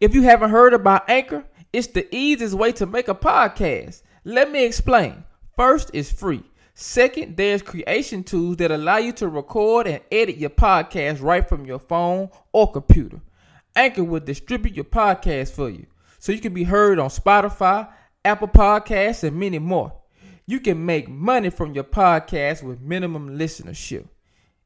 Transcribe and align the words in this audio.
If 0.00 0.14
you 0.14 0.22
haven't 0.22 0.48
heard 0.48 0.72
about 0.72 1.10
Anchor, 1.10 1.44
it's 1.74 1.88
the 1.88 2.08
easiest 2.14 2.54
way 2.54 2.72
to 2.72 2.86
make 2.86 3.08
a 3.08 3.14
podcast. 3.14 4.00
Let 4.24 4.50
me 4.50 4.64
explain. 4.64 5.24
First, 5.56 5.90
it's 5.92 6.10
free. 6.10 6.42
Second, 6.72 7.36
there's 7.36 7.60
creation 7.60 8.24
tools 8.24 8.56
that 8.56 8.70
allow 8.70 8.96
you 8.96 9.12
to 9.12 9.28
record 9.28 9.86
and 9.86 10.00
edit 10.10 10.38
your 10.38 10.48
podcast 10.48 11.20
right 11.20 11.46
from 11.46 11.66
your 11.66 11.78
phone 11.78 12.30
or 12.50 12.72
computer. 12.72 13.20
Anchor 13.76 14.02
will 14.02 14.20
distribute 14.20 14.74
your 14.74 14.86
podcast 14.86 15.52
for 15.52 15.68
you 15.68 15.84
so 16.18 16.32
you 16.32 16.40
can 16.40 16.54
be 16.54 16.64
heard 16.64 16.98
on 16.98 17.10
Spotify, 17.10 17.86
Apple 18.24 18.48
Podcasts, 18.48 19.22
and 19.22 19.38
many 19.38 19.58
more. 19.58 19.92
You 20.46 20.60
can 20.60 20.86
make 20.86 21.10
money 21.10 21.50
from 21.50 21.74
your 21.74 21.84
podcast 21.84 22.62
with 22.62 22.80
minimum 22.80 23.38
listenership. 23.38 24.08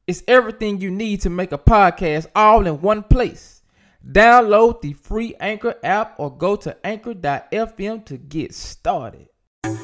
It's 0.07 0.23
everything 0.29 0.79
you 0.79 0.91
need 0.91 1.19
to 1.21 1.29
make 1.29 1.51
a 1.51 1.57
podcast 1.57 2.27
all 2.33 2.65
in 2.65 2.79
one 2.79 3.03
place. 3.03 3.63
Download 4.07 4.79
the 4.81 4.93
free 4.93 5.33
Anchor 5.39 5.75
app 5.83 6.19
or 6.19 6.35
go 6.35 6.55
to 6.57 6.77
anchor.fm 6.85 8.05
to 8.05 8.17
get 8.17 8.53
started. 8.53 9.29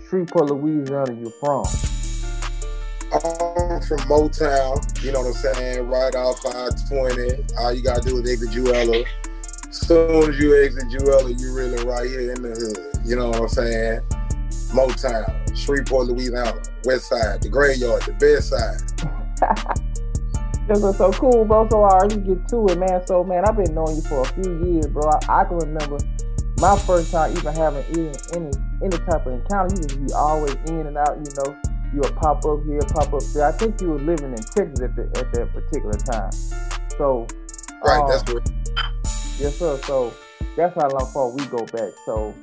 Shreveport, 0.08 0.50
Louisiana 0.50 1.12
you 1.12 1.32
from. 1.40 1.64
I'm 3.12 3.80
from 3.82 3.98
Motown, 4.08 5.04
you 5.04 5.12
know 5.12 5.20
what 5.20 5.28
I'm 5.28 5.54
saying? 5.54 5.88
Right 5.88 6.14
off 6.14 6.40
520. 6.40 7.54
All 7.58 7.72
you 7.72 7.82
gotta 7.82 8.00
do 8.00 8.18
is 8.18 8.30
exit 8.30 8.50
Jewella. 8.50 9.04
Soon 9.70 10.30
as 10.30 10.38
you 10.38 10.60
exit 10.64 10.84
Jewella, 10.84 11.38
you 11.38 11.54
really 11.54 11.84
right 11.84 12.08
here 12.08 12.32
in 12.32 12.42
the 12.42 12.48
hood. 12.48 13.06
You 13.06 13.16
know 13.16 13.28
what 13.28 13.42
I'm 13.42 13.48
saying? 13.48 14.00
Motown, 14.72 15.56
Shreveport, 15.56 16.08
Louisiana, 16.08 16.60
West 16.84 17.08
Side, 17.08 17.42
the 17.42 17.48
graveyard, 17.48 18.02
the 18.02 18.12
best 18.12 18.48
side. 18.48 19.82
This 20.68 20.82
is 20.82 20.96
so 20.98 21.12
cool, 21.12 21.44
bro. 21.44 21.68
So 21.70 21.84
I 21.84 21.98
let's 22.02 22.16
get 22.16 22.48
to 22.48 22.66
it, 22.66 22.78
man. 22.78 23.06
So 23.06 23.22
man, 23.22 23.44
I've 23.46 23.56
been 23.56 23.72
knowing 23.74 23.96
you 23.96 24.02
for 24.02 24.22
a 24.22 24.26
few 24.26 24.64
years, 24.64 24.88
bro. 24.88 25.08
I, 25.08 25.42
I 25.42 25.44
can 25.44 25.58
remember 25.58 25.98
my 26.58 26.76
first 26.78 27.12
time 27.12 27.36
even 27.36 27.54
having 27.54 27.84
any 27.94 28.10
any 28.34 28.50
any 28.82 28.98
type 29.06 29.26
of 29.26 29.32
encounter. 29.34 29.76
You 29.76 29.82
just 29.82 30.06
be 30.06 30.12
always 30.12 30.54
in 30.66 30.86
and 30.86 30.98
out, 30.98 31.16
you 31.18 31.30
know. 31.38 31.56
You 31.94 32.00
would 32.00 32.16
pop 32.16 32.44
up 32.44 32.64
here, 32.64 32.80
pop 32.88 33.14
up 33.14 33.22
there. 33.32 33.46
I 33.46 33.52
think 33.52 33.80
you 33.80 33.90
were 33.90 33.98
living 33.98 34.32
in 34.32 34.42
Texas 34.42 34.80
at 34.80 34.96
the 34.96 35.10
at 35.16 35.32
that 35.32 35.52
particular 35.54 35.92
time. 35.92 36.32
So 36.98 37.26
Right, 37.84 38.00
um, 38.00 38.08
that's 38.08 38.32
what 38.32 38.50
Yes, 39.38 39.58
sir. 39.58 39.78
So 39.84 40.12
that's 40.56 40.74
how 40.74 40.88
long 40.88 41.10
far 41.12 41.28
we 41.28 41.44
go 41.46 41.64
back. 41.66 41.92
So 42.04 42.34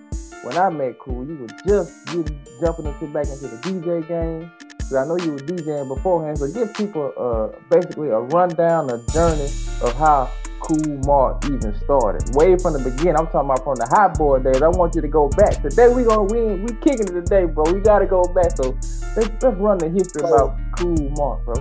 when 0.44 0.58
I 0.58 0.70
met 0.70 0.98
Cool, 1.00 1.26
you 1.26 1.36
were 1.38 1.48
just 1.68 2.06
getting 2.06 2.40
jumping 2.62 2.86
into 2.86 3.08
back 3.08 3.28
into 3.28 3.48
the 3.48 3.58
DJ 3.64 4.08
game. 4.08 4.52
So 4.94 5.00
I 5.00 5.08
know 5.08 5.18
you 5.18 5.32
were 5.32 5.40
DJing 5.40 5.88
beforehand. 5.88 6.38
So 6.38 6.48
give 6.52 6.72
people 6.76 7.12
uh 7.18 7.60
basically 7.68 8.10
a 8.10 8.20
rundown, 8.20 8.92
a 8.92 9.00
journey 9.12 9.50
of 9.82 9.92
how 9.98 10.30
Cool 10.60 11.02
Marc 11.08 11.44
even 11.46 11.74
started. 11.84 12.36
Way 12.36 12.60
from 12.60 12.74
the 12.74 12.92
beginning. 12.92 13.16
I'm 13.18 13.26
talking 13.26 13.50
about 13.50 13.64
from 13.64 13.74
the 13.78 13.88
hot 13.88 14.16
boy 14.20 14.38
days. 14.38 14.62
I 14.62 14.68
want 14.68 14.94
you 14.94 15.02
to 15.02 15.08
go 15.08 15.30
back. 15.30 15.64
Today 15.64 15.90
we 15.90 16.04
gonna 16.04 16.32
we 16.32 16.62
we 16.62 16.76
kicking 16.76 17.08
it 17.08 17.26
today, 17.26 17.46
bro. 17.46 17.64
We 17.74 17.80
gotta 17.80 18.06
go 18.06 18.22
back. 18.36 18.56
So 18.56 18.78
let's, 19.18 19.32
let's 19.42 19.58
run 19.58 19.80
the 19.80 19.90
history 19.90 20.30
about 20.30 20.60
Cool 20.78 21.10
Marc, 21.18 21.44
bro. 21.44 21.56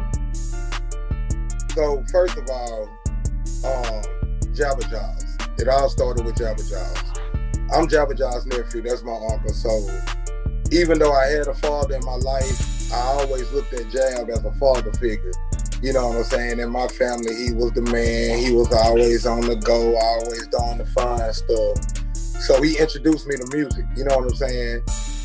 So 1.73 2.05
first 2.13 2.37
of 2.37 2.47
all, 2.51 2.83
um, 3.65 4.03
Jabba 4.53 4.85
Jaws. 4.91 5.25
It 5.57 5.69
all 5.69 5.89
started 5.89 6.27
with 6.27 6.35
Jabba 6.35 6.69
Jaws. 6.69 6.99
I'm 7.73 7.89
Jabba 7.89 8.15
Jaws' 8.15 8.45
nephew. 8.45 8.83
That's 8.83 9.03
my 9.03 9.19
uncle. 9.33 9.55
So 9.55 9.89
even 10.71 10.99
though 10.99 11.15
I 11.15 11.29
had 11.29 11.47
a 11.49 11.55
father 11.55 11.95
in 11.95 12.05
my 12.05 12.17
life, 12.17 12.72
I 12.93 13.01
always 13.01 13.51
looked 13.53 13.73
at 13.73 13.91
Jab 13.91 14.29
as 14.31 14.45
a 14.45 14.53
father 14.53 14.93
figure. 14.93 15.33
You 15.83 15.93
know 15.93 16.09
what 16.09 16.19
I'm 16.19 16.25
saying? 16.25 16.61
In 16.61 16.71
my 16.71 16.87
family, 16.89 17.35
he 17.35 17.53
was 17.53 17.73
the 17.73 17.83
man. 17.83 18.39
He 18.39 18.53
was 18.53 18.73
always 18.73 19.27
on 19.27 19.41
the 19.41 19.57
go, 19.57 19.97
always 19.97 20.47
doing 20.49 20.79
the 20.79 20.87
fun 20.87 21.33
stuff. 21.33 22.03
So 22.43 22.61
he 22.61 22.79
introduced 22.79 23.27
me 23.27 23.37
to 23.37 23.47
music. 23.57 23.85
You 23.97 24.05
know 24.05 24.17
what 24.17 24.31
I'm 24.31 24.37
saying? 24.37 24.83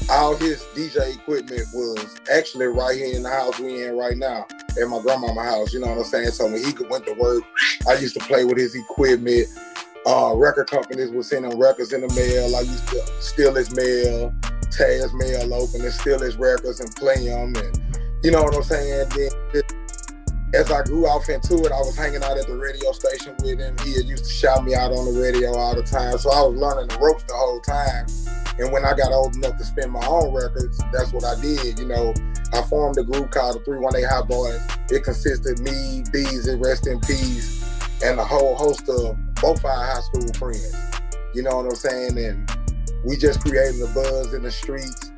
All 0.09 0.35
his 0.35 0.61
DJ 0.75 1.15
equipment 1.15 1.63
was 1.73 2.15
actually 2.31 2.67
right 2.67 2.95
here 2.95 3.15
in 3.15 3.23
the 3.23 3.29
house 3.29 3.59
we 3.59 3.83
in 3.83 3.97
right 3.97 4.17
now 4.17 4.45
at 4.81 4.87
my 4.87 5.01
grandmama 5.01 5.43
house. 5.43 5.73
You 5.73 5.81
know 5.81 5.87
what 5.87 5.97
I'm 5.97 6.03
saying? 6.05 6.31
So 6.31 6.45
when 6.45 6.63
he 6.63 6.73
went 6.89 7.05
to 7.07 7.13
work, 7.13 7.43
I 7.87 7.95
used 7.95 8.13
to 8.19 8.25
play 8.25 8.45
with 8.45 8.57
his 8.57 8.75
equipment. 8.75 9.47
Uh, 10.05 10.33
record 10.35 10.69
companies 10.69 11.09
would 11.09 11.25
sending 11.25 11.59
records 11.59 11.91
in 11.91 12.01
the 12.01 12.07
mail. 12.13 12.55
I 12.55 12.61
used 12.61 12.87
to 12.89 13.05
steal 13.19 13.53
his 13.53 13.75
mail, 13.75 14.33
his 14.75 15.13
mail 15.13 15.53
open, 15.53 15.81
and 15.81 15.93
steal 15.93 16.19
his 16.19 16.37
records 16.37 16.79
and 16.79 16.93
play 16.95 17.27
them. 17.27 17.55
And 17.55 18.05
you 18.23 18.31
know 18.31 18.43
what 18.43 18.55
I'm 18.55 18.63
saying? 18.63 19.09
Then 19.09 19.63
as 20.53 20.71
I 20.71 20.81
grew 20.83 21.05
off 21.07 21.27
into 21.29 21.55
it, 21.65 21.71
I 21.71 21.79
was 21.79 21.95
hanging 21.95 22.23
out 22.23 22.37
at 22.37 22.47
the 22.47 22.55
radio 22.55 22.91
station 22.93 23.35
with 23.43 23.59
him. 23.59 23.75
He 23.83 24.01
used 24.01 24.23
to 24.23 24.29
shout 24.29 24.63
me 24.63 24.75
out 24.75 24.91
on 24.91 25.13
the 25.13 25.19
radio 25.19 25.53
all 25.53 25.75
the 25.75 25.83
time. 25.83 26.17
So 26.17 26.31
I 26.31 26.41
was 26.41 26.55
learning 26.55 26.87
the 26.87 26.97
ropes 26.99 27.23
the 27.23 27.33
whole 27.33 27.59
time. 27.59 28.07
And 28.57 28.71
when 28.71 28.85
I 28.85 28.95
got 28.95 29.11
old 29.11 29.35
enough 29.35 29.57
to 29.57 29.63
spin 29.65 29.91
my 29.91 30.05
own 30.07 30.33
records, 30.33 30.79
that's 30.91 31.11
what 31.11 31.25
I 31.25 31.39
did. 31.41 31.77
You 31.79 31.87
know, 31.87 32.13
I 32.53 32.61
formed 32.63 32.97
a 32.97 33.03
group 33.03 33.29
called 33.31 33.59
the 33.59 33.65
318 33.65 34.09
Hot 34.09 34.29
Boyz. 34.29 34.91
It 34.91 35.03
consisted 35.03 35.59
of 35.59 35.65
me, 35.65 36.03
Beezy, 36.11 36.55
rest 36.55 36.87
in 36.87 36.99
peace, 37.01 37.61
and 38.03 38.19
a 38.19 38.23
whole 38.23 38.55
host 38.55 38.87
of 38.87 39.17
both 39.35 39.63
our 39.65 39.85
high 39.85 40.01
school 40.01 40.31
friends. 40.33 40.73
You 41.35 41.43
know 41.43 41.57
what 41.57 41.65
I'm 41.65 41.75
saying? 41.75 42.17
And 42.17 42.56
we 43.07 43.15
just 43.15 43.39
created 43.39 43.81
a 43.81 43.87
buzz 43.93 44.33
in 44.33 44.43
the 44.43 44.51
streets. 44.51 45.13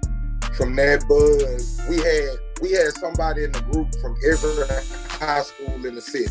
From 0.56 0.75
that 0.75 1.03
buzz, 1.09 1.81
we 1.89 1.97
had 1.97 2.38
we 2.62 2.71
had 2.71 2.94
somebody 2.94 3.45
in 3.45 3.51
the 3.51 3.62
group 3.62 3.89
from 4.00 4.15
every 4.21 4.68
high 5.18 5.41
school 5.41 5.74
in 5.86 5.95
the 5.95 6.01
city. 6.01 6.30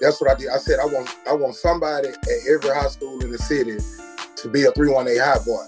That's 0.00 0.20
what 0.20 0.30
I 0.30 0.34
did. 0.34 0.48
I 0.48 0.58
said 0.58 0.80
I 0.80 0.86
want 0.86 1.08
I 1.28 1.32
want 1.32 1.54
somebody 1.54 2.08
at 2.08 2.28
every 2.50 2.74
high 2.74 2.88
school 2.88 3.22
in 3.22 3.30
the 3.30 3.38
city 3.38 3.78
to 4.36 4.48
be 4.48 4.64
a 4.64 4.72
318 4.72 5.22
hot 5.22 5.44
boy. 5.46 5.64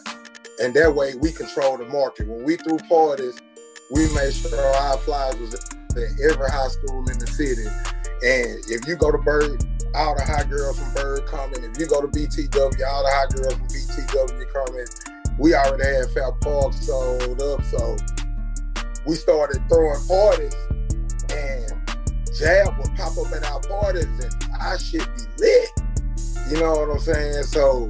And 0.59 0.75
that 0.75 0.93
way 0.93 1.15
we 1.15 1.31
control 1.31 1.77
the 1.77 1.85
market. 1.85 2.27
When 2.27 2.43
we 2.43 2.57
threw 2.57 2.79
parties, 2.89 3.39
we 3.93 4.13
made 4.13 4.35
sure 4.35 4.59
our 4.59 4.99
flyers 4.99 5.37
was 5.37 5.55
at 5.55 5.63
every 6.19 6.51
high 6.51 6.69
school 6.69 7.09
in 7.09 7.19
the 7.19 7.27
city. 7.27 7.67
And 8.25 8.59
if 8.67 8.89
you 8.89 8.97
go 8.97 9.13
to 9.13 9.19
Byrd, 9.19 9.63
all 9.97 10.15
the 10.15 10.23
high 10.23 10.45
girls 10.45 10.79
from 10.79 10.93
Byrd 10.93 11.27
coming. 11.27 11.65
If 11.65 11.79
you 11.79 11.87
go 11.87 12.03
to 12.03 12.09
BTW, 12.09 12.87
all 12.87 13.03
the 13.03 13.11
high 13.11 13.27
girls 13.35 13.55
from 13.55 13.67
BTW 13.69 14.53
coming. 14.53 14.87
We 15.39 15.55
already 15.55 15.85
had 15.85 16.11
Fair 16.13 16.33
Park 16.33 16.75
sold 16.75 17.41
up, 17.41 17.63
so 17.65 17.97
we 19.07 19.15
started 19.15 19.63
throwing 19.69 20.07
parties 20.07 20.55
and 21.31 21.73
Jab 22.39 22.77
would 22.79 22.95
pop 22.97 23.17
up 23.17 23.33
at 23.33 23.45
our 23.51 23.61
parties 23.61 24.05
and 24.05 24.35
I 24.61 24.77
should 24.77 25.07
be 25.17 25.23
lit. 25.39 25.69
You 26.51 26.61
know 26.61 26.73
what 26.73 26.91
I'm 26.91 26.99
saying? 26.99 27.45
So 27.45 27.89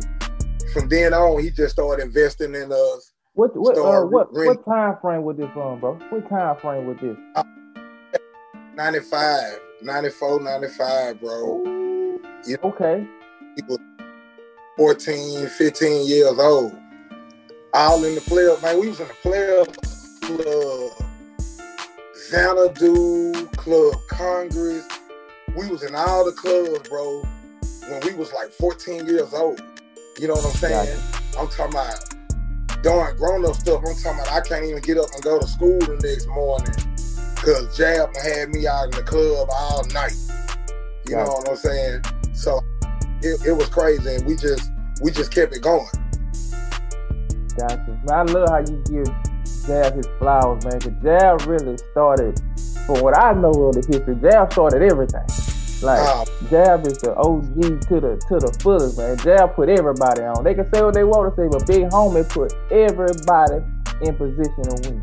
from 0.73 0.89
then 0.89 1.13
on, 1.13 1.43
he 1.43 1.51
just 1.51 1.73
started 1.75 2.05
investing 2.05 2.55
in 2.55 2.71
us. 2.71 3.13
What 3.35 3.57
what 3.57 3.77
uh, 3.77 4.07
what 4.07 4.33
what 4.33 4.65
time 4.65 4.97
frame 5.03 5.23
was 5.23 5.37
this 5.37 5.51
on, 5.57 5.81
bro? 5.81 5.99
What 6.11 6.29
time 6.29 6.57
frame 6.57 6.87
was 6.87 6.97
this? 7.03 7.17
95, 8.77 9.59
94, 9.83 10.41
95, 10.41 11.21
bro. 11.21 11.76
You 12.45 12.57
know, 12.63 12.71
okay. 12.71 13.07
He 13.57 13.63
was 13.63 13.79
14, 14.77 15.49
15 15.49 16.07
years 16.07 16.39
old. 16.39 16.77
All 17.73 18.05
in 18.05 18.15
the 18.15 18.21
player, 18.23 18.57
man. 18.63 18.81
We 18.81 18.89
was 18.89 19.01
in 19.01 19.09
the 19.09 19.15
player 19.15 19.65
club. 20.23 21.07
Xanadu, 22.29 23.47
Club 23.57 23.95
Congress. 24.09 24.87
We 25.57 25.69
was 25.69 25.83
in 25.83 25.95
all 25.95 26.25
the 26.25 26.33
clubs, 26.33 26.89
bro, 26.89 27.23
when 27.89 28.01
we 28.05 28.15
was 28.15 28.33
like 28.33 28.51
14 28.51 29.07
years 29.07 29.33
old. 29.33 29.61
You 30.19 30.29
know 30.29 30.35
what 30.35 30.47
I'm 30.47 30.53
saying? 30.53 31.01
I'm 31.39 31.49
talking 31.49 31.75
about 31.75 32.05
doing 32.83 33.17
grown 33.17 33.47
up 33.47 33.55
stuff. 33.55 33.83
I'm 33.87 33.95
talking 33.95 34.21
about 34.21 34.33
I 34.33 34.41
can't 34.41 34.65
even 34.65 34.83
get 34.83 34.99
up 34.99 35.07
and 35.15 35.23
go 35.23 35.39
to 35.39 35.47
school 35.47 35.79
the 35.79 36.01
next 36.03 36.27
morning 36.29 36.75
because 37.37 37.77
Jab 37.77 38.15
had 38.17 38.49
me 38.51 38.67
out 38.67 38.85
in 38.85 38.91
the 38.91 39.03
club 39.03 39.49
all 39.53 39.85
night. 39.93 40.17
You 41.09 41.17
know 41.17 41.25
what 41.25 41.49
I'm 41.49 41.57
saying? 41.57 42.03
So 42.37 42.63
it, 43.23 43.47
it 43.47 43.53
was 43.53 43.69
crazy, 43.69 44.15
and 44.15 44.27
we 44.27 44.37
just 44.37 44.71
we 45.03 45.11
just 45.11 45.33
kept 45.33 45.55
it 45.55 45.63
going. 45.63 45.89
Gotcha. 47.57 48.01
Man, 48.07 48.13
I 48.13 48.23
love 48.23 48.49
how 48.51 48.59
you 48.59 48.83
give 48.85 49.07
Jab 49.67 49.95
his 49.95 50.07
flowers, 50.19 50.65
man. 50.65 50.81
Cause 50.81 50.93
Jab 51.03 51.47
really 51.47 51.79
started, 51.91 52.41
from 52.87 53.01
what 53.01 53.19
I 53.19 53.33
know 53.33 53.51
of 53.51 53.75
the 53.75 53.85
history, 53.89 54.15
Jab 54.21 54.53
started 54.53 54.83
everything. 54.83 55.25
Like 55.83 56.01
uh, 56.01 56.25
Jab 56.51 56.87
is 56.87 56.99
the 56.99 57.15
OG 57.17 57.83
to 57.89 58.01
the 58.01 58.23
to 58.29 58.39
the 58.39 58.57
fullest, 58.61 58.99
man. 58.99 59.17
Jab 59.19 59.55
put 59.57 59.69
everybody 59.69 60.23
on. 60.23 60.45
They 60.45 60.55
can 60.55 60.71
say 60.73 60.83
what 60.83 60.95
they 60.95 61.05
want 61.05 61.35
to 61.35 61.43
say, 61.43 61.49
but 61.51 61.67
Big 61.67 61.89
Homie 61.89 62.29
put 62.29 62.53
everybody 62.71 63.65
in 64.03 64.15
position 64.15 64.63
to 64.63 64.89
win. 64.89 65.01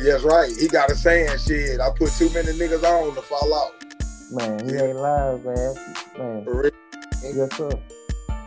Yes, 0.00 0.22
right. 0.22 0.50
He 0.58 0.68
got 0.68 0.90
a 0.90 0.94
saying, 0.94 1.38
shit. 1.38 1.80
I 1.80 1.90
put 1.90 2.10
too 2.12 2.28
many 2.30 2.52
niggas 2.52 2.84
on 2.84 3.14
to 3.14 3.22
fall 3.22 3.54
out. 3.54 3.95
Man, 4.36 4.68
he 4.68 4.74
yeah. 4.74 4.82
ain't 4.82 4.98
lying, 4.98 5.42
man. 5.44 5.74
Man. 6.18 6.70
Yes, 7.22 7.56
sir. 7.56 7.70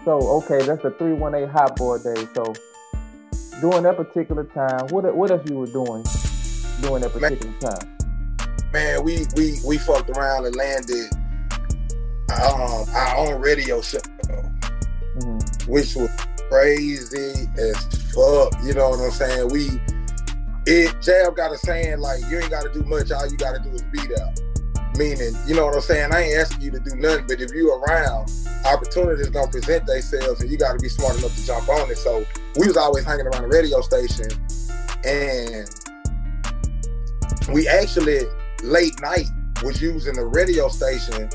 So 0.05 0.19
okay, 0.37 0.61
that's 0.61 0.83
the 0.83 0.91
three 0.99 1.13
one 1.13 1.33
eight 1.33 1.49
hot 1.49 1.75
boy 1.77 1.97
day. 1.97 2.27
So 2.35 2.53
during 3.59 3.81
that 3.83 3.97
particular 3.97 4.43
time, 4.43 4.85
what 4.89 5.15
what 5.15 5.31
else 5.31 5.41
you 5.49 5.57
were 5.57 5.65
doing 5.65 6.05
during 6.81 7.01
that 7.01 7.11
particular 7.11 7.51
man, 7.51 7.59
time? 7.59 7.97
Man, 8.71 9.03
we 9.03 9.25
we 9.35 9.57
we 9.65 9.79
fucked 9.79 10.11
around 10.11 10.45
and 10.45 10.55
landed 10.55 11.11
um, 12.33 12.85
our 12.93 13.17
own 13.17 13.41
radio 13.41 13.81
show, 13.81 13.97
mm-hmm. 13.97 15.71
which 15.71 15.95
was 15.95 16.11
crazy 16.51 17.49
as 17.57 17.83
fuck. 18.13 18.53
You 18.63 18.75
know 18.75 18.91
what 18.91 18.99
I'm 18.99 19.09
saying? 19.09 19.49
We 19.49 19.81
it 20.67 20.95
Jab 21.01 21.35
got 21.35 21.51
a 21.51 21.57
saying 21.57 21.97
like 21.97 22.21
you 22.29 22.37
ain't 22.37 22.51
gotta 22.51 22.71
do 22.71 22.83
much, 22.83 23.09
all 23.09 23.27
you 23.27 23.37
gotta 23.37 23.57
do 23.57 23.71
is 23.71 23.81
be 23.91 24.05
there. 24.05 24.48
Meaning, 24.99 25.33
you 25.47 25.55
know 25.55 25.65
what 25.65 25.75
I'm 25.75 25.81
saying? 25.81 26.11
I 26.11 26.23
ain't 26.23 26.41
asking 26.41 26.59
you 26.61 26.71
to 26.71 26.79
do 26.81 26.93
nothing, 26.97 27.25
but 27.25 27.39
if 27.39 27.53
you 27.53 27.73
around, 27.73 28.29
opportunities 28.65 29.29
gonna 29.29 29.49
present 29.49 29.85
themselves 29.85 30.41
and 30.41 30.51
you 30.51 30.57
gotta 30.57 30.77
be 30.77 30.89
smart 30.89 31.17
enough 31.17 31.33
to 31.35 31.45
jump 31.45 31.69
on 31.69 31.89
it. 31.89 31.97
So 31.97 32.25
we 32.57 32.67
was 32.67 32.75
always 32.75 33.05
hanging 33.05 33.25
around 33.25 33.43
the 33.43 33.47
radio 33.47 33.79
station 33.79 34.27
and 35.05 35.69
we 37.53 37.65
actually 37.69 38.23
late 38.61 38.99
night 39.01 39.27
was 39.63 39.81
using 39.81 40.15
the 40.15 40.25
radio 40.25 40.67
station 40.67 41.29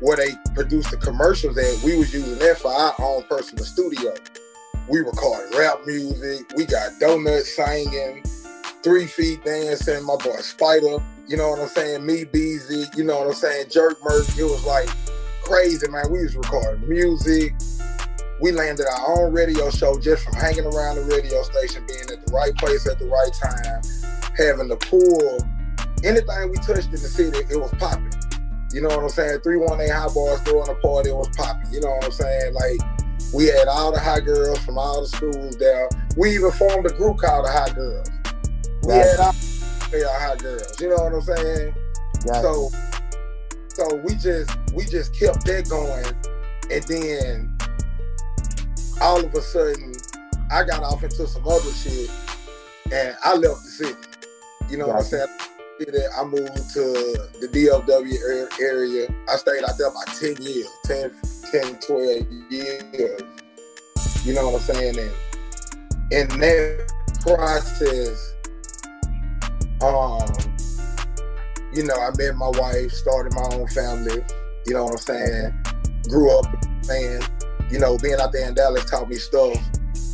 where 0.00 0.18
they 0.18 0.32
produced 0.54 0.90
the 0.90 0.98
commercials 0.98 1.56
at. 1.56 1.82
We 1.82 1.96
was 1.96 2.12
using 2.12 2.38
that 2.38 2.58
for 2.58 2.70
our 2.70 2.94
own 2.98 3.22
personal 3.30 3.64
studio. 3.64 4.12
We 4.90 4.98
recorded 4.98 5.56
rap 5.56 5.78
music, 5.86 6.52
we 6.54 6.66
got 6.66 6.92
donuts 7.00 7.56
singing, 7.56 8.22
three 8.82 9.06
feet 9.06 9.42
dancing, 9.42 10.04
my 10.04 10.16
boy 10.16 10.36
Spider, 10.40 10.98
you 11.28 11.36
know 11.36 11.50
what 11.50 11.60
I'm 11.60 11.68
saying? 11.68 12.06
Me 12.06 12.24
Beezy, 12.24 12.84
you 12.96 13.04
know 13.04 13.18
what 13.18 13.28
I'm 13.28 13.34
saying? 13.34 13.66
Jerk 13.70 13.98
Merc. 14.04 14.28
It 14.38 14.44
was 14.44 14.64
like 14.64 14.88
crazy, 15.42 15.88
man. 15.88 16.10
We 16.10 16.22
was 16.22 16.36
recording 16.36 16.88
music. 16.88 17.54
We 18.40 18.52
landed 18.52 18.86
our 18.86 19.18
own 19.18 19.32
radio 19.32 19.70
show 19.70 19.98
just 19.98 20.24
from 20.24 20.34
hanging 20.34 20.66
around 20.66 20.96
the 20.96 21.04
radio 21.04 21.42
station, 21.42 21.84
being 21.86 22.02
at 22.02 22.26
the 22.26 22.32
right 22.32 22.54
place 22.56 22.86
at 22.86 22.98
the 22.98 23.06
right 23.06 23.32
time, 23.32 23.82
having 24.36 24.68
the 24.68 24.76
pool. 24.76 25.40
Anything 26.04 26.50
we 26.50 26.56
touched 26.58 26.86
in 26.86 26.92
the 26.92 26.98
city, 26.98 27.38
it 27.50 27.56
was 27.56 27.72
popping. 27.78 28.12
You 28.72 28.82
know 28.82 28.88
what 28.88 29.00
I'm 29.00 29.08
saying? 29.08 29.40
318 29.40 29.88
high 29.90 30.12
bars 30.12 30.40
throwing 30.42 30.68
a 30.68 30.74
party, 30.74 31.08
it 31.08 31.16
was 31.16 31.30
popping. 31.34 31.72
You 31.72 31.80
know 31.80 31.88
what 31.88 32.04
I'm 32.04 32.12
saying? 32.12 32.52
Like, 32.52 32.78
we 33.32 33.46
had 33.46 33.68
all 33.68 33.90
the 33.90 33.98
high 33.98 34.20
girls 34.20 34.58
from 34.58 34.78
all 34.78 35.00
the 35.00 35.08
schools 35.08 35.56
there. 35.56 35.88
We 36.16 36.34
even 36.34 36.50
formed 36.52 36.86
a 36.86 36.92
group 36.92 37.18
called 37.18 37.46
the 37.46 37.52
High 37.52 37.72
Girls. 37.72 38.08
We 38.84 38.94
had 38.94 39.16
our, 39.92 40.06
our 40.08 40.20
high 40.20 40.36
girls. 40.36 40.80
You 40.80 40.90
know 40.90 40.96
what 40.96 41.14
I'm 41.14 41.22
saying? 41.22 41.74
So 42.42 42.70
so 43.68 43.94
we 43.96 44.14
just 44.14 44.50
we 44.74 44.84
just 44.84 45.14
kept 45.14 45.44
that 45.44 45.68
going, 45.68 46.06
and 46.70 46.82
then 46.84 47.58
all 49.02 49.22
of 49.22 49.34
a 49.34 49.40
sudden, 49.42 49.92
I 50.50 50.64
got 50.64 50.82
off 50.82 51.04
into 51.04 51.26
some 51.26 51.46
other 51.46 51.70
shit, 51.72 52.10
and 52.90 53.14
I 53.22 53.34
left 53.34 53.62
the 53.64 53.70
city. 53.70 54.00
You 54.70 54.78
know 54.78 54.88
what 54.88 54.96
I'm 54.96 55.02
saying? 55.02 55.26
I 56.18 56.24
moved 56.24 56.72
to 56.72 57.28
the 57.38 57.48
DFW 57.52 58.60
area. 58.60 59.08
I 59.28 59.36
stayed 59.36 59.62
out 59.62 59.76
there 59.76 59.88
about 59.88 60.06
10 60.06 60.36
years, 60.40 60.68
10, 60.84 61.12
10 61.52 61.78
12 61.80 62.26
years. 62.50 63.22
You 64.24 64.34
know 64.34 64.48
what 64.48 64.62
I'm 64.62 64.74
saying? 64.74 64.98
And 64.98 65.12
in 66.12 66.40
that 66.40 66.92
process, 67.20 68.35
um, 69.82 70.28
you 71.72 71.84
know, 71.84 71.94
I 71.94 72.10
met 72.16 72.36
my 72.36 72.50
wife, 72.54 72.90
started 72.92 73.34
my 73.34 73.48
own 73.56 73.66
family, 73.68 74.24
you 74.66 74.74
know 74.74 74.84
what 74.84 74.92
I'm 74.92 74.98
saying? 74.98 75.64
Grew 76.08 76.38
up 76.38 76.46
man, 76.88 77.20
you 77.70 77.78
know, 77.78 77.98
being 77.98 78.20
out 78.20 78.32
there 78.32 78.48
in 78.48 78.54
Dallas 78.54 78.84
taught 78.88 79.08
me 79.08 79.16
stuff 79.16 79.54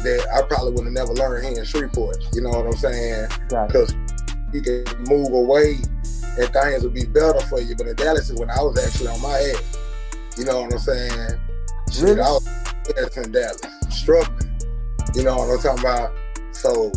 that 0.02 0.26
I 0.34 0.42
probably 0.42 0.72
would 0.72 0.84
have 0.84 0.92
never 0.92 1.12
learned 1.12 1.44
here 1.44 1.58
in 1.58 1.64
Shreveport. 1.64 2.16
You 2.32 2.42
know 2.42 2.50
what 2.50 2.66
I'm 2.66 2.72
saying? 2.72 3.28
Because 3.68 3.94
you 4.52 4.62
can 4.62 4.84
move 5.04 5.32
away 5.32 5.78
and 6.38 6.48
things 6.52 6.82
will 6.82 6.90
be 6.90 7.04
better 7.04 7.40
for 7.46 7.60
you. 7.60 7.76
But 7.76 7.88
in 7.88 7.96
Dallas 7.96 8.30
is 8.30 8.38
when 8.38 8.50
I 8.50 8.62
was 8.62 8.84
actually 8.84 9.08
on 9.08 9.20
my 9.20 9.38
ass. 9.38 9.78
You 10.36 10.44
know 10.44 10.62
what 10.62 10.72
I'm 10.72 10.78
saying? 10.78 11.40
Shit, 11.92 12.02
really? 12.02 12.20
I 12.20 12.30
was 12.30 13.16
in 13.16 13.32
Dallas, 13.32 13.60
struggling. 13.90 14.50
You 15.14 15.24
know 15.24 15.36
what 15.36 15.50
I'm 15.50 15.58
talking 15.58 15.80
about? 15.80 16.12
So 16.52 16.90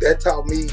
that 0.00 0.20
taught 0.20 0.46
me 0.46 0.68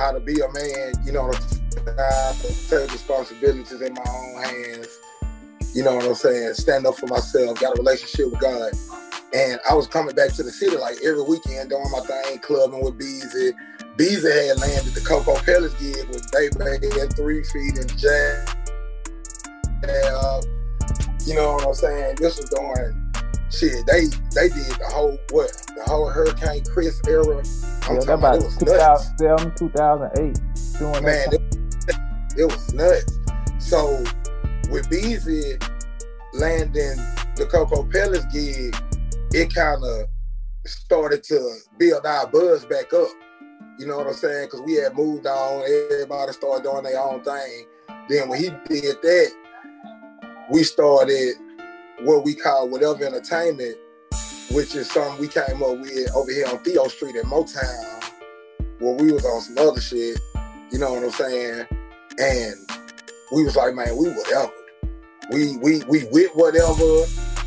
how 0.00 0.12
to 0.12 0.20
be 0.20 0.40
a 0.40 0.50
man, 0.52 0.94
you 1.04 1.12
know, 1.12 1.30
i 1.30 2.32
take 2.68 2.90
responsibilities 2.90 3.70
in 3.70 3.92
my 3.92 4.04
own 4.08 4.42
hands. 4.42 4.98
You 5.74 5.84
know 5.84 5.94
what 5.94 6.06
I'm 6.06 6.14
saying? 6.14 6.54
Stand 6.54 6.86
up 6.86 6.96
for 6.96 7.06
myself, 7.06 7.60
got 7.60 7.76
a 7.76 7.82
relationship 7.82 8.30
with 8.32 8.40
God. 8.40 8.72
And 9.34 9.60
I 9.68 9.74
was 9.74 9.86
coming 9.86 10.14
back 10.14 10.32
to 10.32 10.42
the 10.42 10.50
city 10.50 10.76
like 10.76 10.96
every 11.04 11.22
weekend 11.22 11.68
doing 11.68 11.90
my 11.92 12.00
thing, 12.00 12.38
clubbing 12.38 12.82
with 12.82 12.98
Beezy. 12.98 13.52
Beezy 13.96 14.26
had 14.26 14.58
landed 14.58 14.94
the 14.94 15.00
Kokopellis 15.00 15.78
gig 15.78 16.08
with 16.08 16.26
Baby 16.32 16.88
and 16.98 17.14
Three 17.14 17.44
Feet 17.44 17.78
and 17.78 17.98
Jazz. 17.98 18.48
Uh, 19.84 20.40
you 21.26 21.34
know 21.34 21.52
what 21.54 21.66
I'm 21.66 21.74
saying? 21.74 22.16
This 22.16 22.38
was 22.38 22.48
doing 22.48 23.09
shit. 23.50 23.86
They 23.86 24.06
they 24.34 24.48
did 24.48 24.72
the 24.78 24.90
whole 24.92 25.18
what? 25.30 25.50
The 25.76 25.84
whole 25.86 26.08
Hurricane 26.08 26.64
Chris 26.72 27.00
era. 27.06 27.42
I'm 27.88 27.96
yeah, 27.96 28.14
about, 28.14 28.38
about 28.38 28.58
2007, 28.58 29.54
2008. 29.56 30.40
Doing 30.78 31.04
Man, 31.04 31.30
that 31.30 32.34
it 32.36 32.44
was 32.44 32.72
nuts. 32.72 33.18
So 33.58 34.02
with 34.70 34.88
Beezy 34.88 35.58
landing 36.32 36.96
the 37.36 37.46
Kokopellis 37.46 38.30
gig, 38.32 38.76
it 39.32 39.54
kind 39.54 39.82
of 39.84 40.08
started 40.66 41.22
to 41.24 41.58
build 41.78 42.06
our 42.06 42.26
buzz 42.26 42.64
back 42.64 42.92
up. 42.92 43.08
You 43.78 43.86
know 43.86 43.96
what 43.96 44.06
I'm 44.06 44.14
saying? 44.14 44.46
Because 44.46 44.60
we 44.62 44.74
had 44.74 44.94
moved 44.94 45.26
on, 45.26 45.62
everybody 45.62 46.32
started 46.32 46.64
doing 46.64 46.84
their 46.84 47.00
own 47.00 47.22
thing. 47.22 47.66
Then 48.08 48.28
when 48.28 48.38
he 48.38 48.50
did 48.68 48.96
that, 49.02 49.32
we 50.50 50.64
started 50.64 51.36
what 52.02 52.24
we 52.24 52.34
call 52.34 52.68
whatever 52.68 53.04
entertainment, 53.04 53.76
which 54.52 54.74
is 54.74 54.90
something 54.90 55.20
we 55.20 55.28
came 55.28 55.62
up 55.62 55.78
with 55.78 56.10
over 56.14 56.30
here 56.30 56.46
on 56.46 56.58
Theo 56.58 56.88
Street 56.88 57.16
in 57.16 57.24
Motown, 57.24 58.04
where 58.78 58.94
we 58.94 59.12
was 59.12 59.24
on 59.24 59.40
some 59.40 59.58
other 59.58 59.80
shit 59.80 60.20
You 60.72 60.78
know 60.78 60.92
what 60.92 61.04
I'm 61.04 61.10
saying? 61.10 61.66
And 62.18 62.54
we 63.32 63.44
was 63.44 63.56
like, 63.56 63.74
man, 63.74 63.96
we 63.96 64.08
whatever. 64.08 64.52
We 65.30 65.56
we 65.58 65.82
we 65.84 66.04
with 66.10 66.30
whatever. 66.34 67.04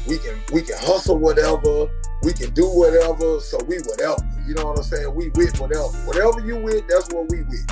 We 0.07 0.17
can 0.19 0.39
we 0.53 0.62
can 0.62 0.77
hustle 0.79 1.17
whatever. 1.17 1.89
We 2.24 2.33
can 2.33 2.53
do 2.53 2.67
whatever. 2.67 3.39
So 3.39 3.57
we 3.63 3.77
whatever. 3.79 4.17
You 4.48 4.55
know 4.55 4.67
what 4.67 4.77
I'm 4.77 4.83
saying? 4.83 5.13
We 5.15 5.29
with 5.29 5.60
whatever. 5.60 5.88
Whatever 6.05 6.45
you 6.45 6.57
with, 6.57 6.88
that's 6.88 7.10
what 7.13 7.29
we 7.29 7.41
with. 7.43 7.67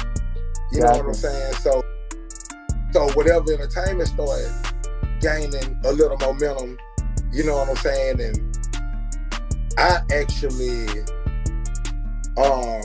You 0.72 0.82
know 0.82 0.92
what 0.92 1.06
I'm 1.06 1.14
saying? 1.14 1.54
So 1.56 1.84
so 2.92 3.10
whatever 3.14 3.54
entertainment 3.54 4.10
started 4.10 4.52
gaining 5.22 5.80
a 5.86 5.92
little 5.92 6.18
momentum, 6.18 6.78
you 7.32 7.44
know 7.44 7.56
what 7.58 7.70
I'm 7.70 7.76
saying? 7.78 8.22
And 8.22 8.58
I 9.78 10.02
actually 10.12 10.88
um 12.38 12.82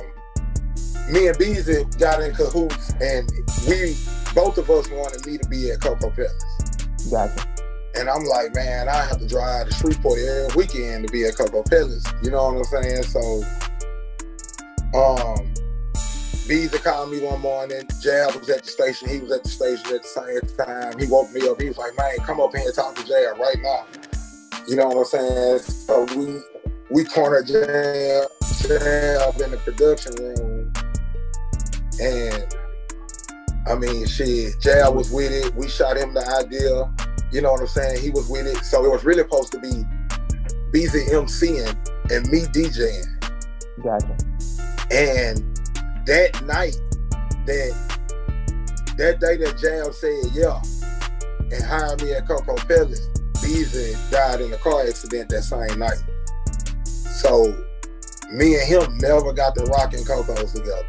me 1.11 1.29
and 1.29 1.39
Beezy 1.39 1.85
got 1.99 2.21
in 2.21 2.35
cahoots 2.35 2.93
and 3.01 3.31
we 3.69 3.97
both 4.35 4.59
of 4.59 4.69
us 4.71 4.91
wanted 4.91 5.25
me 5.27 5.39
to 5.39 5.49
be 5.49 5.71
at 5.71 5.81
Kokopellis. 5.81 7.11
Gotcha. 7.11 7.47
And 7.95 8.11
I'm 8.11 8.25
like, 8.25 8.55
man, 8.55 8.89
I 8.89 9.05
have 9.05 9.19
to 9.19 9.27
drive 9.27 9.69
to 9.69 9.75
Shreveport 9.75 10.19
every 10.19 10.57
weekend 10.57 11.07
to 11.07 11.13
be 11.13 11.25
at 11.25 11.35
Kokopellis. 11.35 12.05
You 12.23 12.31
know 12.31 12.53
what 12.53 12.57
I'm 12.57 12.65
saying? 12.65 13.03
So 13.05 13.43
um 14.95 15.46
Beezy 16.49 16.79
called 16.79 17.11
me 17.11 17.21
one 17.21 17.41
morning. 17.41 17.83
Jab 18.01 18.35
was 18.37 18.49
at 18.49 18.63
the 18.63 18.71
station. 18.71 19.09
He 19.09 19.19
was 19.19 19.33
at 19.33 19.43
the 19.43 19.49
station 19.49 19.87
at 19.95 20.03
the 20.03 20.09
same 20.09 20.67
time. 20.67 20.99
He 20.99 21.07
woke 21.07 21.33
me 21.33 21.49
up. 21.49 21.61
He 21.61 21.67
was 21.69 21.77
like, 21.77 21.97
man, 21.99 22.19
come 22.19 22.41
up 22.41 22.55
here 22.55 22.65
and 22.65 22.75
talk 22.75 22.95
to 22.95 23.05
Jab 23.05 23.39
right 23.39 23.57
now. 23.61 23.85
You 24.69 24.77
know 24.77 24.87
what 24.87 24.99
I'm 24.99 25.05
saying? 25.05 25.59
So 25.59 26.05
we 26.17 26.41
we 26.89 27.05
cornered 27.05 27.49
Jab, 27.49 28.29
Jab 28.63 29.41
in 29.41 29.51
the 29.51 29.61
production 29.65 30.15
room. 30.23 30.73
And 32.01 32.57
I 33.67 33.75
mean, 33.75 34.07
shit, 34.07 34.61
Jab 34.61 34.95
was 34.95 35.11
with 35.11 35.33
it. 35.33 35.53
We 35.57 35.69
shot 35.69 35.97
him 35.97 36.15
the 36.15 36.25
idea. 36.45 36.95
You 37.33 37.43
know 37.43 37.53
what 37.53 37.61
I'm 37.61 37.67
saying? 37.67 38.01
He 38.01 38.11
was 38.11 38.29
with 38.29 38.47
it. 38.47 38.65
So 38.65 38.85
it 38.85 38.91
was 38.91 39.05
really 39.05 39.23
supposed 39.23 39.51
to 39.53 39.59
be 39.59 39.83
Beezy 40.71 41.07
MCing 41.07 41.75
and 42.13 42.29
me 42.31 42.43
DJing. 42.43 43.05
Gotcha. 43.83 44.17
And 44.93 45.56
that 46.07 46.43
night, 46.45 46.81
that 47.47 47.87
that 48.97 49.21
day 49.21 49.37
that 49.37 49.59
Jam 49.59 49.93
said 49.93 50.33
yeah 50.33 50.61
and 51.53 51.65
hired 51.65 52.03
me 52.03 52.13
at 52.13 52.27
Kokopellis, 52.27 53.07
Beezy 53.43 53.95
died 54.11 54.41
in 54.41 54.53
a 54.53 54.57
car 54.57 54.83
accident 54.87 55.29
that 55.31 55.43
same 55.43 55.79
night. 55.79 56.03
So 56.85 57.55
me 58.33 58.55
and 58.55 58.67
him 58.67 58.99
never 58.99 59.33
got 59.33 59.55
to 59.57 59.65
rocking 59.65 60.05
Cocos 60.05 60.53
together. 60.53 60.87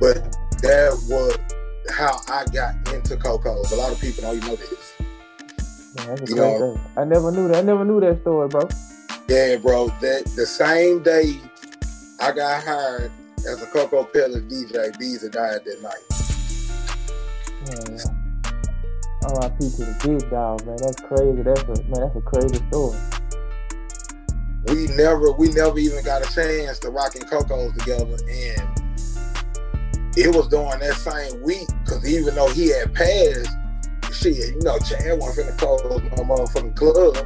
But 0.00 0.36
that 0.62 0.92
was 1.08 1.36
how 1.90 2.20
I 2.28 2.44
got 2.46 2.74
into 2.94 3.16
Cocos. 3.16 3.72
A 3.72 3.76
lot 3.76 3.92
of 3.92 4.00
people 4.00 4.22
don't 4.22 4.36
even 4.36 4.48
know 4.48 4.56
this. 4.56 4.94
That's 5.94 6.30
You 6.30 6.36
know-. 6.36 6.80
I 6.96 7.04
never 7.04 7.30
knew 7.30 7.48
that. 7.48 7.58
I 7.58 7.62
never 7.62 7.84
knew 7.84 8.00
that 8.00 8.20
story, 8.22 8.48
bro. 8.48 8.68
Yeah, 9.28 9.56
bro. 9.56 9.88
That 10.00 10.24
the 10.36 10.46
same 10.46 11.02
day 11.02 11.38
I 12.20 12.32
got 12.32 12.64
hired 12.64 13.12
as 13.46 13.62
a 13.62 13.66
Kokopellis 13.66 14.48
DJ, 14.50 14.98
Beezy 14.98 15.28
died 15.30 15.60
that 15.64 15.82
night. 15.82 16.04
Yeah. 17.66 18.14
R.I.P. 19.28 19.58
to 19.58 19.84
the 19.84 19.96
big 20.04 20.30
dog, 20.30 20.64
man. 20.66 20.76
That's 20.80 21.00
crazy. 21.02 21.42
That's 21.42 21.62
a 21.62 21.82
man. 21.84 22.00
That's 22.00 22.16
a 22.16 22.20
crazy 22.22 22.64
story. 22.68 22.98
we 24.68 24.86
never 24.96 25.32
we 25.32 25.48
never 25.50 25.78
even 25.78 26.02
got 26.04 26.22
a 26.26 26.32
chance 26.34 26.78
to 26.80 26.90
rocking 26.90 27.22
cocos 27.22 27.72
together 27.78 28.16
and 28.28 28.62
it 30.16 30.34
was 30.34 30.48
during 30.48 30.80
that 30.80 30.94
same 30.94 31.42
week 31.42 31.68
because 31.84 32.06
even 32.08 32.34
though 32.34 32.48
he 32.50 32.68
had 32.68 32.92
passed 32.94 33.50
shit 34.12 34.54
you 34.54 34.60
know 34.62 34.78
Chad 34.78 35.18
wasn't 35.18 35.48
finna 35.48 35.58
close 35.58 36.02
no 36.02 36.24
motherfucking 36.24 36.76
club 36.76 37.16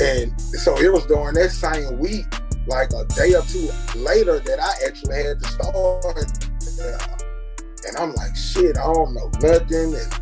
and 0.00 0.40
so 0.40 0.76
it 0.78 0.92
was 0.92 1.06
during 1.06 1.34
that 1.34 1.50
same 1.50 1.98
week 1.98 2.26
like 2.66 2.90
a 2.92 3.04
day 3.14 3.34
or 3.34 3.42
two 3.42 3.68
later 3.96 4.38
that 4.40 4.60
I 4.60 4.86
actually 4.86 5.22
had 5.22 5.40
to 5.40 5.48
start 5.48 6.04
yeah. 6.78 7.88
and 7.88 7.96
I'm 7.96 8.14
like 8.14 8.34
shit 8.34 8.76
I 8.78 8.92
don't 8.92 9.14
know 9.14 9.30
nothing 9.40 9.94
and 9.94 10.20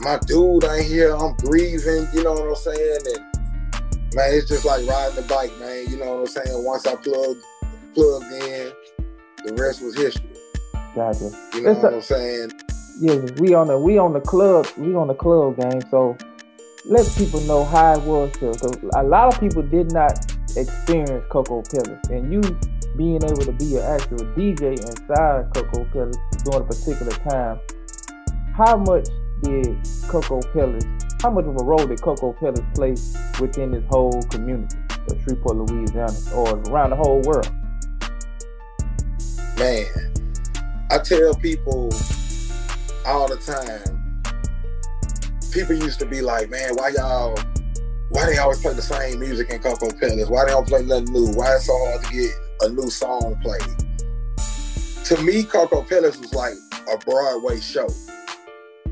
my 0.00 0.18
dude 0.26 0.64
ain't 0.64 0.86
here 0.86 1.14
I'm 1.14 1.34
grieving 1.36 2.06
you 2.14 2.22
know 2.22 2.32
what 2.32 2.48
I'm 2.48 2.54
saying 2.54 3.00
and 3.06 3.28
man, 4.14 4.34
it's 4.34 4.48
just 4.48 4.64
like 4.64 4.86
riding 4.86 5.16
the 5.16 5.22
bike, 5.22 5.52
man. 5.58 5.86
You 5.88 5.98
know 5.98 6.16
what 6.16 6.20
I'm 6.20 6.26
saying? 6.26 6.64
Once 6.64 6.86
I 6.86 6.94
plugged 6.96 7.42
plugged 7.94 8.24
in, 8.32 8.72
the 9.44 9.54
rest 9.54 9.82
was 9.82 9.96
history. 9.96 10.28
Gotcha. 10.94 11.30
You 11.54 11.62
know 11.62 11.70
It's 11.70 11.82
what 11.82 11.94
I'm 11.94 12.02
saying? 12.02 12.52
Yeah, 13.00 13.14
we 13.38 13.54
on 13.54 13.68
the 13.68 13.78
we 13.78 13.98
on 13.98 14.12
the 14.12 14.20
club 14.20 14.66
we 14.76 14.94
on 14.94 15.08
the 15.08 15.14
club 15.14 15.56
game. 15.56 15.82
So 15.90 16.16
let 16.84 17.06
people 17.16 17.40
know 17.42 17.64
how 17.64 17.94
it 17.94 18.02
was 18.02 18.32
to. 18.38 18.52
Cause 18.58 18.76
a 18.96 19.02
lot 19.02 19.32
of 19.32 19.40
people 19.40 19.62
did 19.62 19.92
not 19.92 20.36
experience 20.56 21.24
Kokopellis, 21.28 22.10
and 22.10 22.32
you 22.32 22.40
being 22.96 23.22
able 23.22 23.44
to 23.44 23.52
be 23.52 23.76
an 23.76 23.84
actual 23.84 24.18
DJ 24.34 24.72
inside 24.72 25.50
Kokopellis 25.52 26.16
during 26.44 26.62
a 26.62 26.66
particular 26.66 27.12
time. 27.28 27.60
How 28.54 28.76
much 28.76 29.08
did 29.42 29.78
Coco 30.08 30.40
Palace? 30.52 30.84
How 31.22 31.30
much 31.30 31.44
of 31.44 31.56
a 31.60 31.64
role 31.64 31.86
did 31.86 32.00
Kokopellis 32.00 32.74
play 32.74 32.90
within 33.40 33.72
this 33.72 33.84
whole 33.88 34.22
community 34.30 34.76
of 35.10 35.22
Shreveport, 35.22 35.56
Louisiana, 35.56 36.12
or 36.34 36.58
around 36.70 36.90
the 36.90 36.96
whole 36.96 37.20
world? 37.22 37.48
Man, 39.58 39.86
I 40.90 40.98
tell 40.98 41.34
people 41.34 41.92
all 43.06 43.28
the 43.28 43.36
time. 43.36 44.22
People 45.52 45.74
used 45.74 45.98
to 45.98 46.06
be 46.06 46.20
like, 46.20 46.50
man, 46.50 46.74
why 46.74 46.90
y'all? 46.90 47.36
Why 48.10 48.24
they 48.26 48.38
always 48.38 48.60
play 48.60 48.72
the 48.72 48.82
same 48.82 49.20
music 49.20 49.50
in 49.50 49.60
Kokopellis? 49.60 50.30
Why 50.30 50.46
they 50.46 50.52
don't 50.52 50.66
play 50.66 50.82
nothing 50.82 51.12
new? 51.12 51.30
Why 51.34 51.54
it's 51.56 51.66
so 51.66 51.76
hard 51.76 52.02
to 52.04 52.12
get 52.12 52.30
a 52.62 52.68
new 52.70 52.88
song 52.88 53.38
played? 53.42 53.60
To 55.04 55.22
me, 55.22 55.42
Kokopellis 55.42 56.18
was 56.18 56.32
like 56.32 56.54
a 56.90 56.96
Broadway 57.04 57.60
show. 57.60 57.88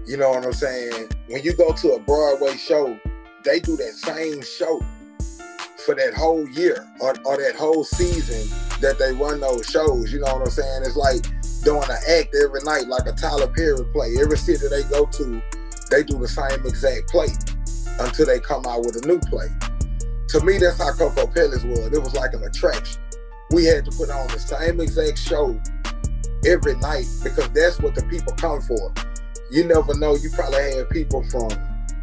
You 0.07 0.19
know 0.19 0.31
what 0.31 0.45
I'm 0.45 0.53
saying? 0.53 1.09
When 1.29 1.43
you 1.43 1.55
go 1.55 1.73
to 1.73 1.93
a 1.93 2.01
Broadway 2.01 2.57
show, 2.57 2.99
they 3.43 3.61
do 3.61 3.77
that 3.77 3.95
same 3.95 4.43
show 4.43 4.85
for 5.85 5.95
that 5.95 6.13
whole 6.15 6.47
year 6.51 6.87
or, 7.01 7.15
or 7.25 7.39
that 7.39 7.55
whole 7.57 7.85
season 7.85 8.51
that 8.83 8.99
they 8.99 9.13
run 9.13 9.41
those 9.41 9.65
shows. 9.67 10.13
You 10.13 10.21
know 10.21 10.35
what 10.35 10.43
I'm 10.43 10.51
saying? 10.51 10.83
It's 10.85 10.97
like 10.97 11.23
doing 11.65 11.85
an 11.85 11.99
act 12.21 12.37
every 12.43 12.63
night, 12.65 12.87
like 12.89 13.07
a 13.07 13.13
Tyler 13.13 13.49
Perry 13.49 13.83
play. 13.95 14.15
Every 14.21 14.37
city 14.37 14.69
they 14.69 14.83
go 14.85 15.07
to, 15.07 15.43
they 15.91 16.03
do 16.03 16.19
the 16.19 16.29
same 16.29 16.67
exact 16.67 17.09
play 17.09 17.29
until 17.99 18.27
they 18.27 18.41
come 18.41 18.65
out 18.67 18.81
with 18.81 19.03
a 19.03 19.07
new 19.07 19.19
play. 19.21 19.49
To 20.29 20.41
me, 20.45 20.59
that's 20.59 20.79
how 20.79 20.93
Kokopellis 20.93 21.65
was. 21.65 21.87
It 21.93 22.03
was 22.03 22.15
like 22.15 22.33
an 22.35 22.43
attraction. 22.43 23.01
We 23.51 23.65
had 23.65 23.85
to 23.85 23.91
put 23.93 24.11
on 24.11 24.27
the 24.29 24.39
same 24.39 24.81
exact 24.81 25.19
show 25.19 25.61
every 26.45 26.77
night 26.77 27.07
because 27.23 27.49
that's 27.51 27.79
what 27.81 27.95
the 27.95 28.03
people 28.03 28.33
come 28.35 28.61
for. 28.61 28.93
You 29.51 29.65
never 29.65 29.97
know. 29.97 30.17
You 30.17 30.31
probably 30.31 30.63
had 30.75 30.91
people 30.91 31.23
from 31.31 31.49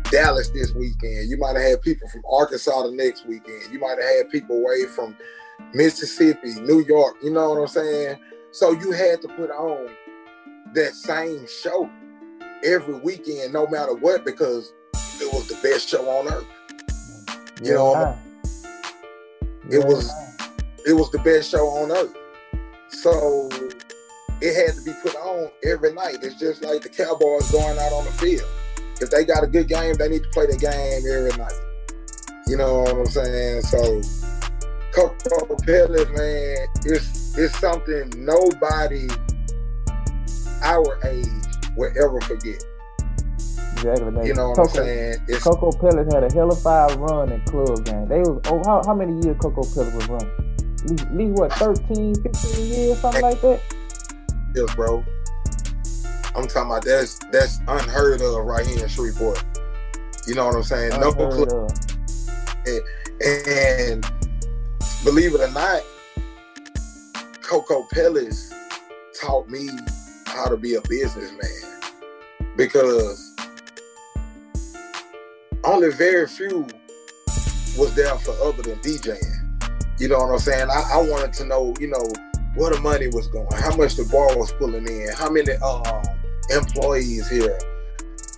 Dallas 0.10 0.50
this 0.50 0.74
weekend. 0.74 1.30
You 1.30 1.38
might 1.38 1.56
have 1.56 1.66
had 1.66 1.82
people 1.82 2.08
from 2.10 2.22
Arkansas 2.32 2.84
the 2.84 2.92
next 2.92 3.26
weekend. 3.28 3.72
You 3.72 3.80
might 3.80 3.98
have 4.00 4.18
had 4.18 4.30
people 4.30 4.58
away 4.58 4.86
from 4.86 5.18
Mississippi, 5.74 6.54
New 6.62 6.86
York. 6.86 7.18
You 7.22 7.32
know 7.32 7.50
what 7.50 7.62
I'm 7.62 7.68
saying? 7.68 8.20
So 8.52 8.72
you 8.72 8.92
had 8.92 9.22
to 9.24 9.28
put 9.30 9.50
on 9.50 9.90
that 10.74 10.94
same 10.94 11.46
show 11.48 11.90
every 12.64 12.96
weekend, 12.96 13.52
no 13.54 13.68
matter 13.68 13.94
what, 13.94 14.24
because 14.24 14.74
it 15.22 15.34
was 15.34 15.48
the 15.48 15.56
best 15.68 15.90
show 15.90 16.08
on 16.10 16.32
earth. 16.32 16.46
You 17.62 17.74
know, 17.76 17.92
Yeah, 17.94 18.16
it 19.70 19.80
yeah, 19.80 19.86
was- 19.86 20.12
It 20.86 20.94
was 20.94 21.10
the 21.12 21.20
best 21.20 21.50
show 21.50 21.66
on 21.70 21.92
earth. 21.92 22.14
So 22.90 23.48
it 24.42 24.54
had 24.54 24.76
to 24.76 24.82
be 24.84 24.92
put 25.02 25.16
on 25.16 25.50
every 25.64 25.94
night. 25.94 26.18
It's 26.22 26.36
just 26.36 26.62
like 26.62 26.82
the 26.82 26.90
Cowboys 26.90 27.50
going 27.52 27.78
out 27.80 27.94
on 27.94 28.04
the 28.04 28.12
field. 28.12 28.44
If 29.00 29.10
they 29.10 29.24
got 29.24 29.44
a 29.44 29.48
good 29.48 29.68
game, 29.70 29.94
they 29.96 30.10
need 30.10 30.24
to 30.24 30.30
play 30.30 30.46
the 30.46 30.58
game 30.58 31.04
every 31.10 31.38
night. 31.38 31.54
You 32.48 32.58
know 32.58 32.80
what 32.82 32.92
I'm 32.98 33.06
saying? 33.06 33.62
So 33.62 34.02
Coco 34.94 35.56
Palace, 35.66 36.10
man, 36.10 36.68
it's 36.86 37.38
it's 37.38 37.58
something 37.60 38.12
nobody 38.18 39.08
our 40.62 41.00
age 41.08 41.28
will 41.78 41.92
ever 41.98 42.20
forget. 42.22 42.62
Exactly. 43.84 44.28
You 44.28 44.34
know 44.34 44.50
what 44.50 44.58
Coco, 44.58 44.70
I'm 44.70 44.86
saying? 44.86 45.16
It's 45.28 45.44
Kokopellis 45.44 46.14
had 46.14 46.24
a 46.24 46.34
hell 46.34 46.52
of 46.52 46.66
a 46.66 46.98
run 47.00 47.34
in 47.34 47.42
club 47.42 47.84
game. 47.84 48.08
They 48.08 48.20
was 48.20 48.40
oh 48.46 48.62
how, 48.66 48.82
how 48.86 48.96
many 48.96 49.14
years 49.26 49.36
Kokopellis 49.38 49.94
was 49.94 50.08
running? 50.08 50.32
At 50.84 50.90
least, 50.90 51.06
at 51.06 51.16
least 51.16 51.34
what 51.34 51.54
13, 51.54 52.16
15 52.16 52.66
years, 52.66 53.00
something 53.00 53.22
like 53.22 53.42
that. 53.42 53.62
Yes, 54.56 54.76
bro. 54.76 55.04
I'm 56.36 56.48
talking 56.48 56.72
about 56.72 56.86
that's 56.86 57.20
that's 57.32 57.60
unheard 57.68 58.22
of 58.22 58.46
right 58.46 58.66
here 58.66 58.84
in 58.84 58.90
Shreveport. 58.90 59.44
You 60.28 60.36
know 60.36 60.46
what 60.46 60.56
I'm 60.56 60.64
saying? 60.64 61.00
No 61.02 61.12
club. 61.12 61.50
of. 61.50 61.72
And 63.26 64.06
believe 65.04 65.36
it 65.36 65.42
or 65.42 65.52
not, 65.52 65.82
Kokopellis 67.42 68.54
taught 69.20 69.50
me 69.50 69.70
how 70.26 70.48
to 70.48 70.56
be 70.56 70.76
a 70.76 70.82
businessman 70.88 71.82
because 72.56 73.33
only 75.74 75.90
very 75.92 76.28
few 76.28 76.68
was 77.80 77.96
there 77.96 78.16
for 78.20 78.32
other 78.44 78.62
than 78.62 78.78
DJing. 78.80 79.60
You 80.00 80.08
know 80.08 80.20
what 80.20 80.32
I'm 80.32 80.38
saying? 80.38 80.70
I, 80.70 80.84
I 80.94 80.98
wanted 81.02 81.34
to 81.34 81.46
know, 81.46 81.74
you 81.80 81.88
know, 81.88 82.14
where 82.56 82.72
the 82.72 82.80
money 82.80 83.08
was 83.08 83.28
going, 83.28 83.48
how 83.54 83.76
much 83.76 83.96
the 83.96 84.06
bar 84.06 84.38
was 84.38 84.52
pulling 84.54 84.86
in, 84.88 85.08
how 85.18 85.32
many 85.32 85.54
um, 85.54 86.04
employees 86.52 87.28
here, 87.28 87.58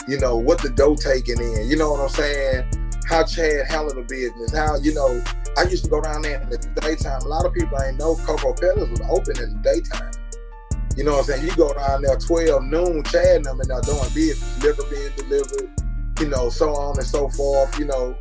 you 0.07 0.17
know, 0.17 0.37
what 0.37 0.61
the 0.61 0.69
dough 0.69 0.95
taking 0.95 1.37
in, 1.37 1.67
you 1.67 1.75
know 1.75 1.91
what 1.91 1.99
I'm 1.99 2.09
saying? 2.09 2.71
How 3.09 3.25
Chad 3.25 3.67
handled 3.67 3.97
the 3.97 4.03
business, 4.03 4.55
how, 4.55 4.77
you 4.77 4.93
know, 4.93 5.21
I 5.57 5.63
used 5.63 5.83
to 5.83 5.89
go 5.89 5.99
down 5.99 6.21
there 6.21 6.41
in 6.41 6.49
the 6.49 6.57
daytime. 6.79 7.21
A 7.21 7.27
lot 7.27 7.45
of 7.45 7.53
people 7.53 7.77
ain't 7.81 7.97
know 7.97 8.15
Kokopellis 8.15 8.89
was 8.89 9.01
open 9.09 9.43
in 9.43 9.61
the 9.61 9.73
daytime. 9.73 10.11
You 10.95 11.03
know 11.03 11.11
what 11.11 11.29
I'm 11.29 11.35
saying? 11.35 11.45
You 11.45 11.55
go 11.57 11.73
down 11.73 12.01
there 12.01 12.15
12 12.15 12.63
noon, 12.63 13.03
Chad 13.03 13.37
and 13.37 13.45
them 13.45 13.59
and 13.59 13.69
they're 13.69 13.81
doing 13.81 14.09
business, 14.15 14.63
liquor 14.63 14.83
being 14.89 15.11
delivered, 15.17 15.84
you 16.19 16.27
know, 16.29 16.49
so 16.49 16.73
on 16.73 16.97
and 16.97 17.07
so 17.07 17.29
forth, 17.29 17.77
you 17.79 17.85
know. 17.85 18.15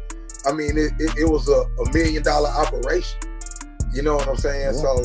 I 0.47 0.53
mean, 0.53 0.77
it, 0.77 0.93
it, 0.99 1.19
it 1.19 1.25
was 1.31 1.49
a, 1.49 1.65
a, 1.81 1.93
million 1.93 2.23
dollar 2.23 2.51
operation. 2.51 3.19
You 3.93 4.03
know 4.03 4.17
what 4.17 4.29
I'm 4.29 4.37
saying? 4.37 4.75
Yeah. 4.75 4.81
So 4.81 5.03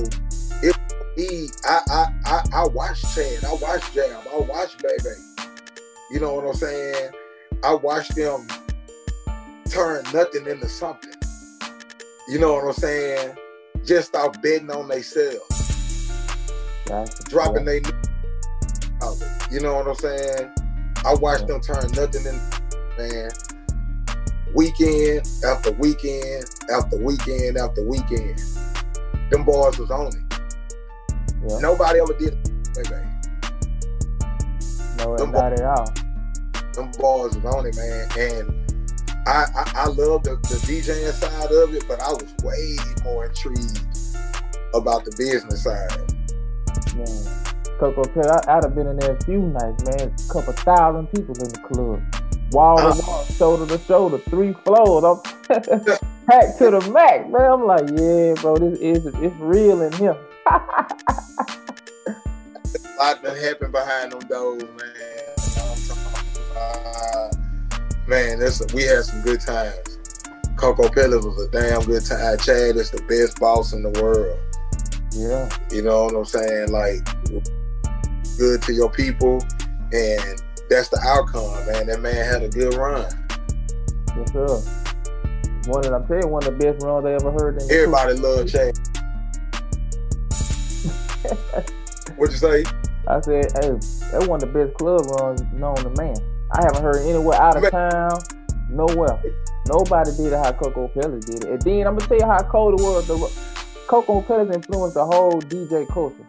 it 0.61 0.77
me, 1.15 1.49
I, 1.65 1.81
I 1.89 2.05
I 2.25 2.43
I 2.53 2.67
watched 2.67 3.13
Chad, 3.15 3.43
I 3.45 3.53
watched 3.53 3.93
Jam, 3.93 4.21
I 4.33 4.39
watched 4.39 4.81
Baby. 4.81 5.15
You 6.11 6.19
know 6.19 6.33
what 6.33 6.47
I'm 6.47 6.53
saying? 6.55 7.11
I 7.63 7.73
watched 7.73 8.15
them 8.15 8.47
turn 9.69 10.03
nothing 10.13 10.47
into 10.47 10.67
something. 10.67 11.13
You 12.27 12.39
know 12.39 12.53
what 12.53 12.65
I'm 12.65 12.73
saying? 12.73 13.35
Just 13.85 14.09
stop 14.09 14.41
betting 14.41 14.71
on 14.71 14.87
themselves. 14.87 15.45
Dropping 17.25 17.65
their 17.65 17.81
You 19.51 19.59
know 19.61 19.75
what 19.75 19.87
I'm 19.87 19.95
saying? 19.95 20.51
I 21.05 21.13
watched 21.15 21.41
yeah. 21.41 21.47
them 21.47 21.61
turn 21.61 21.91
nothing 21.91 22.25
in 22.25 22.58
man 22.99 23.31
weekend 24.53 25.27
after 25.45 25.71
weekend 25.73 26.45
after 26.71 26.97
weekend 26.97 27.57
after 27.57 27.83
weekend. 27.83 28.41
Them 29.29 29.43
boys 29.43 29.77
was 29.77 29.91
on 29.91 30.07
it. 30.07 30.41
Yeah. 31.47 31.59
Nobody 31.59 31.99
ever 31.99 32.13
did 32.13 32.33
it, 32.33 32.49
baby. 32.75 32.95
No, 34.97 35.15
them 35.17 35.31
not 35.31 35.51
boys, 35.51 35.59
at 35.59 35.65
all. 35.65 35.93
Them 36.73 36.91
boys 36.99 37.35
was 37.37 37.45
on 37.45 37.65
it, 37.67 37.75
man. 37.75 38.09
And 38.17 39.27
I, 39.27 39.45
I, 39.55 39.71
I 39.75 39.85
love 39.87 40.23
the, 40.23 40.35
the 40.41 40.59
DJing 40.65 41.11
side 41.11 41.51
of 41.51 41.73
it, 41.73 41.83
but 41.87 42.01
I 42.01 42.11
was 42.11 42.33
way 42.43 42.77
more 43.03 43.25
intrigued 43.25 43.79
about 44.73 45.05
the 45.05 45.11
business 45.17 45.63
side. 45.63 46.13
Man. 46.95 47.35
Coco 47.79 48.03
I, 48.21 48.57
I'd 48.57 48.63
have 48.63 48.75
been 48.75 48.87
in 48.87 48.97
there 48.97 49.15
a 49.15 49.23
few 49.23 49.39
nights, 49.39 49.85
man. 49.85 50.13
A 50.13 50.33
couple 50.33 50.53
thousand 50.53 51.07
people 51.07 51.35
in 51.39 51.49
the 51.53 51.59
club 51.59 52.18
wall 52.51 52.77
to 52.77 52.83
uh. 52.83 52.95
wall, 53.05 53.25
shoulder 53.25 53.77
to 53.77 53.83
shoulder, 53.83 54.17
three 54.17 54.53
floors. 54.65 55.03
I'm 55.03 55.21
packed 56.27 56.57
to 56.59 56.71
the 56.71 56.91
max, 56.91 57.29
man. 57.29 57.51
I'm 57.51 57.65
like, 57.65 57.89
yeah, 57.89 58.33
bro, 58.41 58.57
this 58.57 58.79
is 58.79 59.05
it's 59.05 59.35
real 59.37 59.81
in 59.81 59.93
here. 59.93 60.17
a 60.45 60.55
lot 62.97 63.21
that 63.23 63.37
happened 63.41 63.71
behind 63.71 64.11
them 64.11 64.19
doors, 64.27 64.63
man. 64.63 65.29
Uh, 66.55 67.29
man, 68.07 68.39
that's 68.39 68.61
we 68.73 68.83
had 68.83 69.03
some 69.03 69.21
good 69.21 69.41
times. 69.41 69.97
Kokopellis 70.55 71.23
was 71.23 71.47
a 71.47 71.51
damn 71.51 71.81
good 71.83 72.05
time. 72.05 72.37
Chad 72.37 72.75
is 72.75 72.91
the 72.91 73.01
best 73.07 73.39
boss 73.39 73.71
in 73.71 73.81
the 73.81 74.01
world. 74.01 74.37
Yeah. 75.11 75.49
You 75.71 75.81
know 75.83 76.05
what 76.05 76.15
I'm 76.15 76.25
saying? 76.25 76.71
Like, 76.71 77.05
good 78.37 78.61
to 78.63 78.73
your 78.73 78.91
people 78.91 79.39
and 79.93 80.43
that's 80.69 80.89
the 80.89 80.99
outcome, 81.03 81.65
man. 81.65 81.87
That 81.87 81.99
man 82.01 82.13
had 82.13 82.43
a 82.43 82.49
good 82.49 82.75
run. 82.75 83.05
Yes, 84.15 84.31
sir. 84.31 84.61
One 85.67 85.85
of 85.85 85.93
I'm 85.93 86.07
telling 86.07 86.23
you, 86.23 86.29
one 86.29 86.43
of 86.45 86.57
the 86.57 86.65
best 86.71 86.83
runs 86.83 87.05
I 87.05 87.13
ever 87.13 87.31
heard. 87.31 87.61
Everybody 87.69 88.13
loved 88.13 88.49
Chad. 88.49 88.77
What'd 92.17 92.33
you 92.33 92.39
say? 92.39 92.63
I 93.07 93.19
said, 93.21 93.45
hey, 93.59 93.69
that 94.11 94.25
one 94.27 94.41
of 94.41 94.53
the 94.53 94.53
best 94.53 94.77
club 94.77 95.01
runs 95.19 95.41
known 95.53 95.75
to 95.77 95.89
man. 96.01 96.15
I 96.51 96.61
haven't 96.63 96.83
heard 96.83 96.97
anywhere 97.05 97.39
out 97.39 97.57
of 97.57 97.63
man. 97.63 97.71
town, 97.71 98.19
nowhere. 98.69 99.21
Nobody 99.67 100.11
did 100.15 100.33
it 100.33 100.37
how 100.37 100.51
Kokopellis 100.51 101.25
did 101.25 101.43
it. 101.43 101.49
And 101.49 101.61
then 101.61 101.87
I'm 101.87 101.97
gonna 101.97 102.07
tell 102.07 102.17
you 102.17 102.25
how 102.25 102.39
cold 102.43 102.79
it 102.79 102.83
was. 102.83 103.07
The 103.07 103.15
Kokopellis 103.87 104.53
influenced 104.53 104.95
the 104.95 105.05
whole 105.05 105.41
DJ 105.41 105.87
culture. 105.89 106.23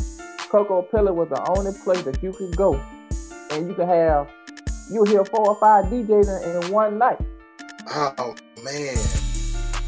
Kokopellis 0.50 1.14
was 1.14 1.28
the 1.28 1.42
only 1.48 1.72
place 1.84 2.02
that 2.02 2.22
you 2.22 2.32
could 2.32 2.56
go 2.56 2.80
and 3.50 3.68
you 3.68 3.74
can 3.74 3.88
have 3.88 4.28
you 4.90 5.04
hear 5.04 5.24
four 5.24 5.48
or 5.48 5.56
five 5.56 5.86
DJs 5.86 6.64
in, 6.64 6.72
one 6.72 6.98
night. 6.98 7.18
Oh 7.88 8.34
man, 8.62 8.96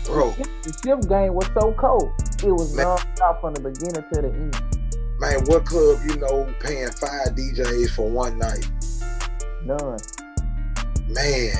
bro! 0.05 0.31
The 0.63 0.81
shift 0.85 1.09
game 1.09 1.35
was 1.35 1.47
so 1.55 1.73
cold. 1.75 2.13
It 2.43 2.53
was 2.53 2.75
non-stop 2.77 3.41
from 3.41 3.55
the 3.55 3.61
beginning 3.61 4.05
to 4.13 4.23
the 4.23 4.29
end. 4.29 4.57
Man, 5.19 5.45
what 5.47 5.65
club 5.65 6.01
you 6.07 6.17
know 6.17 6.53
paying 6.61 6.91
five 6.91 7.35
DJs 7.37 7.91
for 7.91 8.09
one 8.09 8.39
night? 8.39 8.69
None. 9.65 9.99
Man, 11.09 11.53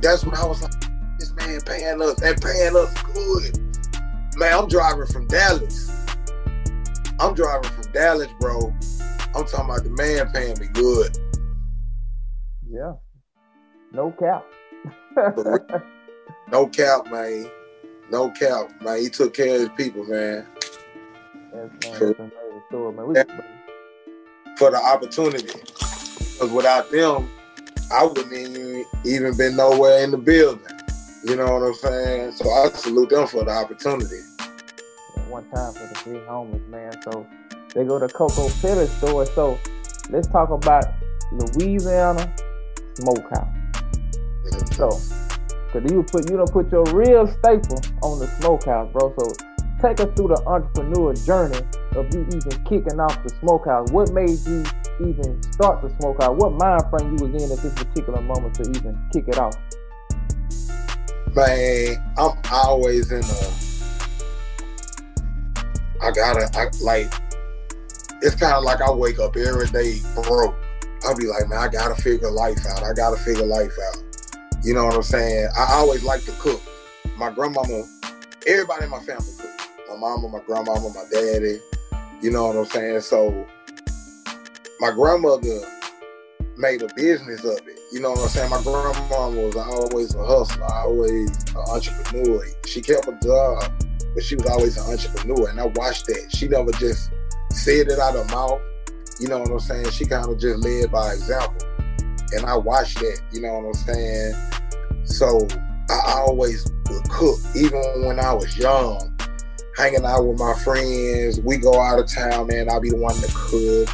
that's 0.00 0.24
when 0.24 0.34
I 0.34 0.46
was 0.46 0.62
like, 0.62 0.72
this 1.18 1.32
man 1.34 1.60
paying 1.60 2.00
us 2.02 2.20
and 2.22 2.40
paying 2.40 2.76
us 2.76 2.92
good. 3.12 3.58
Man, 4.36 4.58
I'm 4.58 4.68
driving 4.68 5.06
from 5.06 5.26
Dallas. 5.26 5.90
I'm 7.20 7.34
driving 7.34 7.70
from 7.70 7.92
Dallas, 7.92 8.28
bro 8.40 8.74
I'm 9.36 9.44
talking 9.46 9.64
about 9.64 9.82
the 9.82 9.90
man 9.90 10.30
paying 10.32 10.58
me 10.60 10.68
good. 10.72 11.18
Yeah. 12.68 12.92
No 13.92 14.12
cap. 14.12 14.44
no 16.52 16.66
cap, 16.68 17.10
man. 17.10 17.50
No 18.10 18.30
cap, 18.30 18.70
man. 18.80 19.00
He 19.00 19.08
took 19.08 19.34
care 19.34 19.56
of 19.56 19.60
his 19.62 19.70
people, 19.76 20.04
man. 20.04 20.46
Yes, 21.52 21.70
man. 21.82 22.14
For, 22.70 22.92
man. 22.92 23.26
For 24.56 24.70
the 24.70 24.76
opportunity. 24.76 25.46
Because 25.46 26.50
without 26.50 26.90
them, 26.92 27.28
I 27.92 28.04
wouldn't 28.04 28.32
even, 28.32 28.84
even 29.04 29.36
been 29.36 29.56
nowhere 29.56 30.04
in 30.04 30.12
the 30.12 30.16
building. 30.16 30.64
You 31.24 31.36
know 31.36 31.46
what 31.46 31.62
I'm 31.62 31.74
saying? 31.74 32.32
So 32.32 32.48
I 32.50 32.68
salute 32.68 33.10
them 33.10 33.26
for 33.26 33.44
the 33.44 33.50
opportunity. 33.50 34.20
One 35.28 35.48
time 35.50 35.72
for 35.72 35.88
the 35.88 35.94
three 35.96 36.18
homies, 36.18 36.68
man. 36.68 37.00
So 37.02 37.26
they 37.74 37.84
go 37.84 37.98
to 37.98 38.08
Coco 38.08 38.48
Pellets 38.60 38.92
store. 38.92 39.26
So 39.26 39.58
let's 40.10 40.28
talk 40.28 40.50
about 40.50 40.84
Louisiana 41.32 42.34
Smokehouse. 42.94 43.56
So, 44.76 44.88
cause 45.72 45.90
you 45.90 46.02
put 46.04 46.30
you 46.30 46.36
don't 46.36 46.52
put 46.52 46.70
your 46.70 46.84
real 46.92 47.26
staple 47.26 47.80
on 48.02 48.20
the 48.20 48.28
smokehouse, 48.40 48.92
bro. 48.92 49.14
So 49.18 49.32
take 49.82 50.00
us 50.00 50.08
through 50.16 50.28
the 50.28 50.42
entrepreneur 50.46 51.14
journey 51.14 51.58
of 51.96 52.12
you 52.14 52.26
even 52.26 52.64
kicking 52.64 53.00
off 53.00 53.22
the 53.22 53.30
smokehouse. 53.40 53.90
What 53.90 54.12
made 54.12 54.38
you 54.46 54.64
even 55.00 55.42
start 55.52 55.82
the 55.82 55.90
smokehouse? 56.00 56.36
What 56.38 56.52
mind 56.52 56.82
frame 56.90 57.16
you 57.16 57.26
was 57.26 57.42
in 57.42 57.50
at 57.50 57.58
this 57.58 57.74
particular 57.74 58.20
moment 58.20 58.54
to 58.56 58.62
even 58.70 58.98
kick 59.12 59.28
it 59.28 59.38
off? 59.38 59.56
Man, 61.34 62.14
I'm 62.16 62.38
always 62.52 63.10
in 63.10 63.24
a. 63.24 63.64
I 66.00 66.12
gotta 66.12 66.48
I, 66.58 66.68
like 66.82 67.12
it's 68.24 68.34
kind 68.34 68.54
of 68.54 68.64
like 68.64 68.80
I 68.80 68.90
wake 68.90 69.18
up 69.18 69.36
every 69.36 69.66
day 69.68 70.00
broke. 70.14 70.56
I'll 71.04 71.14
be 71.14 71.26
like, 71.26 71.46
man, 71.46 71.58
I 71.58 71.68
gotta 71.68 71.94
figure 72.00 72.30
life 72.30 72.64
out. 72.66 72.82
I 72.82 72.94
gotta 72.94 73.18
figure 73.18 73.44
life 73.44 73.76
out. 73.92 74.02
You 74.62 74.72
know 74.72 74.86
what 74.86 74.94
I'm 74.94 75.02
saying? 75.02 75.48
I 75.54 75.74
always 75.74 76.02
like 76.02 76.24
to 76.24 76.32
cook. 76.32 76.62
My 77.18 77.30
grandmama, 77.30 77.84
everybody 78.46 78.84
in 78.84 78.90
my 78.90 79.00
family 79.00 79.30
cook. 79.38 79.50
My 79.90 79.96
mama, 79.98 80.28
my 80.30 80.40
grandmama, 80.46 80.88
my 80.88 81.04
daddy. 81.12 81.60
You 82.22 82.30
know 82.30 82.46
what 82.46 82.56
I'm 82.56 82.64
saying? 82.64 83.00
So 83.02 83.46
my 84.80 84.90
grandmother 84.90 85.60
made 86.56 86.80
a 86.80 86.88
business 86.94 87.44
of 87.44 87.58
it. 87.68 87.78
You 87.92 88.00
know 88.00 88.12
what 88.12 88.20
I'm 88.20 88.28
saying? 88.28 88.48
My 88.48 88.62
grandma 88.62 89.28
was 89.28 89.54
always 89.54 90.14
a 90.14 90.24
hustler, 90.24 90.64
always 90.64 91.28
an 91.50 91.62
entrepreneur. 91.68 92.42
She 92.64 92.80
kept 92.80 93.06
a 93.06 93.18
job, 93.22 93.70
but 94.14 94.24
she 94.24 94.36
was 94.36 94.46
always 94.46 94.78
an 94.78 94.90
entrepreneur. 94.90 95.50
And 95.50 95.60
I 95.60 95.66
watched 95.66 96.06
that. 96.06 96.30
She 96.34 96.48
never 96.48 96.72
just 96.72 97.10
said 97.54 97.88
it 97.88 97.98
out 97.98 98.16
of 98.16 98.30
mouth. 98.30 98.60
You 99.20 99.28
know 99.28 99.38
what 99.38 99.50
I'm 99.50 99.60
saying? 99.60 99.90
She 99.90 100.04
kind 100.04 100.28
of 100.28 100.38
just 100.38 100.64
led 100.64 100.90
by 100.90 101.12
example. 101.12 101.66
And 102.32 102.44
I 102.46 102.56
watched 102.56 102.98
that, 102.98 103.20
you 103.32 103.40
know 103.42 103.52
what 103.54 103.66
I'm 103.66 103.74
saying? 103.74 104.34
So 105.04 105.46
I 105.88 106.22
always 106.26 106.66
would 106.90 107.08
cook, 107.08 107.38
even 107.54 108.06
when 108.06 108.18
I 108.18 108.32
was 108.32 108.56
young, 108.58 109.16
hanging 109.76 110.04
out 110.04 110.26
with 110.26 110.38
my 110.38 110.54
friends. 110.54 111.40
We 111.40 111.58
go 111.58 111.80
out 111.80 111.98
of 111.98 112.12
town, 112.12 112.48
man. 112.48 112.68
I'll 112.70 112.80
be 112.80 112.90
the 112.90 112.96
one 112.96 113.14
to 113.14 113.30
cook. 113.34 113.88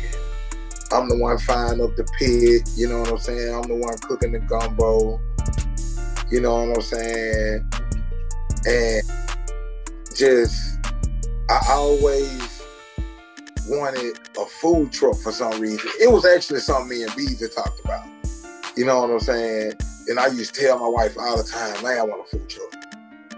I'm 0.93 1.09
the 1.09 1.17
one 1.17 1.39
firing 1.39 1.81
up 1.81 1.95
the 1.95 2.05
pit, 2.19 2.69
you 2.77 2.89
know 2.89 3.01
what 3.01 3.11
I'm 3.11 3.19
saying? 3.19 3.55
I'm 3.55 3.63
the 3.63 3.77
one 3.77 3.97
cooking 3.99 4.33
the 4.33 4.41
gumbo, 4.41 5.21
you 6.33 6.41
know 6.41 6.65
what 6.65 6.77
I'm 6.77 6.83
saying? 6.83 7.71
And 8.67 9.03
just, 10.17 10.59
I 11.49 11.61
always 11.69 12.50
wanted 13.71 14.19
a 14.39 14.45
food 14.47 14.93
truck 14.93 15.17
for 15.17 15.31
some 15.33 15.61
reason. 15.61 15.89
It 16.01 16.11
was 16.11 16.27
actually 16.27 16.61
something 16.61 16.89
me 16.99 17.05
and 17.05 17.15
Bees 17.17 17.39
talked 17.55 17.81
about. 17.85 18.07
You 18.77 18.85
know 18.85 19.01
what 19.01 19.11
I'm 19.11 19.21
saying? 19.21 19.75
And 20.09 20.19
I 20.19 20.27
used 20.27 20.55
to 20.55 20.61
tell 20.61 20.79
my 20.79 20.89
wife 20.89 21.17
all 21.19 21.37
the 21.37 21.45
time, 21.45 21.83
man, 21.83 22.01
I 22.01 22.03
want 22.03 22.27
a 22.27 22.31
food 22.37 22.49
truck. 22.49 22.75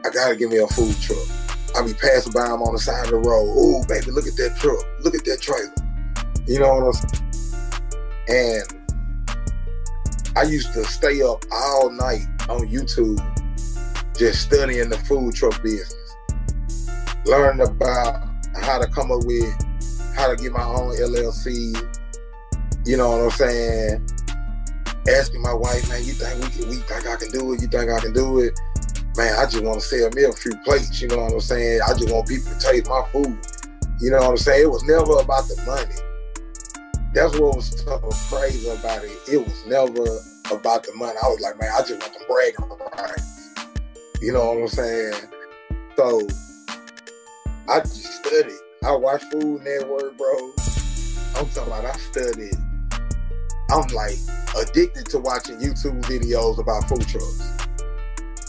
I 0.04 0.10
gotta 0.10 0.34
give 0.34 0.50
me 0.50 0.56
a 0.58 0.66
food 0.66 0.96
truck. 1.00 1.18
I 1.76 1.82
be 1.84 1.94
passing 1.94 2.32
by 2.32 2.48
them 2.48 2.62
on 2.62 2.72
the 2.72 2.78
side 2.78 3.04
of 3.04 3.10
the 3.10 3.16
road. 3.16 3.52
Oh, 3.56 3.84
baby, 3.86 4.10
look 4.10 4.26
at 4.26 4.36
that 4.36 4.56
truck. 4.58 4.82
Look 5.00 5.14
at 5.14 5.24
that 5.24 5.40
trailer. 5.40 5.72
You 6.46 6.60
know 6.60 6.74
what 6.74 6.86
I'm 6.86 6.92
saying? 6.92 7.22
And 8.28 8.62
I 10.36 10.42
used 10.44 10.72
to 10.72 10.84
stay 10.84 11.22
up 11.22 11.44
all 11.52 11.90
night 11.90 12.26
on 12.48 12.68
YouTube 12.68 13.20
just 14.16 14.42
studying 14.42 14.88
the 14.88 14.98
food 14.98 15.34
truck 15.34 15.62
business. 15.62 15.94
Learning 17.26 17.66
about 17.66 18.28
how 18.62 18.78
to 18.78 18.86
come 18.86 19.10
up 19.10 19.24
with 19.24 19.71
how 20.14 20.28
to 20.28 20.36
get 20.36 20.52
my 20.52 20.64
own 20.64 20.96
LLC. 20.96 21.76
You 22.84 22.96
know 22.96 23.10
what 23.10 23.20
I'm 23.20 23.30
saying? 23.30 24.08
Asking 25.08 25.42
my 25.42 25.54
wife, 25.54 25.88
man, 25.88 26.04
you 26.04 26.12
think 26.12 26.42
we 26.42 26.50
can, 26.50 26.68
we 26.68 26.76
think 26.76 27.06
I 27.06 27.16
can 27.16 27.30
do 27.30 27.52
it? 27.52 27.60
You 27.60 27.68
think 27.68 27.90
I 27.90 28.00
can 28.00 28.12
do 28.12 28.40
it? 28.40 28.58
Man, 29.16 29.34
I 29.38 29.44
just 29.44 29.62
want 29.62 29.80
to 29.80 29.86
sell 29.86 30.10
me 30.10 30.24
a 30.24 30.32
few 30.32 30.56
plates. 30.64 31.00
You 31.00 31.08
know 31.08 31.18
what 31.18 31.32
I'm 31.32 31.40
saying? 31.40 31.80
I 31.82 31.92
just 31.94 32.10
want 32.12 32.28
people 32.28 32.52
to 32.52 32.58
taste 32.58 32.88
my 32.88 33.04
food. 33.12 33.38
You 34.00 34.10
know 34.10 34.18
what 34.18 34.30
I'm 34.30 34.36
saying? 34.36 34.62
It 34.62 34.70
was 34.70 34.84
never 34.84 35.12
about 35.20 35.48
the 35.48 35.62
money. 35.66 35.94
That's 37.14 37.38
what 37.38 37.56
was 37.56 37.80
so 37.84 37.98
crazy 38.28 38.68
about 38.68 39.04
it. 39.04 39.10
It 39.30 39.38
was 39.38 39.66
never 39.66 40.56
about 40.56 40.84
the 40.84 40.94
money. 40.94 41.16
I 41.22 41.28
was 41.28 41.40
like, 41.40 41.60
man, 41.60 41.70
I 41.74 41.80
just 41.80 42.00
want 42.00 42.14
to 42.14 42.24
brag 42.26 42.60
on. 42.60 42.82
You 44.20 44.32
know 44.32 44.52
what 44.52 44.62
I'm 44.62 44.68
saying? 44.68 45.14
So 45.96 46.26
I 47.68 47.80
just 47.80 48.24
studied. 48.24 48.52
I 48.84 48.96
watch 48.96 49.22
Food 49.24 49.62
Network, 49.62 50.18
bro. 50.18 50.52
I'm 51.36 51.48
talking 51.50 51.72
about 51.72 51.84
I 51.84 51.92
studied. 51.92 52.56
I'm 53.70 53.86
like 53.94 54.18
addicted 54.58 55.06
to 55.10 55.20
watching 55.20 55.58
YouTube 55.60 56.02
videos 56.02 56.58
about 56.58 56.88
food 56.88 57.06
trucks. 57.06 57.68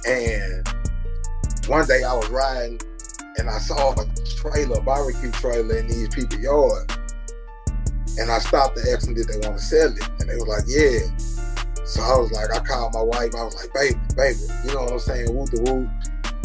And 0.08 0.68
one 1.68 1.86
day 1.88 2.04
I 2.04 2.14
was 2.16 2.28
riding 2.30 2.82
and 3.38 3.48
I 3.48 3.60
saw 3.60 3.94
a 3.94 4.06
trailer, 4.26 4.80
a 4.80 4.82
barbecue 4.82 5.30
trailer 5.32 5.78
in 5.78 5.88
these 5.88 6.10
people's 6.10 6.42
yard. 6.42 6.92
And 8.18 8.32
I 8.32 8.40
stopped 8.40 8.78
and 8.78 8.88
asked 8.90 9.06
them 9.06 9.14
did 9.14 9.28
they 9.28 9.38
want 9.48 9.60
to 9.60 9.64
sell 9.64 9.92
it. 9.92 10.10
And 10.20 10.30
they 10.30 10.36
were 10.36 10.48
like, 10.48 10.66
yeah. 10.66 10.98
So 11.86 12.02
I 12.02 12.18
was 12.18 12.32
like, 12.32 12.50
I 12.52 12.66
called 12.66 12.96
my 12.96 13.04
wife. 13.04 13.36
I 13.38 13.44
was 13.44 13.56
like, 13.56 13.72
baby, 13.72 14.00
baby, 14.16 14.40
you 14.66 14.74
know 14.74 14.86
what 14.86 14.94
I'm 14.94 15.00
saying? 15.00 15.32
Woo 15.32 15.46
the 15.46 15.62
woo. 15.62 15.88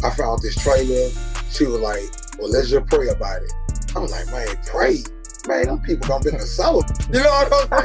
I 0.05 0.11
found 0.11 0.43
this 0.43 0.57
trailer. 0.57 1.09
She 1.51 1.65
was 1.65 1.81
like, 1.81 2.05
well, 2.39 2.51
let's 2.51 2.69
just 2.69 2.87
pray 2.87 3.09
about 3.09 3.43
it. 3.43 3.53
I'm 3.99 4.07
like, 4.07 4.31
man, 4.31 4.47
pray. 4.65 5.03
Man, 5.49 5.67
them 5.67 5.81
people 5.81 6.07
gonna 6.07 6.23
be 6.23 6.31
in 6.31 6.37
the 6.39 6.47
soul. 6.47 6.85
You 7.13 7.21
know 7.21 7.31
what 7.31 7.73
I'm 7.73 7.81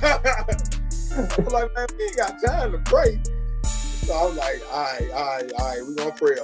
saying? 0.00 1.34
I'm 1.38 1.44
like, 1.46 1.74
man, 1.76 1.86
we 1.96 2.04
ain't 2.04 2.16
got 2.16 2.42
time 2.44 2.72
to 2.72 2.78
pray. 2.78 3.20
So 3.62 4.14
I'm 4.14 4.36
like, 4.36 4.60
all 4.72 4.82
right, 4.82 5.10
all 5.12 5.26
right, 5.26 5.52
all 5.52 5.66
right, 5.68 5.86
we 5.86 5.94
gonna 5.94 6.12
pray 6.12 6.32
it. 6.32 6.42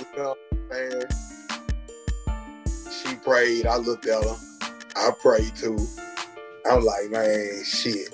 You 0.00 0.06
know 0.16 0.34
what 0.68 0.76
I'm? 0.76 1.08
She 2.90 3.14
prayed, 3.16 3.66
I 3.66 3.76
looked 3.76 4.06
at 4.06 4.24
her. 4.24 4.36
I 4.96 5.10
prayed 5.20 5.54
too. 5.54 5.78
I'm 6.68 6.84
like, 6.84 7.10
man, 7.10 7.62
shit. 7.64 8.12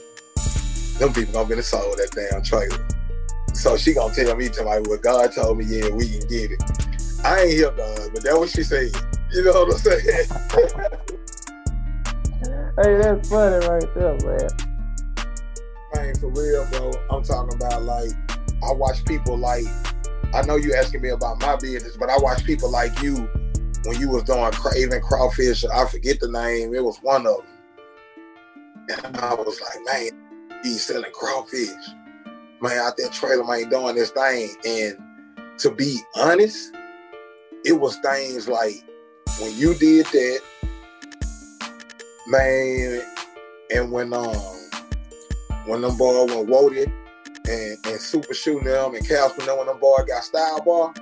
Them 0.98 1.12
people 1.14 1.32
gonna 1.32 1.48
be 1.48 1.54
the 1.54 1.62
soul 1.62 1.96
that 1.96 2.10
damn 2.10 2.42
trailer. 2.42 2.86
So 3.54 3.78
she 3.78 3.94
gonna 3.94 4.14
tell 4.14 4.36
me 4.36 4.48
to 4.50 4.62
like, 4.62 4.86
well, 4.88 4.98
God 4.98 5.32
told 5.32 5.56
me, 5.58 5.64
yeah, 5.64 5.88
we 5.88 6.06
can 6.08 6.28
get 6.28 6.50
it. 6.50 6.83
I 7.24 7.40
ain't 7.40 7.52
hear 7.52 7.70
God, 7.70 8.10
but 8.12 8.22
that's 8.22 8.36
what 8.36 8.50
she 8.50 8.62
said. 8.62 8.90
You 9.32 9.44
know 9.44 9.64
what 9.64 9.72
I'm 9.72 9.78
saying? 9.78 10.04
hey, 12.82 12.98
that's 12.98 13.28
funny 13.30 13.66
right 13.66 13.94
there, 13.94 14.18
man. 14.24 14.50
Man, 15.94 16.14
for 16.16 16.28
real, 16.28 16.68
bro. 16.70 16.92
I'm 17.10 17.22
talking 17.22 17.56
about 17.56 17.82
like 17.84 18.12
I 18.62 18.72
watch 18.72 19.04
people 19.06 19.38
like 19.38 19.64
I 20.34 20.42
know 20.42 20.56
you 20.56 20.74
asking 20.74 21.00
me 21.00 21.10
about 21.10 21.40
my 21.40 21.56
business, 21.56 21.96
but 21.96 22.10
I 22.10 22.18
watch 22.18 22.44
people 22.44 22.70
like 22.70 23.00
you 23.00 23.28
when 23.84 23.98
you 23.98 24.10
was 24.10 24.24
doing 24.24 24.50
Craven 24.52 25.00
Crawfish. 25.00 25.64
I 25.64 25.86
forget 25.86 26.20
the 26.20 26.28
name. 26.28 26.74
It 26.74 26.84
was 26.84 26.98
one 26.98 27.26
of 27.26 27.38
them, 27.38 27.46
and 29.04 29.16
I 29.16 29.32
was 29.34 29.60
like, 29.60 29.78
man, 29.86 30.10
he's 30.62 30.84
selling 30.84 31.12
crawfish. 31.12 31.70
Man, 32.60 32.78
out 32.78 32.98
there 32.98 33.08
trailer 33.08 33.44
man 33.44 33.70
doing 33.70 33.94
this 33.94 34.10
thing, 34.10 34.50
and 34.66 34.98
to 35.58 35.70
be 35.70 36.00
honest, 36.16 36.74
it 37.64 37.72
was 37.72 37.96
things 37.98 38.48
like 38.48 38.74
when 39.40 39.56
you 39.56 39.74
did 39.74 40.06
that, 40.06 40.40
man, 42.26 43.02
and 43.70 43.90
when 43.90 44.12
um 44.12 44.36
when 45.66 45.80
them 45.80 45.96
boy 45.96 46.26
went 46.26 46.48
Woody 46.48 46.84
and, 47.48 47.78
and 47.86 48.00
Super 48.00 48.34
Shooting 48.34 48.64
them 48.64 48.94
and 48.94 49.06
Casper 49.06 49.42
them 49.42 49.58
when 49.58 49.66
them 49.66 49.78
boy 49.78 49.98
got 50.06 50.24
style 50.24 50.60
bar, 50.62 50.94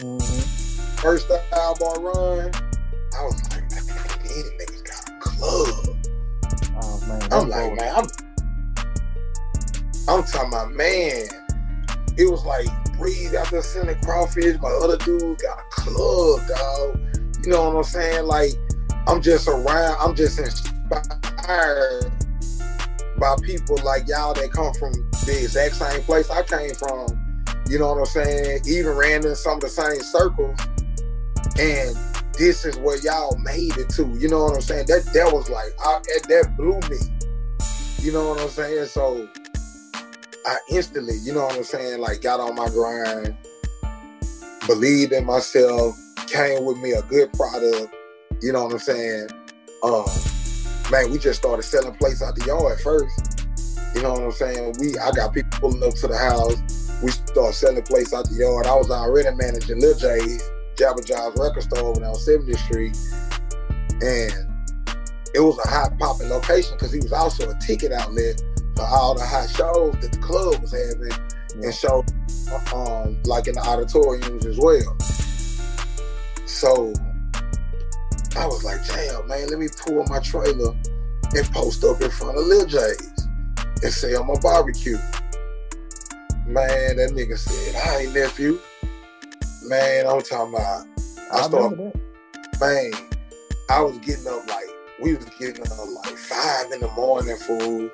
Mm-hmm. 0.00 0.96
first 0.96 1.26
style 1.26 1.76
bar 1.78 2.00
run, 2.00 2.50
I 3.18 3.22
was 3.22 3.42
like, 3.50 3.70
man, 3.70 4.22
these 4.22 4.50
niggas 4.52 4.84
got 4.86 5.10
a 5.10 5.18
club. 5.20 5.96
Oh 6.82 7.00
man, 7.06 7.22
I'm 7.30 7.48
like, 7.50 7.76
man, 7.76 7.94
I'm 7.94 8.06
I'm 10.08 10.24
talking 10.24 10.48
about 10.48 10.72
man. 10.72 11.26
It 12.16 12.30
was 12.30 12.44
like 12.46 12.66
Breeze 13.00 13.34
out 13.34 13.48
selling 13.64 13.98
crawfish. 14.02 14.60
My 14.60 14.68
other 14.68 14.98
dude 14.98 15.38
got 15.38 15.58
a 15.58 15.62
club, 15.70 16.46
dog. 16.46 17.00
You 17.42 17.50
know 17.50 17.70
what 17.70 17.76
I'm 17.78 17.82
saying? 17.82 18.26
Like, 18.26 18.52
I'm 19.08 19.22
just 19.22 19.48
around, 19.48 19.96
I'm 19.98 20.14
just 20.14 20.38
inspired 20.38 22.12
by 23.18 23.36
people 23.42 23.78
like 23.82 24.06
y'all 24.06 24.34
that 24.34 24.52
come 24.52 24.74
from 24.74 24.92
the 25.24 25.40
exact 25.42 25.76
same 25.76 26.02
place 26.02 26.30
I 26.30 26.42
came 26.42 26.74
from. 26.74 27.06
You 27.68 27.78
know 27.78 27.94
what 27.94 28.00
I'm 28.00 28.06
saying? 28.06 28.60
Even 28.66 28.92
ran 28.96 29.26
in 29.26 29.34
some 29.34 29.54
of 29.54 29.60
the 29.60 29.68
same 29.68 30.00
circles. 30.02 30.58
And 31.58 31.96
this 32.36 32.64
is 32.64 32.76
where 32.78 32.98
y'all 32.98 33.36
made 33.38 33.76
it 33.78 33.88
to. 33.90 34.08
You 34.18 34.28
know 34.28 34.44
what 34.44 34.54
I'm 34.56 34.60
saying? 34.60 34.86
That 34.86 35.04
that 35.14 35.32
was 35.32 35.48
like 35.48 35.72
I, 35.80 36.00
that 36.28 36.54
blew 36.56 36.80
me. 36.90 36.98
You 38.02 38.12
know 38.12 38.28
what 38.28 38.40
I'm 38.40 38.48
saying? 38.48 38.86
So 38.86 39.28
I 40.46 40.56
instantly, 40.70 41.16
you 41.22 41.34
know 41.34 41.44
what 41.44 41.56
I'm 41.56 41.64
saying, 41.64 42.00
like 42.00 42.22
got 42.22 42.40
on 42.40 42.54
my 42.54 42.68
grind, 42.70 43.36
believed 44.66 45.12
in 45.12 45.26
myself, 45.26 45.96
came 46.26 46.64
with 46.64 46.78
me 46.78 46.92
a 46.92 47.02
good 47.02 47.32
product. 47.34 47.94
You 48.40 48.52
know 48.52 48.64
what 48.64 48.72
I'm 48.72 48.78
saying? 48.78 49.28
Um, 49.82 50.06
man, 50.90 51.10
we 51.10 51.18
just 51.18 51.40
started 51.40 51.62
selling 51.62 51.94
plates 51.96 52.22
out 52.22 52.36
the 52.36 52.46
yard 52.46 52.72
at 52.72 52.80
first. 52.80 53.46
You 53.94 54.02
know 54.02 54.12
what 54.12 54.22
I'm 54.22 54.32
saying? 54.32 54.76
We 54.80 54.96
I 54.98 55.10
got 55.10 55.34
people 55.34 55.50
pulling 55.60 55.82
up 55.82 55.94
to 55.96 56.06
the 56.06 56.16
house. 56.16 56.56
We 57.02 57.10
started 57.10 57.54
selling 57.54 57.82
plates 57.82 58.14
out 58.14 58.24
the 58.28 58.36
yard. 58.36 58.66
I 58.66 58.74
was 58.74 58.90
already 58.90 59.34
managing 59.36 59.80
Lil 59.80 59.94
J's, 59.94 60.42
Jabba 60.76 61.04
Jaw's 61.04 61.36
record 61.36 61.64
store 61.64 61.90
over 61.90 62.04
on 62.04 62.14
70th 62.14 62.58
Street. 62.58 62.96
And 64.00 64.32
it 65.34 65.40
was 65.40 65.58
a 65.64 65.68
hot 65.68 65.98
popping 65.98 66.30
location 66.30 66.76
because 66.76 66.92
he 66.92 67.00
was 67.00 67.12
also 67.12 67.50
a 67.50 67.58
ticket 67.58 67.92
outlet 67.92 68.40
for 68.80 68.86
all 68.86 69.14
the 69.14 69.24
hot 69.24 69.48
shows 69.50 69.92
that 70.00 70.10
the 70.10 70.18
club 70.18 70.60
was 70.62 70.72
having 70.72 71.12
and 71.62 71.74
show 71.74 72.02
um 72.74 73.20
like 73.24 73.46
in 73.46 73.54
the 73.54 73.60
auditoriums 73.60 74.46
as 74.46 74.58
well. 74.58 74.98
So 76.46 76.92
I 78.36 78.46
was 78.46 78.64
like, 78.64 78.86
damn 78.86 79.26
man, 79.28 79.48
let 79.48 79.58
me 79.58 79.68
pull 79.84 80.02
my 80.06 80.18
trailer 80.20 80.74
and 81.34 81.46
post 81.52 81.84
up 81.84 82.00
in 82.00 82.10
front 82.10 82.38
of 82.38 82.46
Lil 82.46 82.66
J's 82.66 83.28
and 83.82 83.92
say 83.92 84.14
I'm 84.14 84.30
a 84.30 84.38
barbecue. 84.38 84.98
Man, 86.46 86.96
that 86.96 87.12
nigga 87.12 87.36
said, 87.36 87.82
I 87.84 88.02
ain't 88.02 88.14
nephew. 88.14 88.58
Man, 89.64 90.06
I'm 90.06 90.22
talking 90.22 90.54
about 90.54 90.86
I 91.32 91.38
I 91.38 91.42
started 91.42 91.92
man, 92.58 92.92
I 93.68 93.82
was 93.82 93.98
getting 93.98 94.26
up 94.26 94.48
like 94.48 94.64
we 95.02 95.16
was 95.16 95.26
getting 95.38 95.62
up 95.66 95.78
like 96.02 96.16
five 96.16 96.72
in 96.72 96.80
the 96.80 96.90
morning 96.96 97.36
fool. 97.36 97.90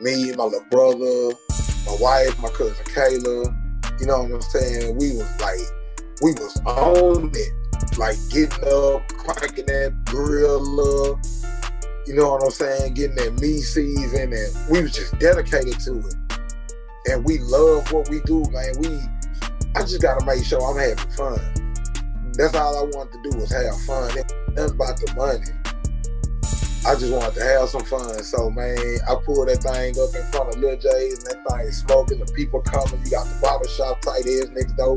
Me, 0.00 0.32
my 0.32 0.44
little 0.44 0.66
brother, 0.70 1.36
my 1.86 1.96
wife, 2.00 2.38
my 2.40 2.48
cousin 2.50 2.84
Kayla. 2.84 4.00
You 4.00 4.06
know 4.06 4.22
what 4.22 4.32
I'm 4.32 4.42
saying? 4.42 4.96
We 4.98 5.16
was 5.16 5.40
like, 5.40 5.58
we 6.22 6.32
was 6.32 6.60
on 6.66 7.30
it. 7.34 7.52
Like 7.98 8.16
getting 8.30 8.64
up, 8.64 9.06
cranking 9.08 9.66
that 9.66 10.04
grill. 10.04 11.20
You 12.06 12.14
know 12.14 12.32
what 12.32 12.44
I'm 12.44 12.50
saying? 12.50 12.94
Getting 12.94 13.16
that 13.16 13.40
meat 13.40 13.62
season 13.62 14.32
and 14.32 14.70
we 14.70 14.82
was 14.82 14.92
just 14.92 15.18
dedicated 15.18 15.80
to 15.80 15.98
it. 15.98 16.14
And 17.06 17.24
we 17.24 17.38
love 17.38 17.90
what 17.92 18.08
we 18.10 18.20
do, 18.22 18.44
man. 18.50 18.74
We 18.78 18.88
I 19.76 19.80
just 19.80 20.00
gotta 20.00 20.24
make 20.24 20.44
sure 20.44 20.60
I'm 20.62 20.78
having 20.78 21.12
fun. 21.12 21.40
That's 22.34 22.54
all 22.54 22.76
I 22.78 22.82
want 22.96 23.12
to 23.12 23.30
do 23.30 23.38
is 23.38 23.52
have 23.52 23.80
fun. 23.82 24.18
It 24.18 24.32
nothing 24.54 24.74
about 24.74 24.98
the 24.98 25.14
money. 25.16 25.65
I 26.86 26.94
just 26.94 27.12
wanted 27.12 27.34
to 27.34 27.42
have 27.42 27.68
some 27.68 27.82
fun. 27.82 28.22
So 28.22 28.48
man, 28.48 28.78
I 29.10 29.16
pulled 29.24 29.48
that 29.48 29.58
thing 29.58 29.98
up 29.98 30.14
in 30.14 30.22
front 30.30 30.54
of 30.54 30.60
Lil 30.60 30.76
J's 30.76 31.18
and 31.18 31.26
that 31.26 31.42
thing 31.50 31.72
smoking. 31.72 32.20
The 32.20 32.32
people 32.32 32.60
coming. 32.60 33.02
You 33.04 33.10
got 33.10 33.26
the 33.26 33.36
barber 33.42 33.66
shop 33.66 34.00
tight 34.02 34.24
heads 34.24 34.50
next 34.50 34.76
door. 34.76 34.96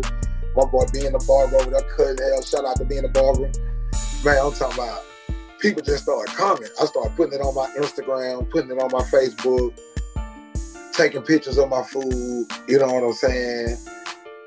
My 0.55 0.65
boy 0.65 0.85
being 0.93 1.13
the 1.13 1.23
barber 1.25 1.57
over 1.57 1.71
there, 1.71 1.81
cutting 1.97 2.17
hell. 2.21 2.43
Shout 2.43 2.65
out 2.65 2.77
to 2.77 2.85
being 2.85 3.01
the 3.01 3.09
barber. 3.09 3.49
Man, 4.23 4.37
I'm 4.37 4.53
talking 4.53 4.77
about 4.77 5.01
people 5.59 5.81
just 5.81 6.03
started 6.03 6.31
coming. 6.35 6.69
I 6.79 6.85
started 6.85 7.15
putting 7.15 7.33
it 7.33 7.41
on 7.41 7.55
my 7.55 7.67
Instagram, 7.81 8.47
putting 8.51 8.69
it 8.69 8.77
on 8.77 8.91
my 8.91 9.01
Facebook, 9.09 9.73
taking 10.93 11.23
pictures 11.23 11.57
of 11.57 11.69
my 11.69 11.81
food. 11.81 12.45
You 12.67 12.77
know 12.77 12.85
what 12.85 13.03
I'm 13.03 13.13
saying? 13.13 13.77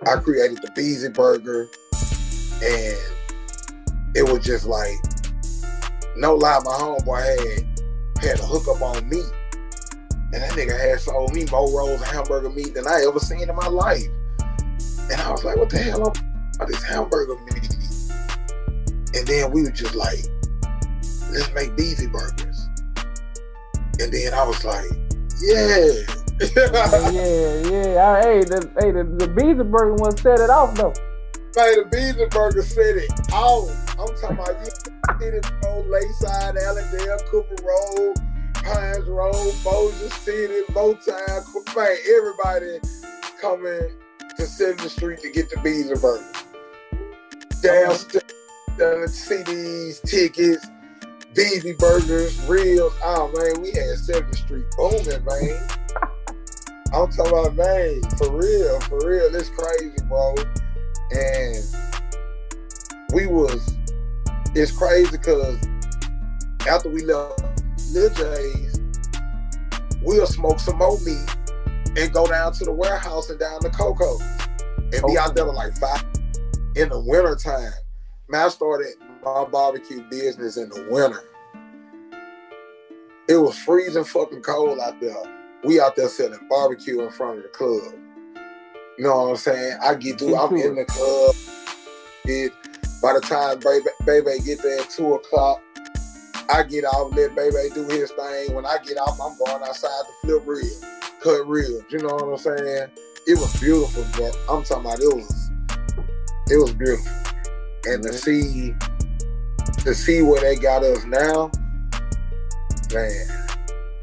I 0.07 0.14
created 0.16 0.59
the 0.62 0.70
Beezy 0.76 1.09
Burger, 1.09 1.68
and 2.62 2.96
it 4.14 4.31
was 4.31 4.44
just 4.44 4.66
like, 4.66 4.94
no 6.16 6.35
lie, 6.35 6.59
my 6.64 6.72
homeboy 6.72 7.22
had 7.25 8.25
had 8.25 8.40
a 8.40 8.44
hookup 8.44 8.81
on 8.83 9.09
me. 9.09 9.22
And 10.33 10.42
that 10.42 10.53
nigga 10.53 10.79
had 10.79 11.01
sold 11.01 11.35
me 11.35 11.44
more 11.51 11.70
rolls 11.77 12.01
of 12.01 12.07
hamburger 12.07 12.51
meat 12.51 12.75
than 12.75 12.87
I 12.87 13.05
ever 13.07 13.18
seen 13.18 13.48
in 13.48 13.55
my 13.55 13.68
life. 13.68 14.07
And 15.11 15.20
I 15.20 15.31
was 15.31 15.44
like, 15.44 15.57
what 15.57 15.68
the 15.68 15.79
hell 15.79 16.07
about 16.07 16.68
this 16.68 16.83
hamburger 16.83 17.37
meat? 17.53 17.75
And 19.14 19.27
then 19.27 19.51
we 19.51 19.62
were 19.62 19.70
just 19.70 19.94
like, 19.94 20.25
let's 21.31 21.53
make 21.55 21.77
beefy 21.77 22.07
burgers. 22.07 22.68
And 24.01 24.12
then 24.12 24.33
I 24.33 24.44
was 24.44 24.64
like, 24.64 24.90
yeah. 25.42 25.90
yeah, 26.40 27.68
yeah. 27.68 28.09
I, 28.09 28.22
hey, 28.22 28.40
the, 28.42 28.70
hey, 28.81 28.90
the, 28.90 29.05
the 29.05 29.29
Beezy 29.29 29.62
Burger 29.62 29.94
one 29.94 30.16
set 30.16 30.40
it 30.40 30.51
off 30.51 30.75
though. 30.75 30.94
Man, 31.57 31.77
the 31.77 31.88
Beezy 31.90 32.27
Burger 32.31 32.62
set 32.62 32.96
it 32.96 33.11
off. 33.33 33.68
I'm 33.98 34.09
talking 34.16 34.38
about 34.38 34.64
you 34.64 34.82
it 35.20 35.46
on 35.66 35.90
Lakeside, 35.90 36.56
Allendale, 36.56 37.18
Cooper 37.30 37.56
Road, 37.62 38.14
Pines 38.54 39.06
Road, 39.06 39.52
Bossier 39.64 40.10
City, 40.10 40.62
Motown. 40.72 41.76
Man, 41.76 41.96
everybody 42.16 42.78
coming 43.40 43.90
to 44.36 44.42
7th 44.42 44.88
Street 44.88 45.20
to 45.20 45.30
get 45.30 45.50
the 45.50 45.58
Beezy 45.60 45.94
Burger. 45.94 46.24
Downstairs, 47.62 48.24
uh, 48.74 49.06
CDs, 49.06 50.00
tickets, 50.02 50.66
Beezy 51.34 51.74
Burgers, 51.74 52.40
reels. 52.46 52.92
Oh 53.04 53.30
man, 53.36 53.62
we 53.62 53.68
had 53.68 53.98
7th 53.98 54.36
Street 54.36 54.66
booming, 54.76 55.24
man. 55.24 55.68
I'm 56.94 57.10
talking 57.10 57.32
about 57.32 57.54
man, 57.54 58.02
for 58.18 58.36
real, 58.36 58.80
for 58.80 58.98
real. 59.08 59.34
It's 59.34 59.48
crazy, 59.48 59.96
bro. 60.08 60.34
And 61.10 61.64
we 63.12 63.26
was 63.26 63.51
it's 64.54 64.72
crazy 64.72 65.10
because 65.10 65.58
after 66.68 66.88
we 66.88 67.02
left 67.04 67.42
Lil 67.92 68.10
J's, 68.10 68.80
we'll 70.02 70.26
smoke 70.26 70.60
some 70.60 70.78
more 70.78 70.98
meat 71.00 71.36
and 71.96 72.12
go 72.12 72.26
down 72.26 72.52
to 72.52 72.64
the 72.64 72.72
warehouse 72.72 73.30
and 73.30 73.38
down 73.38 73.60
to 73.60 73.70
Coco 73.70 74.18
and 74.92 75.02
be 75.06 75.18
out 75.18 75.34
there 75.34 75.44
like 75.46 75.76
five 75.78 76.04
in 76.76 76.88
the 76.88 77.00
winter 77.00 77.34
time. 77.34 77.72
Man, 78.28 78.46
I 78.46 78.48
started 78.48 78.94
my 79.24 79.44
barbecue 79.44 80.02
business 80.10 80.56
in 80.56 80.68
the 80.68 80.86
winter. 80.90 81.22
It 83.28 83.36
was 83.36 83.56
freezing 83.58 84.04
fucking 84.04 84.42
cold 84.42 84.78
out 84.80 85.00
there. 85.00 85.14
We 85.64 85.80
out 85.80 85.96
there 85.96 86.08
selling 86.08 86.46
barbecue 86.50 87.00
in 87.02 87.10
front 87.10 87.38
of 87.38 87.42
the 87.44 87.48
club. 87.50 87.94
You 88.98 89.04
know 89.04 89.22
what 89.22 89.30
I'm 89.30 89.36
saying? 89.36 89.78
I 89.82 89.94
get 89.94 90.18
through, 90.18 90.36
I'm 90.36 90.54
in 90.56 90.74
the 90.74 90.84
club. 90.84 91.34
It, 92.24 92.52
by 93.02 93.12
the 93.14 93.20
time 93.20 93.58
baby, 93.58 93.86
baby 94.06 94.42
get 94.44 94.62
there 94.62 94.80
at 94.80 94.88
two 94.88 95.14
o'clock, 95.14 95.60
I 96.48 96.62
get 96.62 96.84
off, 96.84 97.12
let 97.14 97.34
baby 97.34 97.68
do 97.74 97.84
his 97.88 98.12
thing. 98.12 98.54
When 98.54 98.64
I 98.64 98.78
get 98.86 98.96
off, 98.96 99.18
I'm 99.20 99.36
going 99.36 99.62
outside 99.62 99.88
to 99.88 100.12
flip 100.22 100.42
ribs, 100.46 100.84
cut 101.20 101.46
ribs. 101.46 101.84
You 101.90 101.98
know 101.98 102.14
what 102.14 102.22
I'm 102.24 102.38
saying? 102.38 102.88
It 103.26 103.38
was 103.38 103.60
beautiful, 103.60 104.04
bro. 104.12 104.30
I'm 104.48 104.62
talking 104.62 104.86
about 104.86 105.00
it 105.00 105.14
was, 105.14 105.50
it 106.48 106.56
was 106.56 106.72
beautiful. 106.72 107.10
And 107.84 108.02
to 108.04 108.10
mm-hmm. 108.10 108.16
see, 108.16 108.74
to 109.82 109.94
see 109.94 110.22
where 110.22 110.40
they 110.40 110.54
got 110.54 110.84
us 110.84 111.04
now, 111.04 111.50
man, 112.94 113.26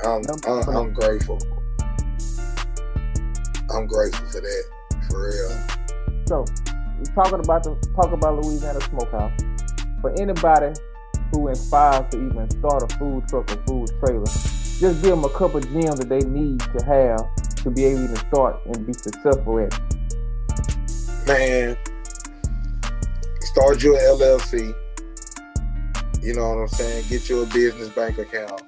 I'm, 0.04 0.22
I'm, 0.46 0.76
I'm 0.76 0.94
grateful. 0.94 1.40
I'm 3.74 3.88
grateful 3.88 4.28
for 4.28 4.42
that, 4.42 4.64
for 5.10 5.30
real. 5.30 6.26
So, 6.28 6.46
talking 7.08 7.40
about 7.40 7.64
the 7.64 7.76
talk 7.96 8.12
about 8.12 8.44
Louisiana 8.44 8.82
Smokehouse. 8.82 9.40
For 10.02 10.12
anybody 10.20 10.74
who 11.32 11.48
inspires 11.48 12.10
to 12.12 12.18
even 12.18 12.50
start 12.50 12.84
a 12.84 12.98
food 12.98 13.28
truck 13.28 13.52
or 13.52 13.58
food 13.68 13.90
trailer, 14.00 14.26
just 14.26 14.82
give 14.82 15.02
them 15.02 15.24
a 15.24 15.30
couple 15.30 15.60
gems 15.60 16.00
that 16.00 16.10
they 16.10 16.20
need 16.20 16.60
to 16.60 16.86
have 16.86 17.56
to 17.64 17.70
be 17.70 17.86
able 17.86 18.08
to 18.08 18.16
start 18.16 18.66
and 18.66 18.86
be 18.86 18.94
successful 18.94 19.60
at. 19.60 19.78
Man, 21.28 21.78
start 23.42 23.84
your 23.84 23.98
LLC. 23.98 24.74
You 26.22 26.34
know 26.34 26.50
what 26.50 26.60
I'm 26.60 26.68
saying? 26.70 27.06
Get 27.10 27.30
you 27.30 27.44
a 27.44 27.46
business 27.46 27.90
bank 27.90 28.18
account. 28.18 28.62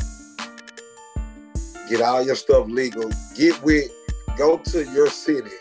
Get 1.90 2.02
all 2.02 2.26
your 2.26 2.36
stuff 2.36 2.68
legal. 2.68 3.10
Get 3.36 3.62
with, 3.64 3.92
go 4.38 4.58
to 4.58 4.84
your 4.92 5.10
city. 5.10 5.52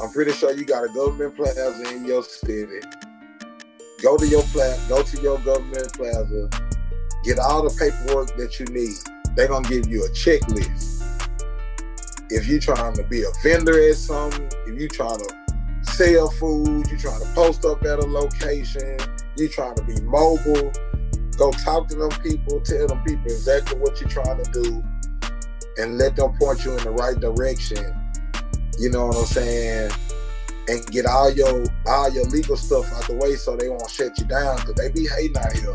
I'm 0.00 0.10
pretty 0.10 0.30
sure 0.30 0.52
you 0.52 0.64
got 0.64 0.84
a 0.84 0.88
government 0.88 1.34
plaza 1.34 1.82
in 1.92 2.04
your 2.04 2.22
city. 2.22 2.80
Go 4.00 4.16
to 4.16 4.26
your 4.28 4.42
plaza, 4.44 4.80
go 4.88 5.02
to 5.02 5.20
your 5.20 5.38
government 5.40 5.92
plaza, 5.92 6.48
get 7.24 7.40
all 7.40 7.68
the 7.68 7.74
paperwork 7.76 8.36
that 8.36 8.60
you 8.60 8.66
need. 8.66 8.94
They're 9.34 9.48
gonna 9.48 9.68
give 9.68 9.88
you 9.88 10.04
a 10.04 10.08
checklist. 10.10 11.02
If 12.30 12.46
you're 12.46 12.60
trying 12.60 12.94
to 12.94 13.02
be 13.02 13.22
a 13.22 13.30
vendor 13.42 13.80
at 13.88 13.96
something, 13.96 14.48
if 14.68 14.78
you're 14.78 14.88
trying 14.88 15.18
to 15.18 15.34
sell 15.82 16.30
food, 16.30 16.86
you're 16.88 17.00
trying 17.00 17.20
to 17.20 17.26
post 17.34 17.64
up 17.64 17.82
at 17.84 17.98
a 17.98 18.06
location, 18.06 18.98
you're 19.36 19.48
trying 19.48 19.74
to 19.74 19.82
be 19.82 20.00
mobile, 20.02 20.72
go 21.36 21.50
talk 21.50 21.88
to 21.88 21.96
them 21.96 22.10
people, 22.22 22.60
tell 22.60 22.86
them 22.86 23.02
people 23.02 23.24
exactly 23.24 23.76
what 23.80 24.00
you're 24.00 24.10
trying 24.10 24.40
to 24.44 24.62
do, 24.62 24.84
and 25.78 25.98
let 25.98 26.14
them 26.14 26.36
point 26.38 26.64
you 26.64 26.70
in 26.76 26.84
the 26.84 26.90
right 26.92 27.18
direction. 27.18 27.97
You 28.78 28.90
know 28.90 29.06
what 29.06 29.16
I'm 29.16 29.26
saying? 29.26 29.90
And 30.68 30.86
get 30.86 31.06
all 31.06 31.32
your 31.32 31.64
all 31.86 32.12
your 32.12 32.24
legal 32.26 32.56
stuff 32.56 32.92
out 32.92 33.06
the 33.08 33.14
way 33.14 33.34
so 33.34 33.56
they 33.56 33.68
won't 33.68 33.90
shut 33.90 34.16
you 34.18 34.24
down 34.26 34.56
because 34.56 34.74
they 34.74 34.90
be 34.92 35.08
hating 35.08 35.36
out 35.36 35.52
here. 35.52 35.72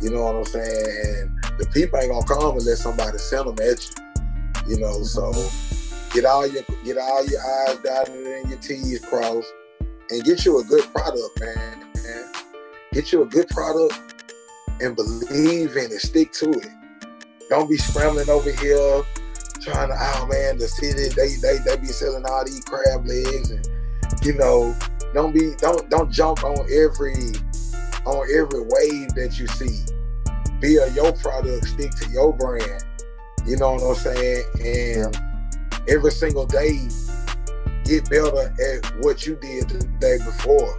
You 0.00 0.10
know 0.10 0.24
what 0.24 0.36
I'm 0.36 0.44
saying? 0.44 1.30
And 1.46 1.58
the 1.58 1.66
people 1.72 1.98
ain't 1.98 2.10
gonna 2.10 2.26
come 2.26 2.58
unless 2.58 2.82
somebody 2.82 3.16
send 3.18 3.46
them 3.46 3.66
at 3.66 3.80
you. 3.80 4.74
You 4.74 4.80
know, 4.80 4.98
mm-hmm. 4.98 5.04
so 5.04 5.32
get 6.12 6.26
all 6.26 6.46
your 6.46 6.62
get 6.84 6.98
all 6.98 7.24
your 7.24 7.40
eyes 7.40 7.78
dotted 7.78 8.26
and 8.26 8.50
your 8.50 8.58
T's 8.58 9.04
crossed, 9.04 9.52
and 10.10 10.22
get 10.24 10.44
you 10.44 10.60
a 10.60 10.64
good 10.64 10.84
product, 10.92 11.40
man. 11.40 11.80
man. 11.94 12.32
Get 12.92 13.12
you 13.12 13.22
a 13.22 13.26
good 13.26 13.48
product 13.48 14.24
and 14.80 14.94
believe 14.94 15.76
in 15.76 15.90
it. 15.90 16.00
Stick 16.00 16.32
to 16.32 16.50
it. 16.50 16.68
Don't 17.48 17.70
be 17.70 17.76
scrambling 17.76 18.28
over 18.28 18.50
here 18.50 19.04
trying 19.62 19.88
to. 19.88 19.96
Oh 19.98 20.26
man, 20.26 20.58
the 20.58 20.68
city 20.68 21.08
they 21.14 21.36
they 21.36 21.58
they 21.64 21.76
be 21.80 21.86
selling 21.86 22.24
all 22.26 22.44
these 22.44 22.64
crab 22.64 23.06
legs 23.06 23.50
and 23.50 23.66
you 24.22 24.34
know 24.34 24.76
don't 25.14 25.32
be 25.32 25.54
don't 25.58 25.88
don't 25.88 26.10
jump 26.10 26.44
on 26.44 26.58
every 26.72 27.14
on 28.04 28.26
every 28.34 28.60
wave 28.60 29.14
that 29.14 29.38
you 29.38 29.46
see. 29.46 29.84
Be 30.60 30.76
a 30.76 30.88
your 30.92 31.12
product. 31.12 31.66
Stick 31.66 31.90
to 32.00 32.10
your 32.10 32.32
brand. 32.32 32.84
You 33.46 33.56
know 33.56 33.72
what 33.72 33.82
I'm 33.82 33.94
saying? 33.96 34.44
And 34.64 35.16
every 35.88 36.12
single 36.12 36.46
day, 36.46 36.88
get 37.84 38.08
better 38.08 38.38
at 38.38 38.84
what 39.00 39.26
you 39.26 39.36
did 39.36 39.68
the 39.68 39.86
day 39.98 40.18
before. 40.18 40.76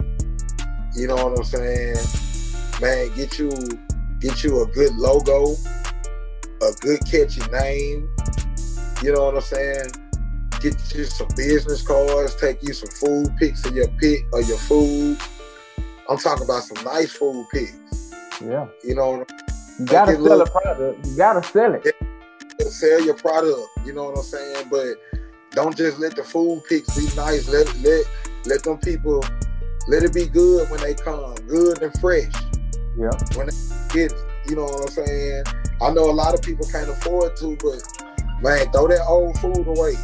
You 0.94 1.08
know 1.08 1.16
what 1.16 1.38
I'm 1.38 1.44
saying? 1.44 1.96
Man, 2.80 3.14
get 3.14 3.38
you 3.38 3.50
get 4.20 4.42
you 4.42 4.62
a 4.62 4.66
good 4.68 4.94
logo, 4.96 5.54
a 6.62 6.72
good 6.80 7.00
catchy 7.04 7.42
name. 7.52 8.08
You 9.04 9.12
know 9.12 9.26
what 9.26 9.34
I'm 9.34 9.42
saying? 9.42 9.90
Get 10.62 10.94
you 10.94 11.04
some 11.04 11.28
business 11.36 11.82
cards, 11.86 12.36
take 12.36 12.62
you 12.62 12.72
some 12.72 12.88
food 12.88 13.36
pics 13.38 13.62
of 13.66 13.76
your 13.76 13.88
pit 14.00 14.20
or 14.32 14.40
your 14.40 14.56
food. 14.56 15.18
I'm 16.08 16.16
talking 16.16 16.44
about 16.44 16.62
some 16.62 16.82
nice 16.86 17.12
food 17.12 17.46
pics. 17.52 18.14
Yeah. 18.42 18.66
You 18.82 18.94
know, 18.94 19.26
You 19.78 19.84
gotta 19.84 20.12
sell 20.12 20.22
look- 20.22 20.48
a 20.48 20.50
product. 20.50 21.06
You 21.06 21.16
gotta 21.18 21.42
sell 21.46 21.74
it. 21.74 21.94
sell 22.62 23.04
your 23.04 23.12
product. 23.16 23.60
You 23.84 23.92
know 23.92 24.04
what 24.04 24.16
I'm 24.16 24.24
saying? 24.24 24.68
But 24.70 24.94
don't 25.50 25.76
just 25.76 25.98
let 25.98 26.16
the 26.16 26.24
food 26.24 26.62
pics 26.66 26.96
be 26.96 27.14
nice. 27.14 27.46
Let 27.46 27.66
let 27.82 28.06
let 28.46 28.62
them 28.62 28.78
people 28.78 29.22
let 29.86 30.02
it 30.02 30.14
be 30.14 30.24
good 30.28 30.70
when 30.70 30.80
they 30.80 30.94
come, 30.94 31.34
good 31.46 31.82
and 31.82 31.92
fresh 32.00 32.32
Yeah. 32.96 33.10
when 33.36 33.48
they 33.48 33.56
get 33.92 34.12
it. 34.12 34.18
You 34.48 34.56
know 34.56 34.64
what 34.64 34.80
I'm 34.80 35.04
saying? 35.06 35.44
I 35.82 35.90
know 35.90 36.08
a 36.08 36.16
lot 36.22 36.32
of 36.32 36.40
people 36.40 36.66
can't 36.72 36.88
afford 36.88 37.36
to, 37.36 37.54
but 37.62 37.82
man, 38.40 38.70
throw 38.72 38.88
that 38.88 39.04
old 39.08 39.38
food 39.38 39.66
away. 39.66 39.94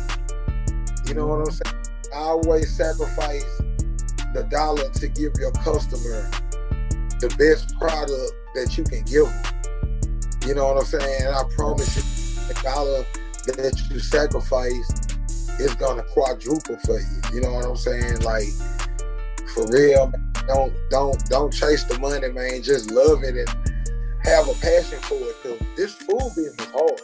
You 1.07 1.15
know 1.15 1.27
what 1.27 1.41
I'm 1.41 1.47
mm-hmm. 1.47 1.71
saying? 1.71 1.77
I 2.15 2.19
always 2.19 2.77
sacrifice 2.77 3.45
the 4.35 4.47
dollar 4.51 4.89
to 4.89 5.09
give 5.09 5.33
your 5.39 5.53
customer 5.53 6.31
the 7.21 7.29
best 7.39 7.79
product 7.79 8.33
that 8.55 8.77
you 8.79 8.85
can 8.85 9.05
give 9.05 9.27
them. 9.27 9.61
You 10.47 10.55
know 10.55 10.67
what 10.67 10.79
I'm 10.79 10.85
saying? 10.85 11.23
And 11.27 11.35
I 11.35 11.43
promise 11.55 11.97
you, 11.97 12.55
the 12.55 12.61
dollar 12.63 13.05
that 13.47 13.81
you 13.91 13.99
sacrifice 13.99 14.91
is 15.61 15.75
gonna 15.75 16.03
quadruple 16.05 16.79
for 16.85 16.99
you. 16.99 17.21
You 17.35 17.41
know 17.43 17.53
what 17.53 17.67
I'm 17.67 17.77
saying? 17.77 18.21
Like 18.21 18.49
for 19.55 19.67
real, 19.69 20.13
don't 20.47 20.73
don't 20.91 21.19
don't 21.29 21.53
chase 21.53 21.85
the 21.85 21.99
money, 21.99 22.29
man. 22.29 22.63
Just 22.63 22.91
love 22.91 23.23
it 23.23 23.37
and 23.37 23.49
have 24.25 24.49
a 24.49 24.55
passion 24.55 24.99
for 25.01 25.15
it 25.15 25.37
because 25.43 25.61
this 25.77 25.95
food 25.95 26.33
business 26.37 26.55
is 26.59 26.73
hard. 26.73 27.01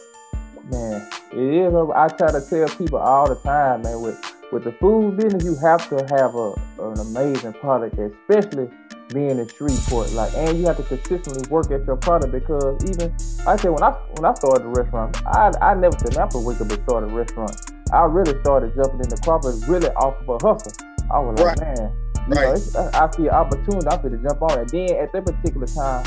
Man, 0.71 1.07
it 1.31 1.37
is. 1.37 1.73
I 1.95 2.07
try 2.09 2.31
to 2.31 2.41
tell 2.41 2.67
people 2.77 2.99
all 2.99 3.27
the 3.27 3.35
time, 3.35 3.83
man. 3.83 4.01
With 4.01 4.19
with 4.51 4.63
the 4.63 4.73
food 4.73 5.17
business, 5.17 5.43
you 5.43 5.55
have 5.55 5.87
to 5.89 5.95
have 6.15 6.35
a 6.35 6.53
an 6.79 6.99
amazing 6.99 7.53
product, 7.53 7.97
especially 7.97 8.69
being 9.13 9.39
in 9.39 9.47
Shreveport. 9.47 10.11
Like, 10.11 10.33
and 10.35 10.57
you 10.57 10.65
have 10.65 10.77
to 10.77 10.83
consistently 10.83 11.49
work 11.49 11.71
at 11.71 11.85
your 11.85 11.95
product 11.95 12.33
because 12.33 12.83
even 12.89 13.11
like 13.45 13.59
I 13.59 13.61
said 13.61 13.71
when 13.71 13.83
I 13.83 13.91
when 13.91 14.25
I 14.25 14.33
started 14.33 14.63
the 14.63 14.69
restaurant, 14.69 15.15
I 15.25 15.51
I 15.61 15.73
never 15.73 15.97
said 15.99 16.17
I'm 16.17 16.43
wake 16.43 16.59
up 16.59 16.69
and 16.69 16.83
start 16.83 17.03
a 17.03 17.07
restaurant. 17.07 17.55
I 17.93 18.03
really 18.03 18.37
started 18.41 18.75
jumping 18.75 18.99
in 18.99 19.09
the 19.09 19.17
crappers 19.23 19.65
really 19.67 19.89
off 19.95 20.19
of 20.21 20.29
a 20.29 20.47
hustle. 20.47 20.73
I 21.09 21.19
was 21.19 21.39
like, 21.39 21.57
right. 21.57 21.79
man, 21.79 21.95
you 22.27 22.35
right. 22.35 22.59
know, 22.73 22.89
I 22.93 23.09
see 23.11 23.27
an 23.27 23.29
opportunity. 23.29 23.87
I'm 23.87 24.01
to 24.03 24.17
jump 24.17 24.41
on 24.41 24.59
it. 24.59 24.67
Then 24.67 24.99
at 24.99 25.13
that 25.13 25.25
particular 25.25 25.67
time, 25.67 26.03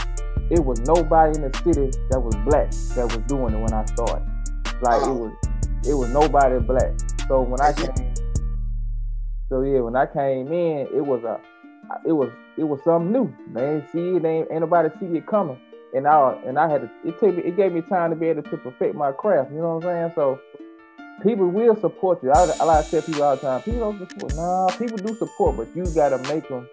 it 0.51 0.61
was 0.61 0.81
nobody 0.81 1.41
in 1.41 1.51
the 1.51 1.57
city 1.65 1.91
that 2.11 2.21
was 2.21 2.35
black 2.45 2.71
that 2.97 3.07
was 3.09 3.25
doing 3.27 3.55
it 3.55 3.59
when 3.59 3.73
I 3.73 3.85
started. 3.87 4.30
Like 4.83 5.03
it 5.03 5.13
was, 5.13 5.33
it 5.87 5.95
was 5.95 6.11
nobody 6.11 6.59
black. 6.59 6.93
So 7.29 7.43
when 7.43 7.61
I 7.61 7.73
came, 7.73 8.15
so 9.49 9.63
yeah, 9.63 9.81
when 9.81 9.97
I 9.97 10.07
came 10.07 10.53
in, 10.53 10.89
it 10.95 11.05
was 11.05 11.23
a, 11.25 11.41
it 12.07 12.13
was, 12.13 12.31
it 12.57 12.65
was 12.65 12.83
something 12.85 13.13
new. 13.13 13.35
Man, 13.49 13.87
see 13.93 14.17
it 14.17 14.25
ain't, 14.25 14.49
ain't 14.51 14.61
nobody 14.61 14.89
see 14.99 15.07
it 15.17 15.27
coming. 15.27 15.59
And 15.93 16.07
I, 16.07 16.39
and 16.47 16.59
I 16.59 16.71
had 16.71 16.83
to, 16.83 16.91
it 17.05 17.19
took 17.19 17.35
me, 17.35 17.43
it 17.43 17.57
gave 17.57 17.73
me 17.73 17.83
time 17.83 18.11
to 18.11 18.17
be 18.17 18.27
able 18.27 18.43
to 18.43 18.57
perfect 18.57 18.95
my 18.95 19.13
craft. 19.13 19.51
You 19.51 19.59
know 19.59 19.77
what 19.77 19.87
I'm 19.87 20.13
saying? 20.13 20.13
So 20.15 20.41
people 21.23 21.49
will 21.49 21.77
support 21.77 22.23
you. 22.23 22.31
I, 22.31 22.51
I 22.61 22.65
like 22.65 22.85
to 22.87 22.91
tell 22.91 23.03
people 23.03 23.23
all 23.23 23.37
the 23.37 23.43
time, 23.43 23.63
people 23.63 23.81
don't 23.81 23.99
support. 23.99 24.35
Nah, 24.37 24.69
people 24.79 24.97
do 24.97 25.15
support, 25.17 25.57
but 25.57 25.69
you 25.75 25.85
gotta 25.95 26.19
make 26.33 26.49
them 26.49 26.69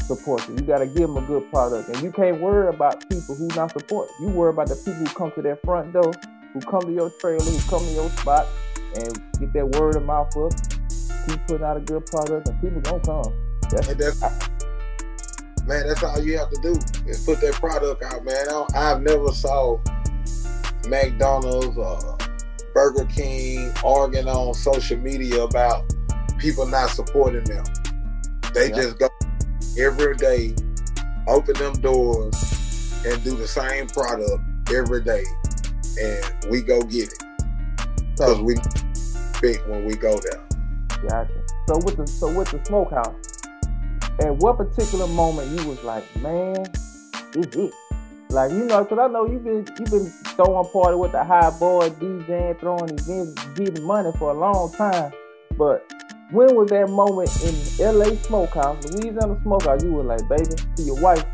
support 0.00 0.48
you. 0.48 0.54
You 0.54 0.62
gotta 0.62 0.86
give 0.86 1.08
them 1.08 1.18
a 1.18 1.22
good 1.22 1.50
product, 1.50 1.88
and 1.88 2.02
you 2.02 2.10
can't 2.10 2.40
worry 2.40 2.68
about 2.68 3.08
people 3.08 3.34
who 3.34 3.48
not 3.48 3.72
support. 3.72 4.08
You 4.20 4.28
worry 4.28 4.50
about 4.50 4.68
the 4.68 4.76
people 4.76 4.94
who 4.94 5.06
come 5.06 5.30
to 5.32 5.42
their 5.42 5.56
front 5.56 5.92
door, 5.92 6.12
who 6.52 6.60
come 6.60 6.82
to 6.82 6.92
your 6.92 7.10
trailer, 7.10 7.44
who 7.44 7.58
come 7.68 7.84
to 7.84 7.92
your 7.92 8.10
spot, 8.10 8.46
and 8.96 9.22
get 9.40 9.52
that 9.52 9.68
word 9.78 9.96
of 9.96 10.04
mouth 10.04 10.34
up. 10.36 10.52
Keep 11.26 11.46
putting 11.46 11.64
out 11.64 11.76
a 11.76 11.80
good 11.80 12.06
product, 12.06 12.48
and 12.48 12.60
people 12.60 12.80
gonna 12.80 13.00
come. 13.00 13.34
That's, 13.70 13.94
that's 13.94 14.22
I, 14.22 14.58
man, 15.66 15.86
that's 15.86 16.02
all 16.02 16.20
you 16.20 16.38
have 16.38 16.50
to 16.50 16.60
do 16.62 16.70
is 17.06 17.24
put 17.24 17.40
that 17.42 17.54
product 17.54 18.02
out, 18.02 18.24
man. 18.24 18.46
I, 18.74 18.88
have 18.88 19.02
never 19.02 19.28
saw 19.28 19.78
McDonald's 20.88 21.76
or 21.76 22.18
Burger 22.72 23.04
King 23.06 23.72
arguing 23.84 24.28
on 24.28 24.54
social 24.54 24.96
media 24.96 25.42
about 25.42 25.84
people 26.38 26.66
not 26.66 26.90
supporting 26.90 27.44
them. 27.44 27.64
They 28.54 28.70
just 28.70 28.98
go 28.98 29.08
every 29.78 30.16
day, 30.16 30.54
open 31.26 31.54
them 31.54 31.74
doors, 31.74 33.04
and 33.04 33.22
do 33.22 33.36
the 33.36 33.46
same 33.46 33.86
product 33.88 34.42
every 34.72 35.02
day, 35.02 35.24
and 36.00 36.50
we 36.50 36.62
go 36.62 36.82
get 36.82 37.12
it 37.12 37.22
because 38.12 38.40
we 38.40 38.54
big 39.40 39.60
when 39.68 39.84
we 39.84 39.94
go 39.94 40.18
there. 40.18 40.44
Gotcha. 41.08 41.32
So 41.68 41.78
with 41.84 41.96
the 41.96 42.06
so 42.06 42.32
with 42.36 42.50
the 42.50 42.64
smokehouse, 42.64 43.14
at 44.20 44.34
what 44.36 44.56
particular 44.56 45.06
moment 45.06 45.48
you 45.58 45.68
was 45.68 45.82
like, 45.84 46.04
man, 46.16 46.64
this 47.32 47.54
it? 47.54 47.72
Like 48.30 48.50
you 48.50 48.64
know, 48.64 48.84
cause 48.84 48.98
I 48.98 49.08
know 49.08 49.26
you've 49.26 49.44
been 49.44 49.66
you've 49.78 49.90
been 49.90 50.06
throwing 50.36 50.68
party 50.70 50.96
with 50.96 51.12
the 51.12 51.24
high 51.24 51.50
boy 51.58 51.90
DJing, 51.90 52.60
throwing 52.60 52.90
events, 52.90 53.44
giving 53.54 53.84
money 53.84 54.10
for 54.18 54.30
a 54.32 54.34
long 54.34 54.72
time. 54.72 55.12
But 55.56 55.90
when 56.30 56.54
was 56.54 56.68
that 56.70 56.90
moment 56.90 57.30
in 57.42 57.54
LA 57.98 58.14
Smokehouse, 58.22 58.84
Louisiana 58.92 59.38
Smokehouse? 59.42 59.82
You 59.82 59.92
were 59.92 60.04
like, 60.04 60.28
baby, 60.28 60.44
to 60.76 60.82
your 60.82 61.00
wife, 61.00 61.24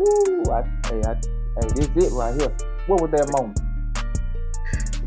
ooh, 0.00 0.44
I, 0.50 0.62
hey, 0.88 1.02
I, 1.04 1.14
hey, 1.60 1.68
this 1.74 1.88
it 2.06 2.12
right 2.12 2.34
here. 2.40 2.56
What 2.86 3.02
was 3.02 3.10
that 3.10 3.30
moment? 3.36 3.60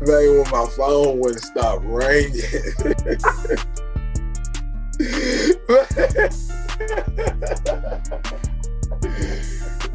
Man, 0.00 0.42
when 0.42 0.50
my 0.50 0.66
phone 0.76 1.18
wouldn't 1.20 1.40
stop 1.40 1.80
ringing. 1.84 2.42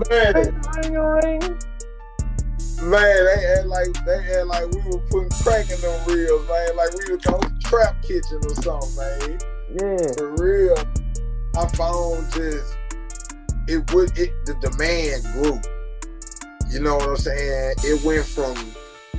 Man. 0.09 1.59
Man, 2.81 3.25
they 3.25 3.41
had 3.41 3.65
like 3.67 4.05
they 4.05 4.23
had 4.23 4.47
like 4.47 4.71
we 4.71 4.81
were 4.89 4.99
putting 5.09 5.29
crack 5.43 5.69
in 5.69 5.81
them 5.81 6.07
reels, 6.07 6.47
man. 6.47 6.75
Like 6.77 6.93
we 6.97 7.11
were 7.11 7.17
going 7.17 7.59
trap 7.59 8.01
kitchen 8.01 8.39
or 8.43 8.55
something, 8.55 8.95
man. 8.95 9.37
Yeah. 9.69 10.13
For 10.17 10.33
real. 10.37 10.77
My 11.53 11.67
phone 11.75 12.25
just 12.31 12.77
it 13.67 13.93
would 13.93 14.17
it 14.17 14.33
the 14.45 14.55
demand 14.61 15.23
grew. 15.33 15.59
You 16.71 16.79
know 16.81 16.95
what 16.95 17.09
I'm 17.09 17.17
saying? 17.17 17.75
It 17.83 18.03
went 18.05 18.25
from 18.25 18.55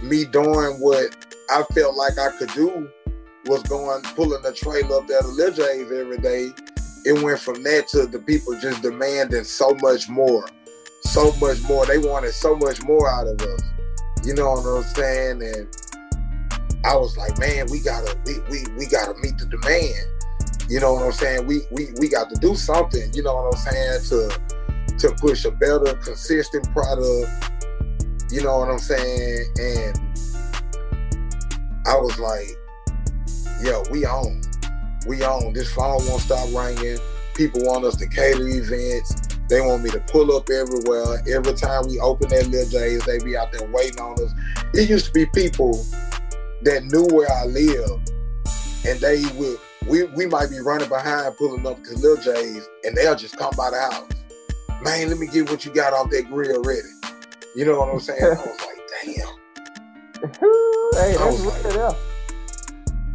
me 0.03 0.25
doing 0.25 0.81
what 0.81 1.27
I 1.51 1.63
felt 1.75 1.97
like 1.97 2.19
I 2.19 2.31
could 2.37 2.51
do 2.53 2.89
was 3.47 3.63
going 3.65 4.03
pulling 4.15 4.43
the 4.43 4.53
trailer 4.53 4.99
up 4.99 5.07
there 5.07 5.51
J's 5.51 5.93
every 5.93 6.19
day. 6.19 6.51
It 7.05 7.23
went 7.23 7.41
from 7.41 7.63
that 7.63 7.89
to 7.89 8.07
the 8.07 8.19
people 8.19 8.59
just 8.61 8.83
demanding 8.83 9.45
so 9.45 9.75
much 9.81 10.09
more 10.09 10.45
so 11.03 11.33
much 11.41 11.63
more. 11.63 11.87
They 11.87 11.99
wanted 11.99 12.33
so 12.33 12.57
much 12.57 12.83
more 12.83 13.09
out 13.09 13.27
of 13.27 13.41
us. 13.41 13.63
You 14.25 14.35
know 14.35 14.51
what 14.51 14.67
I'm 14.67 14.83
saying? 14.83 15.43
And 15.43 15.69
I 16.85 16.97
was 16.97 17.17
like, 17.17 17.39
man, 17.39 17.67
we 17.71 17.81
gotta 17.81 18.17
we 18.27 18.39
we, 18.51 18.65
we 18.79 18.87
gotta 18.87 19.15
meet 19.21 19.39
the 19.39 19.47
demand. 19.47 20.07
You 20.69 20.81
know 20.81 20.95
what 20.95 21.05
I'm 21.05 21.13
saying? 21.13 21.47
We 21.47 21.63
we 21.71 21.89
we 21.99 22.09
got 22.09 22.29
to 22.31 22.37
do 22.41 22.55
something, 22.55 23.13
you 23.13 23.23
know 23.23 23.35
what 23.35 23.55
I'm 23.55 23.73
saying, 23.73 24.05
to 24.11 24.99
to 24.99 25.15
push 25.17 25.45
a 25.45 25.51
better, 25.51 25.95
consistent 25.95 26.71
product. 26.73 27.27
You 28.31 28.43
know 28.43 28.59
what 28.59 28.69
I'm 28.69 28.79
saying? 28.79 29.47
And 29.59 29.99
I 31.87 31.97
was 31.97 32.19
like, 32.21 32.57
yo, 33.61 33.83
we 33.91 34.07
own. 34.07 34.41
We 35.07 35.25
own. 35.25 35.53
This 35.53 35.73
phone 35.73 36.07
won't 36.07 36.23
stop 36.23 36.49
ringing. 36.55 36.99
People 37.35 37.65
want 37.65 37.85
us 37.85 37.97
to 37.97 38.07
cater 38.07 38.47
events. 38.47 39.37
They 39.49 39.61
want 39.61 39.83
me 39.83 39.91
to 39.91 39.99
pull 40.01 40.37
up 40.37 40.49
everywhere. 40.49 41.21
Every 41.29 41.55
time 41.55 41.89
we 41.89 41.99
open 41.99 42.29
that 42.29 42.47
Lil 42.47 42.69
J's, 42.69 43.05
they 43.05 43.19
be 43.19 43.37
out 43.37 43.51
there 43.51 43.69
waiting 43.69 44.01
on 44.01 44.13
us. 44.23 44.33
It 44.75 44.89
used 44.89 45.07
to 45.07 45.13
be 45.13 45.27
people 45.27 45.85
that 46.63 46.85
knew 46.85 47.07
where 47.07 47.33
I 47.33 47.47
lived, 47.47 48.13
and 48.87 49.01
they 49.01 49.25
would 49.35 49.59
we 49.89 50.05
we 50.05 50.27
might 50.27 50.51
be 50.51 50.61
running 50.61 50.89
behind 50.89 51.37
pulling 51.37 51.67
up 51.67 51.83
to 51.83 51.95
Lil 51.95 52.17
J's, 52.19 52.69
and 52.85 52.97
they'll 52.97 53.17
just 53.17 53.37
come 53.37 53.53
by 53.57 53.71
the 53.71 53.81
house. 53.81 54.13
Man, 54.83 55.09
let 55.09 55.19
me 55.19 55.27
get 55.27 55.51
what 55.51 55.65
you 55.65 55.73
got 55.73 55.93
off 55.93 56.11
that 56.11 56.29
grill 56.29 56.63
ready. 56.63 57.00
You 57.55 57.65
know 57.65 57.81
what 57.81 57.89
I'm 57.89 58.01
saying? 58.01 58.23
I 58.23 58.29
was 58.29 58.39
like, 58.47 58.79
damn. 59.05 59.29
hey, 60.95 61.17
that's 61.17 61.45
like, 61.45 61.75
yeah. 61.75 61.95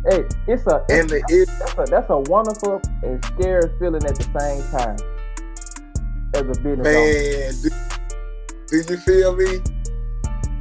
Hey, 0.08 0.28
it's 0.48 0.67
a, 0.67 0.86
and 0.89 1.10
the, 1.10 1.24
it, 1.30 1.50
that's 1.58 1.74
a 1.74 1.86
that's 1.89 2.10
a 2.10 2.19
wonderful 2.19 2.82
and 3.02 3.24
scary 3.26 3.71
feeling 3.80 4.04
at 4.06 4.15
the 4.15 4.24
same 4.38 4.62
time 4.69 4.98
as 6.36 6.41
a 6.41 6.62
business 6.62 6.86
Man, 6.86 7.54
do, 7.63 7.69
do, 8.67 8.78
you 8.93 9.00
feel 9.00 9.36
me? 9.36 9.62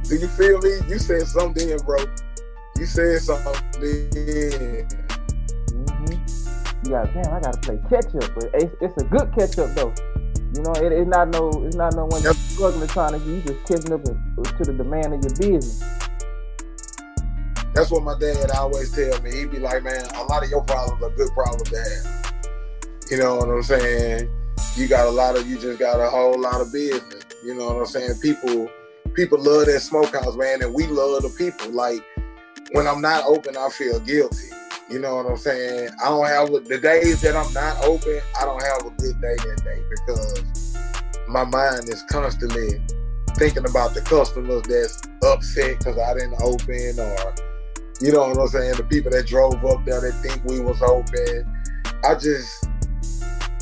Do 0.03 0.15
you 0.15 0.27
feel 0.29 0.57
me? 0.59 0.79
You 0.87 0.97
said 0.97 1.27
something, 1.27 1.77
bro. 1.85 1.97
You 2.77 2.85
said 2.85 3.21
something. 3.21 3.53
Mm-hmm. 3.75 4.45
You 6.85 6.91
got 6.91 7.13
damn. 7.13 7.33
I 7.33 7.39
gotta 7.41 7.59
play 7.59 7.79
catch 7.89 8.15
up, 8.15 8.33
but 8.33 8.49
it's, 8.53 8.73
it's 8.81 8.97
a 9.03 9.05
good 9.05 9.31
catch 9.37 9.59
up 9.59 9.75
though. 9.75 9.93
You 10.55 10.63
know, 10.63 10.73
it, 10.73 10.91
it's 10.91 11.07
not 11.07 11.29
no, 11.29 11.49
it's 11.65 11.75
not 11.75 11.95
no 11.95 12.05
one 12.05 12.23
yep. 12.23 12.35
struggling 12.35 12.87
trying 12.87 13.19
to. 13.19 13.25
You 13.25 13.41
just 13.41 13.63
catching 13.65 13.93
up 13.93 14.03
to 14.03 14.63
the 14.63 14.73
demand 14.73 15.13
of 15.13 15.23
your 15.23 15.35
business. 15.35 15.83
That's 17.73 17.91
what 17.91 18.03
my 18.03 18.17
dad 18.17 18.51
always 18.51 18.91
tell 18.91 19.21
me. 19.21 19.35
He'd 19.35 19.51
be 19.51 19.59
like, 19.59 19.83
"Man, 19.83 20.05
a 20.15 20.23
lot 20.23 20.43
of 20.43 20.49
your 20.49 20.63
problems 20.63 21.03
are 21.03 21.09
good 21.11 21.29
problems 21.33 21.69
to 21.69 21.77
have." 21.77 22.33
You 23.11 23.17
know 23.17 23.35
what 23.35 23.49
I'm 23.49 23.63
saying? 23.63 24.29
you 24.75 24.87
got 24.87 25.07
a 25.07 25.09
lot 25.09 25.37
of 25.37 25.47
you 25.49 25.57
just 25.57 25.79
got 25.79 26.01
a 26.01 26.09
whole 26.09 26.39
lot 26.39 26.59
of 26.59 26.71
business. 26.71 27.23
You 27.43 27.55
know 27.55 27.67
what 27.67 27.77
I'm 27.77 27.85
saying? 27.85 28.15
People 28.21 28.69
people 29.13 29.41
love 29.41 29.67
that 29.67 29.79
smokehouse, 29.79 30.35
man, 30.35 30.61
and 30.61 30.73
we 30.73 30.85
love 30.87 31.23
the 31.23 31.29
people. 31.29 31.71
Like 31.71 32.03
when 32.71 32.87
I'm 32.87 33.01
not 33.01 33.23
open, 33.25 33.55
I 33.57 33.69
feel 33.69 33.99
guilty. 33.99 34.49
You 34.89 34.99
know 34.99 35.15
what 35.15 35.25
I'm 35.25 35.37
saying? 35.37 35.89
I 36.03 36.09
don't 36.09 36.27
have 36.27 36.51
the 36.51 36.77
days 36.77 37.21
that 37.21 37.35
I'm 37.35 37.51
not 37.53 37.83
open. 37.85 38.21
I 38.39 38.45
don't 38.45 38.61
have 38.61 38.85
a 38.85 38.91
good 39.01 39.19
day 39.19 39.35
that 39.35 39.63
day 39.63 39.81
because 39.89 40.77
my 41.27 41.43
mind 41.43 41.89
is 41.89 42.03
constantly 42.03 42.79
thinking 43.35 43.67
about 43.67 43.95
the 43.95 44.01
customers 44.01 44.61
that's 44.63 45.01
upset 45.23 45.79
because 45.79 45.97
I 45.97 46.13
didn't 46.13 46.39
open, 46.39 46.99
or 46.99 47.35
you 47.99 48.11
know 48.11 48.29
what 48.29 48.37
I'm 48.37 48.47
saying? 48.47 48.75
The 48.75 48.83
people 48.83 49.09
that 49.09 49.25
drove 49.25 49.65
up 49.65 49.83
there 49.85 50.01
that 50.01 50.13
think 50.21 50.43
we 50.45 50.59
was 50.59 50.81
open. 50.83 51.51
I 52.03 52.13
just 52.13 52.69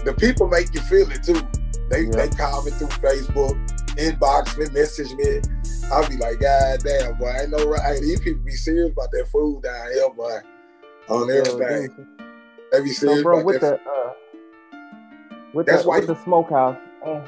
the 0.04 0.14
people 0.20 0.50
make 0.50 0.74
you 0.74 0.82
feel 0.82 1.10
it 1.10 1.24
too. 1.24 1.40
They 1.90 2.04
yeah. 2.04 2.28
they 2.28 2.30
call 2.36 2.64
me 2.64 2.72
through 2.72 2.88
Facebook, 3.00 3.56
inbox 3.96 4.58
me, 4.58 4.68
message 4.78 5.14
me. 5.14 5.40
I'll 5.90 6.08
be 6.10 6.18
like, 6.18 6.42
God 6.42 6.80
damn, 6.84 7.18
boy, 7.18 7.32
I 7.32 7.46
know 7.46 7.64
right. 7.66 8.02
These 8.02 8.20
people 8.20 8.44
be 8.44 8.52
serious 8.52 8.92
about 8.92 9.10
their 9.14 9.26
food 9.28 9.64
down 9.64 9.92
here, 9.94 10.10
boy. 10.10 10.40
On 11.10 11.30
everything. 11.30 12.08
Serious 12.72 13.00
so, 13.00 13.22
bro, 13.24 13.44
with. 13.44 13.62
The, 13.62 13.76
uh, 13.76 14.14
with 15.54 15.68
That's 15.68 15.84
the, 15.84 15.90
why 15.90 16.00
with 16.00 16.08
the 16.08 16.24
smokehouse. 16.24 16.78
Uh, 17.06 17.22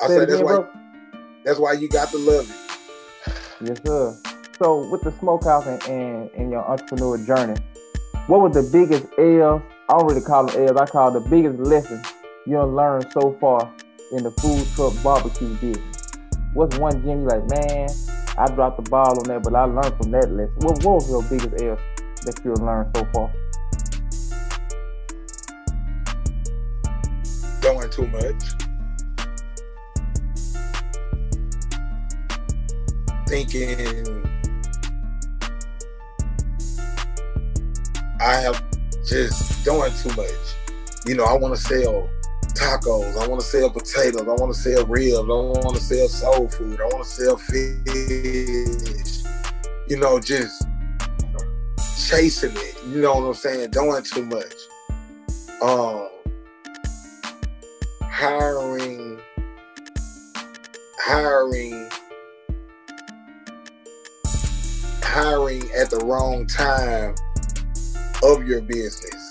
I 0.00 0.06
said 0.06 0.20
that's 0.22 0.32
again, 0.32 0.44
why 0.44 0.54
bro. 0.54 0.68
that's 1.44 1.58
why 1.58 1.72
you 1.74 1.88
got 1.88 2.08
to 2.08 2.18
love 2.18 2.48
it. 2.48 3.68
Yes, 3.68 3.80
sir. 3.84 4.16
So 4.58 4.88
with 4.90 5.02
the 5.02 5.12
smokehouse 5.12 5.66
and, 5.66 5.82
and, 5.88 6.30
and 6.30 6.50
your 6.50 6.64
entrepreneur 6.64 7.18
journey, 7.18 7.60
what 8.26 8.40
was 8.40 8.54
the 8.54 8.68
biggest 8.72 9.06
L? 9.18 9.62
I 9.88 9.98
don't 9.98 10.06
really 10.06 10.22
call 10.22 10.48
it 10.48 10.56
L's. 10.56 10.76
I 10.80 10.86
call 10.86 11.10
the 11.10 11.20
biggest 11.20 11.58
lesson 11.58 12.02
you 12.46 12.60
learned 12.62 13.12
so 13.12 13.36
far 13.40 13.72
in 14.12 14.24
the 14.24 14.30
food 14.32 14.66
truck 14.74 14.94
barbecue 15.02 15.54
business. 15.56 16.12
What's 16.54 16.76
one 16.78 17.02
gem 17.02 17.22
you 17.22 17.28
like, 17.28 17.48
man? 17.50 17.88
I 18.38 18.46
dropped 18.54 18.82
the 18.82 18.90
ball 18.90 19.18
on 19.18 19.24
that, 19.28 19.42
but 19.42 19.54
I 19.54 19.64
learned 19.64 19.96
from 19.96 20.10
that 20.12 20.30
lesson. 20.32 20.54
What, 20.60 20.82
what 20.84 20.94
was 20.94 21.10
your 21.10 21.22
biggest 21.24 21.62
L 21.62 21.76
that 22.24 22.40
you 22.44 22.54
learned 22.54 22.96
so 22.96 23.04
far? 23.12 23.30
Doing 27.60 27.90
too 27.90 28.06
much. 28.08 28.42
Thinking 33.28 34.22
I 38.20 38.34
have 38.36 38.62
just 39.04 39.64
doing 39.64 39.92
too 40.00 40.14
much. 40.16 40.30
You 41.06 41.16
know, 41.16 41.24
I 41.24 41.34
want 41.34 41.54
to 41.56 41.60
sell 41.60 42.08
tacos. 42.54 43.16
I 43.16 43.26
want 43.28 43.40
to 43.40 43.46
sell 43.46 43.70
potatoes. 43.70 44.22
I 44.22 44.32
want 44.32 44.54
to 44.54 44.58
sell 44.58 44.84
ribs. 44.86 45.18
I 45.18 45.22
want 45.22 45.76
to 45.76 45.82
sell 45.82 46.08
soul 46.08 46.48
food. 46.48 46.80
I 46.80 46.84
want 46.84 47.04
to 47.04 47.10
sell 47.10 47.36
fish. 47.36 49.22
You 49.88 49.98
know, 49.98 50.18
just 50.20 50.64
chasing 52.08 52.52
it. 52.54 52.76
You 52.86 53.02
know 53.02 53.14
what 53.14 53.26
I'm 53.28 53.34
saying? 53.34 53.70
Doing 53.70 54.02
too 54.02 54.24
much. 54.26 54.54
Um, 55.62 56.08
hiring, 58.02 59.20
hiring, 60.98 61.88
hiring 65.02 65.62
at 65.76 65.90
the 65.90 66.02
wrong 66.04 66.46
time 66.46 67.14
of 68.22 68.46
your 68.46 68.60
business 68.60 69.21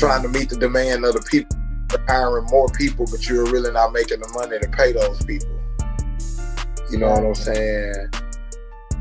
trying 0.00 0.22
to 0.22 0.28
meet 0.30 0.48
the 0.48 0.56
demand 0.56 1.04
of 1.04 1.12
the 1.12 1.20
people, 1.30 1.54
hiring 2.08 2.46
more 2.46 2.68
people, 2.70 3.04
but 3.10 3.28
you're 3.28 3.44
really 3.44 3.70
not 3.70 3.92
making 3.92 4.18
the 4.18 4.28
money 4.28 4.58
to 4.58 4.66
pay 4.70 4.92
those 4.92 5.22
people. 5.24 5.60
You 6.90 6.96
know 6.96 7.10
what 7.10 7.22
I'm 7.22 7.34
saying? 7.34 8.08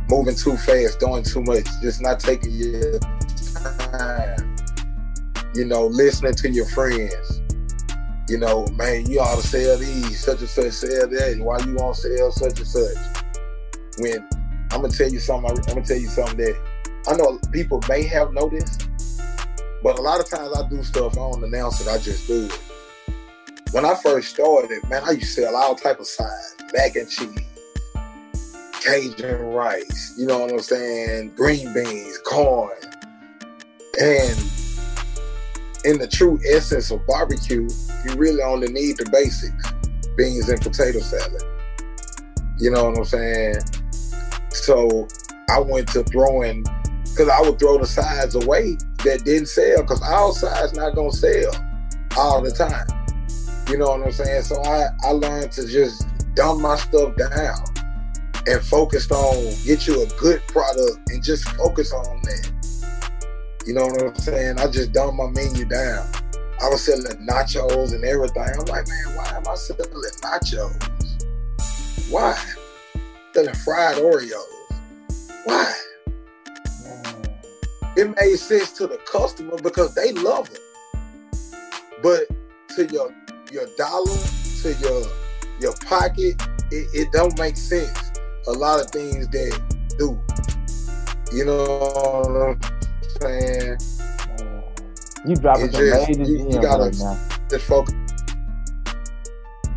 Moving 0.10 0.36
too 0.36 0.58
fast, 0.58 1.00
doing 1.00 1.24
too 1.24 1.41
much, 1.41 1.66
just 1.82 2.02
not 2.02 2.20
taking 2.20 2.52
your 2.52 3.00
time. 3.00 4.58
You 5.56 5.66
know, 5.66 5.88
listening 5.88 6.36
to 6.36 6.50
your 6.50 6.66
friends. 6.68 7.41
You 8.28 8.38
know, 8.38 8.68
man, 8.76 9.10
you 9.10 9.22
ought 9.22 9.39
to 9.39 9.47
sell 9.47 9.78
these, 9.78 10.20
such 10.20 10.41
and 10.41 10.50
such, 10.50 10.74
sell 10.74 11.08
that. 11.08 11.39
Why 11.39 11.60
you 11.66 11.76
won't 11.76 11.95
sell 11.95 12.30
such 12.32 12.60
and 12.60 12.68
such? 12.68 12.97
When 14.00 14.28
I'm 14.72 14.82
gonna 14.82 14.89
tell 14.89 15.10
you 15.10 15.20
something, 15.20 15.50
I'm 15.50 15.56
gonna 15.64 15.86
tell 15.86 15.97
you 15.97 16.10
something 16.10 16.38
that 16.38 16.56
I 17.08 17.16
know 17.16 17.39
people 17.54 17.82
may 17.88 18.04
have 18.04 18.34
noticed, 18.34 18.89
but 19.84 19.98
a 19.98 20.02
lot 20.02 20.20
of 20.20 20.30
times 20.30 20.56
I 20.58 20.68
do 20.68 20.84
stuff, 20.84 21.14
I 21.14 21.16
don't 21.16 21.44
announce 21.44 21.82
it, 21.82 21.88
I 21.88 21.98
just 21.98 22.28
do 22.28 22.46
it. 22.46 22.60
When 23.72 23.86
I 23.86 23.96
first 23.96 24.30
started, 24.30 24.84
man, 24.90 25.04
I 25.06 25.12
used 25.12 25.36
to 25.36 25.42
sell 25.44 25.56
all 25.56 25.76
type 25.76 26.00
of 26.00 26.08
sides, 26.08 26.56
mac 26.74 26.96
and 26.96 27.10
cheese, 27.10 27.40
Cajun 28.82 29.54
rice, 29.54 30.16
you 30.18 30.26
know 30.26 30.40
what 30.40 30.52
I'm 30.52 30.60
saying, 30.60 31.36
green 31.36 31.74
beans, 31.74 32.18
corn. 32.26 32.76
And 34.02 34.38
in 35.86 35.98
the 36.00 36.08
true 36.12 36.40
essence 36.50 36.92
of 36.92 37.06
barbecue, 37.06 37.68
you 38.06 38.16
really 38.16 38.42
only 38.42 38.68
need 38.68 38.98
the 38.98 39.10
basics, 39.12 39.72
beans 40.18 40.50
and 40.50 40.60
potato 40.60 41.00
salad. 41.00 41.44
You 42.58 42.72
know 42.72 42.90
what 42.90 42.98
I'm 42.98 43.06
saying? 43.06 43.56
So 44.50 45.08
I 45.50 45.60
went 45.60 45.88
to 45.90 46.04
throwing, 46.04 46.64
because 47.04 47.30
I 47.30 47.42
would 47.42 47.60
throw 47.60 47.78
the 47.78 47.88
sides 47.88 48.36
away 48.36 48.78
that 49.04 49.24
didn't 49.24 49.47
sell 49.47 49.82
because 49.82 50.02
our 50.02 50.32
side's 50.34 50.74
not 50.74 50.95
gonna 50.95 51.12
sell 51.12 51.52
all 52.18 52.41
the 52.41 52.52
time. 52.52 52.88
You 53.70 53.78
know 53.78 53.89
what 53.89 54.04
I'm 54.04 54.12
saying? 54.12 54.43
So 54.43 54.62
I, 54.64 54.88
I 55.06 55.12
learned 55.12 55.52
to 55.54 55.68
just 55.68 56.08
dumb 56.36 56.62
my 56.62 56.76
stuff 56.76 57.16
down 57.16 57.58
and 58.47 58.62
focused 58.62 59.12
on 59.12 59.54
get 59.64 59.88
you 59.88 60.02
a 60.02 60.08
good 60.20 60.41
product 60.47 60.97
and 61.10 61.24
just 61.24 61.47
focus 61.50 61.93
on 61.93 62.22
that. 62.24 62.52
You 63.66 63.74
know 63.74 63.86
what 63.86 64.02
I'm 64.02 64.16
saying? 64.16 64.60
I 64.60 64.68
just 64.68 64.91
dumbed 64.91 65.18
my 65.18 65.30
menu 65.30 65.66
down. 65.66 66.10
I 66.62 66.68
was 66.70 66.84
selling 66.84 67.28
nachos 67.28 67.93
and 67.93 68.04
everything. 68.04 68.43
I'm 68.43 68.66
like, 68.66 68.88
man, 68.88 69.16
why 69.16 69.34
am 69.36 69.47
I 69.47 69.56
selling 69.56 69.91
nachos? 70.24 71.00
Why? 72.10 72.38
Selling 73.34 73.54
fried 73.54 73.97
Oreos. 73.97 74.43
Why? 75.45 75.79
It 78.00 78.16
made 78.16 78.38
sense 78.38 78.72
to 78.74 78.88
the 78.88 78.97
customer 78.97 79.58
because 79.62 79.93
they 79.93 80.14
love 80.14 80.50
it. 80.50 80.60
But 82.02 82.28
to 82.76 82.86
your 82.86 83.14
your 83.52 83.66
dollar, 83.78 84.16
to 84.62 84.74
your 84.82 85.04
your 85.60 85.74
pocket, 85.86 86.41
it, 86.72 86.88
it 86.93 87.12
don't 87.12 87.38
make 87.38 87.58
sense. 87.58 88.12
A 88.47 88.52
lot 88.52 88.80
of 88.80 88.89
things 88.91 89.28
that 89.28 89.95
do. 89.97 90.18
You 91.36 91.45
know 91.45 91.66
what 91.66 92.47
I'm 92.47 92.60
saying? 93.20 93.78
You 95.28 95.36
dropping 95.36 95.72
some 95.72 95.82
just- 95.82 96.08
major 96.08 96.24
you- 96.24 96.50
you 96.50 96.62
gotta- 96.62 96.91
right. 97.04 97.50
Just 97.50 97.66
focus. 97.66 97.93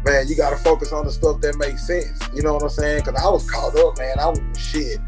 Man, 0.04 0.26
you 0.28 0.36
gotta 0.36 0.56
focus 0.56 0.92
on 0.92 1.04
the 1.06 1.12
stuff 1.12 1.40
that 1.40 1.56
makes 1.56 1.86
sense. 1.86 2.18
You 2.34 2.42
know 2.42 2.54
what 2.54 2.62
I'm 2.62 2.68
saying? 2.70 3.02
Cause 3.02 3.14
I 3.14 3.28
was 3.28 3.48
caught 3.50 3.76
up, 3.76 3.98
man. 3.98 4.18
I 4.18 4.28
was 4.28 4.40
shit. 4.56 4.98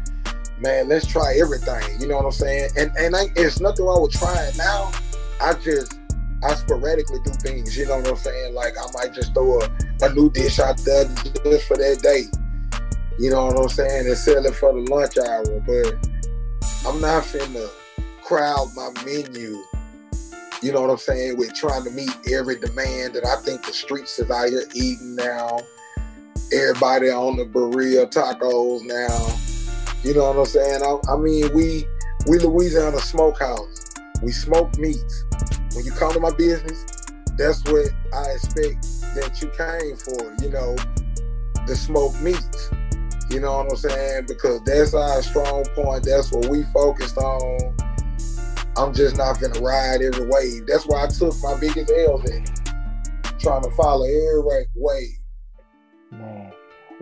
Man, 0.59 0.87
let's 0.87 1.05
try 1.05 1.37
everything. 1.39 1.99
You 1.99 2.07
know 2.07 2.17
what 2.17 2.25
I'm 2.25 2.31
saying? 2.31 2.71
And 2.77 2.91
and 2.97 3.15
I, 3.15 3.27
there's 3.35 3.59
nothing 3.59 3.85
wrong 3.85 4.01
with 4.01 4.13
trying 4.13 4.55
now. 4.57 4.91
I 5.41 5.53
just 5.53 5.99
I 6.43 6.55
sporadically 6.55 7.19
do 7.25 7.31
things. 7.31 7.77
You 7.77 7.87
know 7.87 7.97
what 7.97 8.07
I'm 8.07 8.15
saying? 8.15 8.53
Like 8.53 8.75
I 8.77 8.85
might 8.93 9.13
just 9.13 9.33
throw 9.33 9.59
a, 9.61 9.69
a 10.01 10.13
new 10.13 10.31
dish 10.31 10.59
out 10.59 10.77
there 10.79 11.05
just 11.43 11.67
for 11.67 11.77
that 11.77 11.99
day. 12.01 12.25
You 13.19 13.31
know 13.31 13.45
what 13.45 13.59
I'm 13.59 13.69
saying? 13.69 14.07
And 14.07 14.17
sell 14.17 14.45
it 14.45 14.55
for 14.55 14.73
the 14.73 14.81
lunch 14.91 15.17
hour. 15.17 15.59
But 15.61 16.07
I'm 16.87 17.01
not 17.01 17.23
finna 17.23 17.69
crowd 18.23 18.69
my 18.75 18.91
menu 19.05 19.61
you 20.65 20.71
know 20.71 20.81
what 20.81 20.89
I'm 20.89 20.97
saying, 20.97 21.37
with 21.37 21.53
trying 21.53 21.83
to 21.83 21.91
meet 21.91 22.09
every 22.31 22.55
demand 22.59 23.13
that 23.13 23.23
I 23.23 23.35
think 23.43 23.63
the 23.63 23.71
streets 23.71 24.17
is 24.17 24.31
out 24.31 24.49
here 24.49 24.63
eating 24.73 25.15
now. 25.15 25.59
Everybody 26.51 27.11
on 27.11 27.37
the 27.37 27.45
burrito 27.45 28.11
tacos 28.11 28.81
now. 28.83 29.44
You 30.05 30.13
know 30.13 30.31
what 30.31 30.37
I'm 30.37 30.45
saying? 30.45 30.83
I, 30.83 31.11
I 31.11 31.17
mean, 31.17 31.51
we 31.55 31.83
we 32.27 32.37
Louisiana 32.37 32.99
smokehouse. 32.99 33.85
We 34.21 34.31
smoke 34.31 34.77
meats. 34.77 35.25
When 35.73 35.83
you 35.83 35.91
come 35.93 36.13
to 36.13 36.19
my 36.19 36.31
business, 36.31 36.85
that's 37.39 37.63
what 37.63 37.89
I 38.13 38.29
expect 38.33 38.83
that 39.15 39.41
you 39.41 39.49
came 39.57 39.97
for. 39.97 40.43
You 40.43 40.51
know, 40.51 40.75
the 41.65 41.75
smoked 41.75 42.21
meats. 42.21 42.69
You 43.31 43.39
know 43.39 43.57
what 43.57 43.71
I'm 43.71 43.77
saying? 43.77 44.25
Because 44.27 44.61
that's 44.63 44.93
our 44.93 45.23
strong 45.23 45.65
point. 45.73 46.03
That's 46.03 46.31
what 46.31 46.49
we 46.49 46.61
focused 46.71 47.17
on. 47.17 47.75
I'm 48.77 48.93
just 48.93 49.17
not 49.17 49.41
gonna 49.41 49.59
ride 49.59 50.03
every 50.03 50.27
wave. 50.27 50.67
That's 50.67 50.85
why 50.85 51.05
I 51.05 51.07
took 51.07 51.33
my 51.41 51.59
biggest 51.59 51.91
L's 51.91 52.29
in. 52.29 52.45
Trying 53.39 53.63
to 53.63 53.71
follow 53.71 54.05
every 54.05 54.67
wave. 54.75 55.17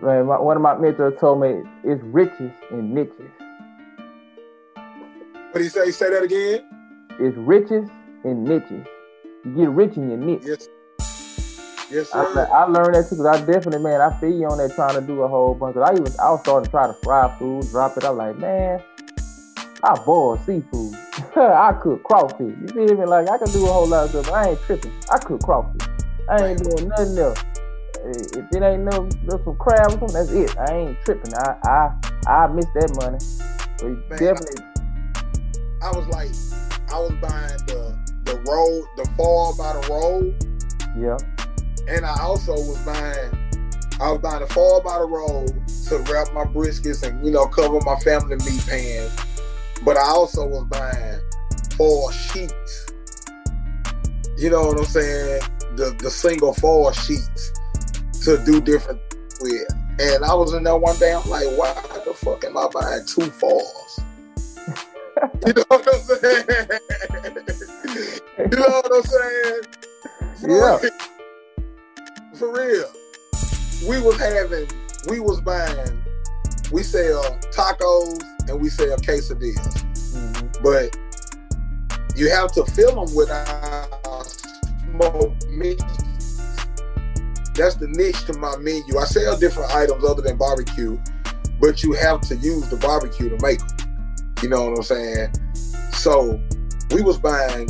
Man, 0.00 0.26
my, 0.26 0.38
one 0.38 0.56
of 0.56 0.62
my 0.62 0.76
mentors 0.76 1.18
told 1.20 1.40
me 1.40 1.62
it's 1.84 2.02
riches 2.04 2.52
in 2.70 2.92
niches. 2.94 3.30
What 5.50 5.54
do 5.58 5.62
you 5.64 5.70
say? 5.70 5.90
Say 5.90 6.10
that 6.10 6.22
again? 6.22 6.64
It's 7.20 7.36
riches 7.38 7.88
in 8.24 8.44
niches. 8.44 8.86
You 9.44 9.54
get 9.54 9.70
rich 9.70 9.96
in 9.96 10.08
your 10.08 10.18
niche. 10.18 10.42
Yes. 10.44 10.68
Yes, 11.90 12.12
I, 12.12 12.24
sir. 12.32 12.48
I 12.52 12.64
learned 12.64 12.94
that 12.96 13.08
too 13.08 13.16
because 13.16 13.26
I 13.26 13.44
definitely, 13.44 13.82
man, 13.82 14.00
I 14.00 14.18
feel 14.18 14.32
you 14.32 14.46
on 14.46 14.58
that 14.58 14.74
trying 14.74 14.94
to 14.98 15.06
do 15.06 15.22
a 15.22 15.28
whole 15.28 15.54
bunch. 15.54 15.74
'Cause 15.74 15.88
I 15.88 15.92
even, 15.92 16.12
I 16.20 16.30
was 16.30 16.40
starting 16.40 16.64
to 16.64 16.70
try 16.70 16.86
to 16.88 16.94
fry 17.04 17.32
food, 17.38 17.68
drop 17.70 17.96
it. 17.96 18.04
I'm 18.04 18.16
like, 18.16 18.36
man, 18.38 18.82
I 19.84 19.94
boil 20.04 20.36
seafood. 20.38 20.94
I 21.36 21.72
cook 21.80 22.02
crawfish. 22.02 22.54
You 22.60 22.66
feel 22.68 22.96
me? 22.98 23.04
Like 23.06 23.30
I 23.30 23.38
can 23.38 23.52
do 23.52 23.64
a 23.66 23.72
whole 23.72 23.86
lot 23.86 24.04
of 24.06 24.10
stuff. 24.10 24.32
I 24.32 24.50
ain't 24.50 24.60
tripping. 24.62 24.92
I 25.12 25.18
cook 25.18 25.40
crawfish. 25.42 25.86
I 26.28 26.46
ain't 26.46 26.64
doing 26.64 26.88
nothing 26.88 27.18
else. 27.18 27.38
If 28.06 28.54
it 28.54 28.62
ain't 28.62 28.82
no, 28.82 29.08
no 29.22 29.40
some 29.44 29.56
crab 29.56 29.86
or 29.86 29.90
something, 29.90 30.12
that's 30.12 30.30
it. 30.30 30.58
I 30.58 30.74
ain't 30.74 31.00
tripping. 31.04 31.32
I 31.34 31.56
I 31.64 31.94
I 32.26 32.46
miss 32.48 32.66
that 32.74 32.94
money. 33.00 33.18
So 33.78 33.88
Man, 33.88 34.18
definitely, 34.18 34.62
I 35.82 35.90
was 35.90 36.06
like, 36.08 36.30
I 36.92 36.98
was 37.00 37.12
buying 37.22 37.58
the 37.66 37.98
the 38.24 38.36
roll, 38.46 38.86
the 38.96 39.08
fall 39.16 39.56
by 39.56 39.72
the 39.72 39.88
roll, 39.88 40.34
yeah. 40.98 41.16
and 41.88 42.04
I 42.04 42.22
also 42.22 42.52
was 42.52 42.78
buying, 42.84 43.32
I 44.00 44.12
was 44.12 44.20
buying 44.20 44.40
the 44.40 44.52
fall 44.52 44.82
by 44.82 44.98
the 44.98 45.06
roll 45.06 45.46
to 45.46 46.12
wrap 46.12 46.32
my 46.34 46.44
briskets 46.44 47.02
and 47.08 47.24
you 47.24 47.32
know 47.32 47.46
cover 47.46 47.80
my 47.86 47.96
family 48.00 48.36
meat 48.36 48.66
pans. 48.68 49.16
But 49.82 49.96
I 49.96 50.08
also 50.08 50.46
was 50.46 50.64
buying 50.64 51.20
foil 51.76 52.10
sheets. 52.10 52.86
You 54.36 54.50
know 54.50 54.66
what 54.66 54.78
I'm 54.78 54.84
saying? 54.84 55.40
The 55.76 55.96
the 56.02 56.10
single 56.10 56.52
foil 56.52 56.92
sheets 56.92 57.53
to 58.24 58.42
do 58.44 58.60
different 58.60 59.00
with. 59.40 59.68
And 60.00 60.24
I 60.24 60.34
was 60.34 60.52
in 60.54 60.64
there 60.64 60.76
one 60.76 60.98
day, 60.98 61.12
I'm 61.14 61.28
like, 61.28 61.46
why 61.56 61.74
the 62.04 62.14
fuck 62.14 62.44
am 62.44 62.56
I 62.56 62.68
buying 62.72 63.04
two 63.06 63.26
falls? 63.30 64.00
you 65.46 65.52
know 65.52 65.64
what 65.68 65.86
I'm 65.92 66.00
saying? 66.00 66.44
you 68.50 68.58
know 68.58 68.82
what 68.82 68.90
I'm 68.92 69.02
saying? 69.02 69.62
For 70.40 70.48
Yeah. 70.50 70.78
real. 70.80 70.90
For 72.34 72.52
real. 72.52 72.90
We 73.88 74.00
was 74.00 74.16
having, 74.18 74.68
we 75.08 75.20
was 75.20 75.40
buying, 75.42 76.02
we 76.72 76.82
sell 76.82 77.22
tacos 77.54 78.20
and 78.48 78.60
we 78.60 78.68
sell 78.70 78.96
quesadillas. 78.96 79.84
Mhm. 80.12 80.62
But 80.62 80.96
you 82.16 82.30
have 82.30 82.52
to 82.52 82.64
fill 82.72 83.04
them 83.04 83.14
with 83.14 83.30
our 83.30 84.24
smoked 84.90 85.46
meat. 85.48 85.82
That's 87.54 87.76
the 87.76 87.88
niche 87.88 88.24
to 88.26 88.36
my 88.38 88.56
menu. 88.56 88.98
I 88.98 89.04
sell 89.04 89.38
different 89.38 89.74
items 89.74 90.04
other 90.04 90.22
than 90.22 90.36
barbecue, 90.36 90.98
but 91.60 91.82
you 91.82 91.92
have 91.92 92.20
to 92.22 92.36
use 92.36 92.68
the 92.68 92.76
barbecue 92.76 93.28
to 93.28 93.38
make 93.42 93.60
them. 93.60 94.34
You 94.42 94.48
know 94.48 94.70
what 94.70 94.78
I'm 94.78 94.82
saying? 94.82 95.32
So 95.92 96.40
we 96.90 97.02
was 97.02 97.18
buying 97.18 97.68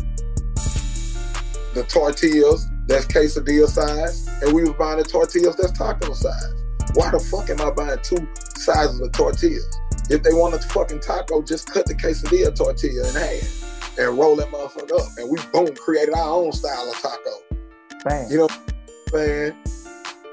the 1.74 1.85
tortillas 1.89 2.66
that's 2.87 3.07
quesadilla 3.07 3.68
size, 3.68 4.26
and 4.43 4.53
we 4.53 4.62
was 4.62 4.72
buying 4.72 4.99
the 4.99 5.05
tortillas 5.05 5.57
that's 5.57 5.76
taco 5.76 6.12
size. 6.12 6.55
Why 6.95 7.11
the 7.11 7.20
fuck 7.20 7.51
am 7.51 7.61
I 7.61 7.70
buying 7.70 7.99
two 8.03 8.26
sizes 8.57 9.01
of 9.01 9.12
tortillas? 9.12 9.68
If 10.11 10.22
they 10.22 10.32
want 10.32 10.55
a 10.55 10.59
fucking 10.59 11.01
taco, 11.01 11.43
just 11.43 11.70
cut 11.70 11.87
the 11.87 11.95
quesadilla 11.95 12.55
tortilla 12.57 13.09
in 13.09 13.14
half 13.14 13.99
and 13.99 14.18
roll 14.18 14.37
that 14.37 14.49
motherfucker 14.49 15.01
up. 15.01 15.09
And 15.18 15.30
we 15.30 15.39
boom 15.53 15.74
created 15.76 16.14
our 16.14 16.28
own 16.28 16.53
style 16.53 16.91
of 16.91 17.01
taco. 17.01 17.59
Bang. 18.05 18.30
You 18.30 18.37
know 18.39 18.43
what 18.45 18.53
I'm 18.53 19.12
saying? 19.12 19.57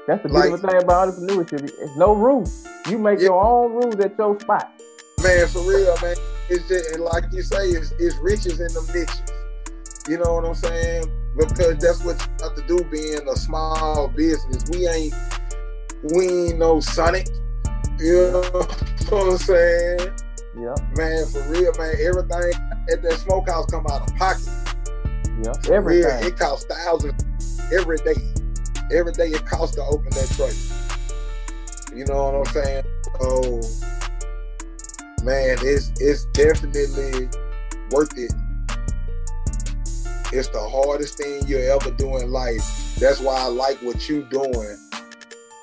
That's 0.06 0.22
the 0.22 0.28
like- 0.28 0.44
beautiful 0.48 0.70
thing 0.70 0.82
about 0.82 1.08
entrepreneurship. 1.08 1.62
It's 1.80 1.96
no 1.96 2.14
rules. 2.14 2.66
You 2.88 2.98
make 2.98 3.18
Yeah. 3.20 3.26
your 3.26 3.42
own 3.44 3.72
rules 3.72 3.96
at 3.96 4.18
your 4.18 4.38
spot. 4.40 4.70
Man, 5.22 5.46
for 5.48 5.60
real, 5.60 5.94
man. 6.02 6.16
It's 6.50 6.66
just 6.68 6.98
like 6.98 7.24
you 7.32 7.42
say, 7.42 7.68
it's, 7.68 7.92
it's 7.98 8.16
riches 8.16 8.60
in 8.60 8.72
them 8.74 8.86
niches. 8.94 9.22
You 10.08 10.18
know 10.18 10.34
what 10.34 10.44
I'm 10.44 10.54
saying? 10.54 11.04
Because 11.36 11.76
that's 11.78 12.04
what 12.04 12.20
you 12.20 12.44
have 12.46 12.56
to 12.56 12.62
do 12.66 12.82
being 12.90 13.26
a 13.28 13.36
small 13.36 14.08
business. 14.08 14.64
We 14.70 14.86
ain't 14.88 15.14
we 16.14 16.26
ain't 16.28 16.58
no 16.58 16.80
Sonic. 16.80 17.28
You 18.00 18.32
know 18.32 18.42
what 19.10 19.28
I'm 19.32 19.38
saying? 19.38 20.00
Yeah, 20.58 20.74
Man, 20.96 21.24
for 21.26 21.40
real, 21.48 21.72
man, 21.78 21.94
everything 22.00 22.52
at 22.92 23.00
that 23.02 23.18
smokehouse 23.24 23.66
come 23.70 23.86
out 23.88 24.10
of 24.10 24.16
pocket. 24.16 24.42
yeah. 25.42 25.52
For 25.62 25.80
real, 25.80 26.04
Everything. 26.06 26.24
it 26.26 26.38
costs 26.38 26.66
thousands 26.66 27.60
every 27.72 27.96
day. 27.98 28.14
Every 28.92 29.12
day 29.12 29.28
it 29.28 29.46
costs 29.46 29.76
to 29.76 29.82
open 29.84 30.10
that 30.10 30.28
tray. 30.36 30.52
You 31.96 32.04
know 32.06 32.30
what 32.30 32.48
I'm 32.48 32.52
saying? 32.52 32.84
So, 33.20 33.60
man, 35.24 35.56
it's 35.62 35.92
it's 36.00 36.26
definitely 36.26 37.28
worth 37.90 38.16
it. 38.18 38.32
It's 40.34 40.48
the 40.48 40.60
hardest 40.60 41.18
thing 41.18 41.46
you'll 41.46 41.70
ever 41.72 41.90
do 41.92 42.16
in 42.18 42.30
life. 42.30 42.96
That's 42.98 43.20
why 43.20 43.36
I 43.36 43.46
like 43.46 43.78
what 43.82 44.08
you're 44.08 44.22
doing 44.22 44.78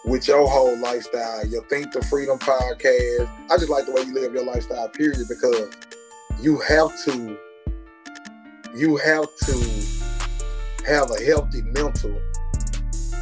with 0.06 0.28
your 0.28 0.48
whole 0.48 0.78
lifestyle. 0.80 1.46
Your 1.46 1.64
Think 1.66 1.92
the 1.92 2.04
Freedom 2.06 2.40
podcast. 2.40 3.30
I 3.52 3.58
just 3.58 3.70
like 3.70 3.86
the 3.86 3.92
way 3.92 4.04
you 4.04 4.14
live 4.14 4.34
your 4.34 4.46
lifestyle, 4.46 4.90
period, 4.90 5.28
because 5.28 5.70
you 6.42 6.60
have 6.60 6.92
to 7.06 7.38
you 8.76 8.98
have 8.98 9.28
to 9.46 9.88
have 10.86 11.12
a 11.12 11.24
healthy 11.24 11.62
mental 11.64 12.20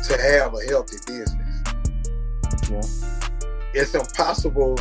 to 0.08 0.22
have 0.22 0.54
a 0.54 0.64
healthy 0.70 0.98
business. 1.06 1.64
Yeah. 2.70 2.82
It's 3.74 3.94
impossible 3.94 4.78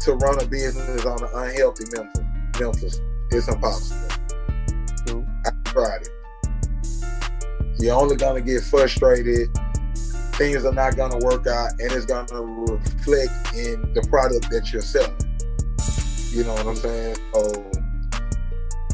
to 0.00 0.12
run 0.14 0.40
a 0.40 0.46
business 0.46 1.04
on 1.04 1.22
an 1.22 1.30
unhealthy 1.34 1.84
mental. 1.92 2.24
Mental. 2.58 2.90
It's 3.30 3.48
impossible. 3.48 4.08
True. 5.06 5.26
I 5.46 5.50
tried 5.64 6.02
it. 6.02 6.08
You're 7.78 7.96
only 7.96 8.16
gonna 8.16 8.40
get 8.40 8.62
frustrated. 8.62 9.50
Things 10.36 10.64
are 10.64 10.72
not 10.72 10.96
gonna 10.96 11.18
work 11.18 11.46
out, 11.46 11.72
and 11.78 11.92
it's 11.92 12.06
gonna 12.06 12.40
reflect 12.40 13.54
in 13.54 13.92
the 13.92 14.06
product 14.08 14.50
that 14.50 14.72
you're 14.72 14.80
selling. 14.82 15.14
You 16.30 16.44
know 16.44 16.54
what 16.54 16.66
I'm 16.66 16.76
saying? 16.76 17.16
So 17.34 17.70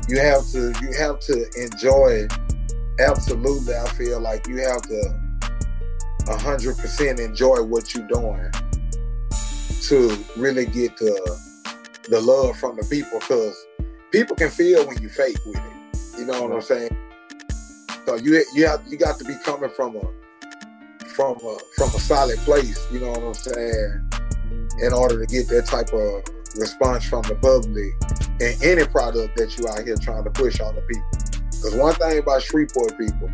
you 0.09 0.19
have 0.19 0.45
to 0.51 0.73
you 0.83 0.93
have 0.99 1.21
to 1.21 1.49
enjoy. 1.57 2.27
Absolutely, 2.99 3.77
I 3.77 3.89
feel 3.91 4.19
like 4.21 4.49
you 4.49 4.57
have 4.57 4.83
to 4.83 5.28
hundred 6.37 6.77
percent 6.77 7.21
enjoy 7.21 7.63
what 7.63 7.95
you're 7.95 8.07
doing 8.09 8.51
to 9.83 10.25
really 10.37 10.67
get 10.67 10.97
the 10.97 11.41
the 12.09 12.21
love 12.21 12.57
from 12.59 12.77
the 12.77 12.85
people 12.85 13.19
because 13.21 13.57
people 14.11 14.35
can 14.35 14.51
feel 14.51 14.87
when 14.87 15.01
you 15.01 15.09
fake 15.09 15.39
with 15.47 15.57
it. 15.57 16.19
You 16.19 16.27
know 16.27 16.43
what 16.43 16.53
I'm 16.53 16.63
saying? 16.63 16.97
So 18.07 18.17
you 18.17 18.45
you 18.55 18.67
have 18.67 18.83
you 18.89 18.97
got 18.97 19.19
to 19.19 19.25
be 19.25 19.37
coming 19.45 19.71
from 19.71 19.97
a 19.97 20.03
from 21.09 21.37
a 21.37 21.59
from 21.77 21.89
a 21.89 22.01
solid 22.01 22.39
place. 22.41 22.87
You 22.93 23.01
know 23.01 23.11
what 23.11 23.23
I'm 23.23 23.35
saying? 23.35 24.11
In 24.81 24.93
order 24.93 25.19
to 25.19 25.27
get 25.27 25.49
that 25.49 25.67
type 25.67 25.93
of 25.93 26.23
response 26.57 27.05
from 27.05 27.23
the 27.23 27.35
public 27.37 27.95
and 28.41 28.63
any 28.63 28.85
product 28.87 29.37
that 29.37 29.59
you 29.59 29.69
out 29.69 29.85
here 29.85 29.97
trying 29.97 30.25
to 30.25 30.31
push 30.31 30.61
on 30.61 30.75
the 30.75 30.81
people. 30.83 31.11
Because 31.51 31.75
one 31.75 31.95
thing 31.95 32.19
about 32.19 32.43
Shreveport 32.43 32.97
people, 32.97 33.31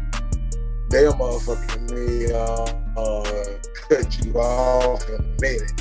they'll 0.89 1.13
motherfucking 1.15 1.91
me 1.91 2.33
uh, 2.33 3.01
uh, 3.01 3.59
cut 3.89 4.25
you 4.25 4.35
off 4.35 5.09
in 5.09 5.15
a 5.17 5.41
minute. 5.41 5.73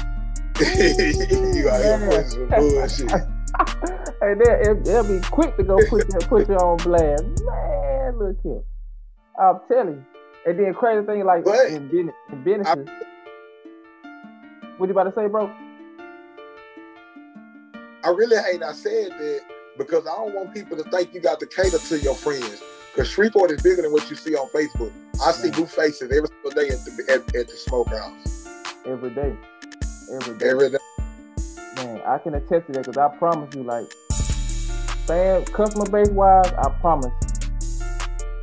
you 1.55 1.69
out 1.69 1.81
here 1.81 2.07
putting 2.09 2.29
some 2.29 2.47
bullshit. 2.49 3.11
hey, 4.21 4.33
they'll, 4.43 4.81
they'll 4.83 5.03
be 5.07 5.19
quick 5.27 5.55
to 5.57 5.63
go 5.63 5.77
put 5.89 6.05
you, 6.07 6.19
put 6.27 6.47
you 6.47 6.55
on 6.55 6.77
blast. 6.77 7.23
Man, 7.43 8.19
look 8.19 8.37
here. 8.43 8.61
I'm 9.39 9.59
telling 9.67 9.95
you. 9.95 10.05
And 10.45 10.59
then 10.59 10.73
crazy 10.73 11.05
thing 11.05 11.23
like 11.25 11.45
But- 11.45 11.67
in, 11.67 11.87
business, 11.87 12.15
in 12.31 12.43
businesses. 12.43 12.89
what 14.77 14.87
you 14.87 14.91
about 14.91 15.03
to 15.05 15.13
say, 15.15 15.27
bro? 15.27 15.51
I 18.03 18.09
really 18.09 18.37
hate 18.37 18.61
I 18.61 18.73
said 18.73 19.11
that 19.11 19.39
because 19.77 20.05
I 20.05 20.15
don't 20.15 20.35
want 20.35 20.53
people 20.53 20.75
to 20.75 20.83
think 20.89 21.13
you 21.13 21.21
got 21.21 21.39
to 21.39 21.47
cater 21.47 21.77
to 21.77 21.99
your 21.99 22.15
friends. 22.15 22.61
Because 22.93 23.09
Shreveport 23.09 23.49
is 23.51 23.61
bigger 23.63 23.81
than 23.81 23.91
what 23.91 24.07
you 24.09 24.15
see 24.15 24.35
on 24.35 24.47
Facebook. 24.49 24.91
I 25.25 25.31
see 25.31 25.49
new 25.49 25.65
faces 25.65 26.11
every 26.11 26.27
single 26.27 26.51
day 26.51 26.69
at 26.69 26.85
the 26.85 27.05
at, 27.09 27.35
at 27.35 27.47
the 27.47 27.53
smokehouse. 27.55 28.47
Every 28.85 29.09
day. 29.09 29.35
Every 30.13 30.37
day. 30.37 30.49
Every 30.49 30.69
day. 30.69 30.77
Man, 31.77 32.01
I 32.05 32.19
can 32.19 32.35
attest 32.35 32.67
to 32.67 32.73
that 32.73 32.85
because 32.85 32.97
I 32.97 33.07
promise 33.17 33.55
you, 33.55 33.63
like, 33.63 33.91
fan 35.07 35.43
customer 35.45 35.89
base 35.89 36.09
wise, 36.09 36.51
I 36.53 36.69
promise. 36.81 37.11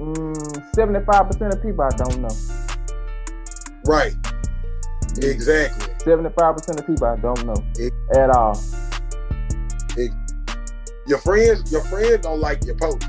Mm, 0.00 0.74
75% 0.74 1.54
of 1.54 1.62
people 1.62 1.84
I 1.84 1.90
don't 1.90 2.20
know. 2.20 2.36
Right. 3.84 4.14
Exactly. 5.18 5.94
75% 5.98 6.80
of 6.80 6.86
people 6.86 7.06
I 7.06 7.16
don't 7.16 7.46
know 7.46 7.64
It- 7.76 7.92
at 8.16 8.30
all. 8.30 8.60
Your 11.06 11.18
friends, 11.18 11.70
your 11.70 11.82
friends 11.84 12.22
don't 12.22 12.40
like 12.40 12.64
your 12.64 12.76
posts. 12.76 13.06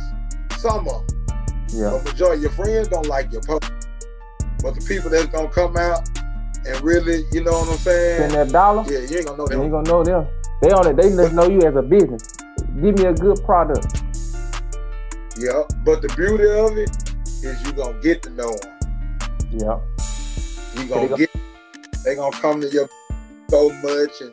Some 0.57 0.87
of 0.87 1.07
them. 1.07 1.10
Yeah. 1.73 1.91
But 1.91 2.03
majority 2.13 2.37
of 2.37 2.41
your 2.43 2.51
friends 2.65 2.87
don't 2.89 3.07
like 3.07 3.31
your 3.31 3.41
posts. 3.41 3.71
But 4.63 4.75
the 4.75 4.85
people 4.87 5.09
that's 5.09 5.25
gonna 5.27 5.49
come 5.49 5.75
out 5.77 6.07
and 6.67 6.79
really, 6.81 7.23
you 7.31 7.43
know 7.43 7.51
what 7.51 7.69
I'm 7.69 7.77
Spend 7.77 7.79
saying? 7.79 8.31
that 8.33 8.49
dollar, 8.51 8.83
Yeah, 8.91 8.99
you 8.99 9.17
ain't 9.17 9.27
gonna 9.27 9.37
know 9.37 9.47
you 9.49 9.63
ain't 9.63 9.71
them. 9.71 9.71
gonna 9.71 9.89
know 9.89 10.03
them. 10.03 10.27
They 10.61 10.71
only 10.71 10.93
they 10.93 11.09
just 11.15 11.33
know 11.33 11.47
you 11.49 11.61
as 11.61 11.75
a 11.75 11.81
business. 11.81 12.23
Give 12.81 12.97
me 12.97 13.05
a 13.05 13.13
good 13.13 13.43
product. 13.43 13.87
Yeah. 15.37 15.63
But 15.83 16.01
the 16.01 16.13
beauty 16.15 16.43
of 16.51 16.77
it 16.77 16.89
is 17.43 17.61
you 17.65 17.71
gonna 17.73 17.99
get 18.01 18.21
to 18.23 18.29
know 18.31 18.51
them. 18.55 18.77
Yeah. 19.51 19.79
You 20.75 20.83
They 20.83 20.87
gonna 20.87 21.07
gon- 21.07 21.17
get 21.17 21.29
they 22.05 22.15
gonna 22.15 22.37
come 22.37 22.61
to 22.61 22.67
you 22.69 22.87
so 23.49 23.69
much 23.83 24.21
and 24.21 24.31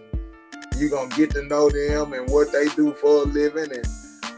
you 0.76 0.89
gonna 0.91 1.09
get 1.16 1.30
to 1.30 1.43
know 1.45 1.70
them 1.70 2.12
and 2.12 2.28
what 2.30 2.53
they 2.53 2.66
do 2.76 2.93
for 2.93 3.22
a 3.22 3.24
living 3.24 3.72
and 3.72 3.86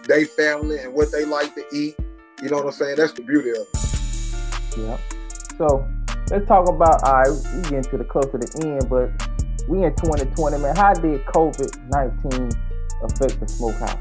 they 0.06 0.24
family 0.24 0.78
and 0.78 0.92
what 0.94 1.10
they 1.12 1.24
like 1.24 1.54
to 1.56 1.64
eat. 1.72 1.96
You 2.42 2.48
know 2.48 2.56
what 2.56 2.66
I'm 2.66 2.72
saying? 2.72 2.96
That's 2.96 3.12
the 3.12 3.22
beauty 3.22 3.50
of 3.50 3.56
it. 3.56 4.78
Yeah. 4.78 4.98
So 5.58 5.86
let's 6.30 6.46
talk 6.46 6.68
about 6.68 7.02
all 7.04 7.22
right, 7.22 7.28
we 7.28 7.62
getting 7.62 7.82
to 7.82 7.98
the 7.98 8.04
close 8.04 8.26
to 8.26 8.38
the 8.38 8.66
end, 8.66 8.88
but 8.88 9.10
we 9.68 9.84
in 9.84 9.94
2020, 9.96 10.58
man. 10.58 10.74
How 10.74 10.94
did 10.94 11.24
COVID 11.26 11.90
19 11.90 12.50
affect 13.02 13.40
the 13.40 13.46
smokehouse? 13.46 13.98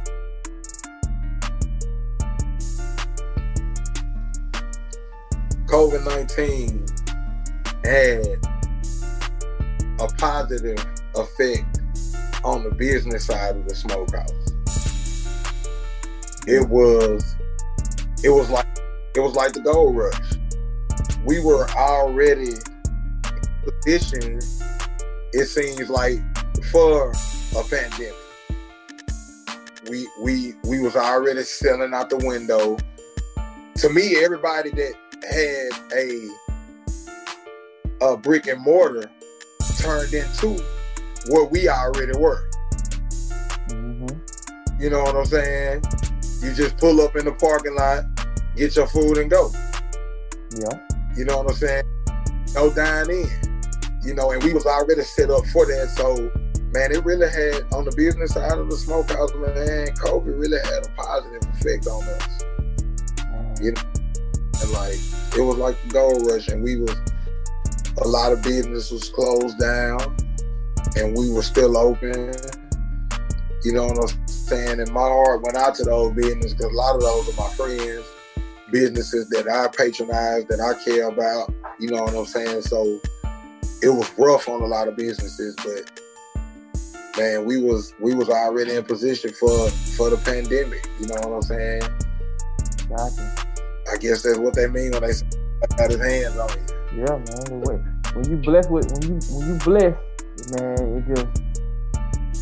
COVID 5.65 6.05
19 6.05 6.85
had 7.83 8.25
a 9.99 10.07
positive 10.17 10.83
effect 11.15 11.79
on 12.45 12.63
the 12.63 12.71
business 12.71 13.25
side 13.25 13.57
of 13.57 13.67
the 13.67 13.75
smokehouse. 13.75 14.31
It 16.47 16.67
was 16.69 17.35
it 18.23 18.29
was 18.29 18.49
like 18.49 18.67
it 19.15 19.19
was 19.19 19.35
like 19.35 19.53
the 19.53 19.61
gold 19.61 19.95
rush. 19.95 20.33
We 21.25 21.39
were 21.39 21.69
already 21.71 22.53
transition, 23.85 24.39
it 25.33 25.45
seems 25.45 25.89
like 25.89 26.19
for 26.71 27.11
a 27.11 27.63
pandemic. 27.63 28.13
We 29.89 30.07
we 30.21 30.53
we 30.63 30.79
was 30.79 30.95
already 30.95 31.43
selling 31.43 31.93
out 31.93 32.09
the 32.09 32.17
window. 32.17 32.77
To 33.77 33.89
me, 33.89 34.23
everybody 34.23 34.71
that 34.71 34.93
had 35.29 35.69
a 35.97 36.29
a 38.01 38.17
brick 38.17 38.47
and 38.47 38.61
mortar 38.61 39.09
turned 39.77 40.13
into 40.13 40.61
what 41.27 41.51
we 41.51 41.67
already 41.67 42.17
were. 42.17 42.49
Mm-hmm. 43.69 44.81
You 44.81 44.89
know 44.89 45.03
what 45.03 45.15
I'm 45.15 45.25
saying? 45.25 45.83
You 46.41 46.53
just 46.53 46.77
pull 46.77 47.01
up 47.01 47.15
in 47.15 47.25
the 47.25 47.33
parking 47.33 47.75
lot, 47.75 48.03
get 48.59 48.75
your 48.75 48.87
food 48.87 49.17
and 49.17 49.31
go. 49.31 49.51
Yeah. 50.51 50.79
You 51.15 51.25
know 51.25 51.37
what 51.37 51.51
I'm 51.51 51.55
saying? 51.55 51.83
No 52.53 52.69
dine 52.73 53.09
in. 53.09 53.29
You 54.03 54.13
know, 54.13 54.31
and 54.31 54.43
we 54.43 54.53
was 54.53 54.65
already 54.65 55.01
set 55.01 55.29
up 55.29 55.45
for 55.47 55.65
that. 55.65 55.89
So, 55.95 56.15
man, 56.73 56.91
it 56.91 57.03
really 57.05 57.29
had 57.29 57.63
on 57.73 57.85
the 57.85 57.93
business 57.95 58.33
side 58.33 58.57
of 58.57 58.69
the 58.69 58.75
smokehouse, 58.75 59.33
man, 59.35 59.87
COVID 59.95 60.39
really 60.39 60.59
had 60.63 60.85
a 60.85 60.89
positive 60.95 61.41
effect 61.53 61.87
on 61.87 62.03
us. 62.03 62.43
Mm. 63.19 63.63
You 63.63 63.71
know, 63.71 63.81
and 64.61 64.71
like 64.71 64.99
it 65.37 65.41
was 65.41 65.57
like 65.57 65.81
the 65.83 65.89
gold 65.89 66.27
rush, 66.27 66.47
and 66.49 66.63
we 66.63 66.77
was 66.77 66.95
a 68.01 68.07
lot 68.07 68.31
of 68.31 68.41
business 68.41 68.91
was 68.91 69.09
closed 69.09 69.59
down, 69.59 70.15
and 70.95 71.17
we 71.17 71.31
were 71.31 71.43
still 71.43 71.77
open. 71.77 72.33
You 73.63 73.73
know 73.73 73.85
what 73.85 74.11
I'm 74.11 74.27
saying? 74.27 74.79
And 74.79 74.91
my 74.91 75.01
heart 75.01 75.41
went 75.43 75.57
out 75.57 75.75
to 75.75 75.83
those 75.83 76.13
business 76.13 76.53
because 76.53 76.71
a 76.71 76.75
lot 76.75 76.95
of 76.95 77.01
those 77.01 77.29
are 77.29 77.41
my 77.41 77.49
friends, 77.49 78.05
businesses 78.71 79.29
that 79.29 79.47
I 79.47 79.67
patronize, 79.67 80.45
that 80.45 80.59
I 80.59 80.73
care 80.83 81.07
about. 81.07 81.53
You 81.79 81.89
know 81.89 82.03
what 82.03 82.15
I'm 82.15 82.25
saying? 82.25 82.61
So 82.63 82.99
it 83.81 83.89
was 83.89 84.11
rough 84.17 84.49
on 84.49 84.61
a 84.61 84.65
lot 84.65 84.87
of 84.87 84.95
businesses, 84.95 85.55
but 85.57 86.01
man, 87.17 87.45
we 87.45 87.61
was 87.61 87.93
we 87.99 88.13
was 88.13 88.29
already 88.29 88.75
in 88.75 88.83
position 88.83 89.31
for 89.31 89.69
for 89.69 90.09
the 90.09 90.17
pandemic. 90.17 90.87
You 90.99 91.07
know 91.07 91.15
what 91.15 91.35
I'm 91.35 91.41
saying? 91.41 91.81
Gotcha. 92.89 93.35
I 93.91 93.97
guess 93.97 94.23
that's 94.23 94.37
what 94.37 94.53
they 94.53 94.67
mean 94.67 94.91
when 94.91 95.01
they 95.01 95.11
say 95.13 95.27
got 95.77 95.89
his 95.89 95.99
hands 95.99 96.37
on 96.37 96.49
you. 96.49 97.01
Yeah, 97.01 97.17
man. 97.17 98.01
When 98.13 98.29
you 98.29 98.37
blessed 98.37 98.71
with 98.71 98.91
when 98.91 99.03
you 99.03 99.19
when 99.31 99.47
you 99.47 99.59
blessed, 99.59 100.59
man, 100.59 100.97
it 100.97 101.15
just 101.15 101.49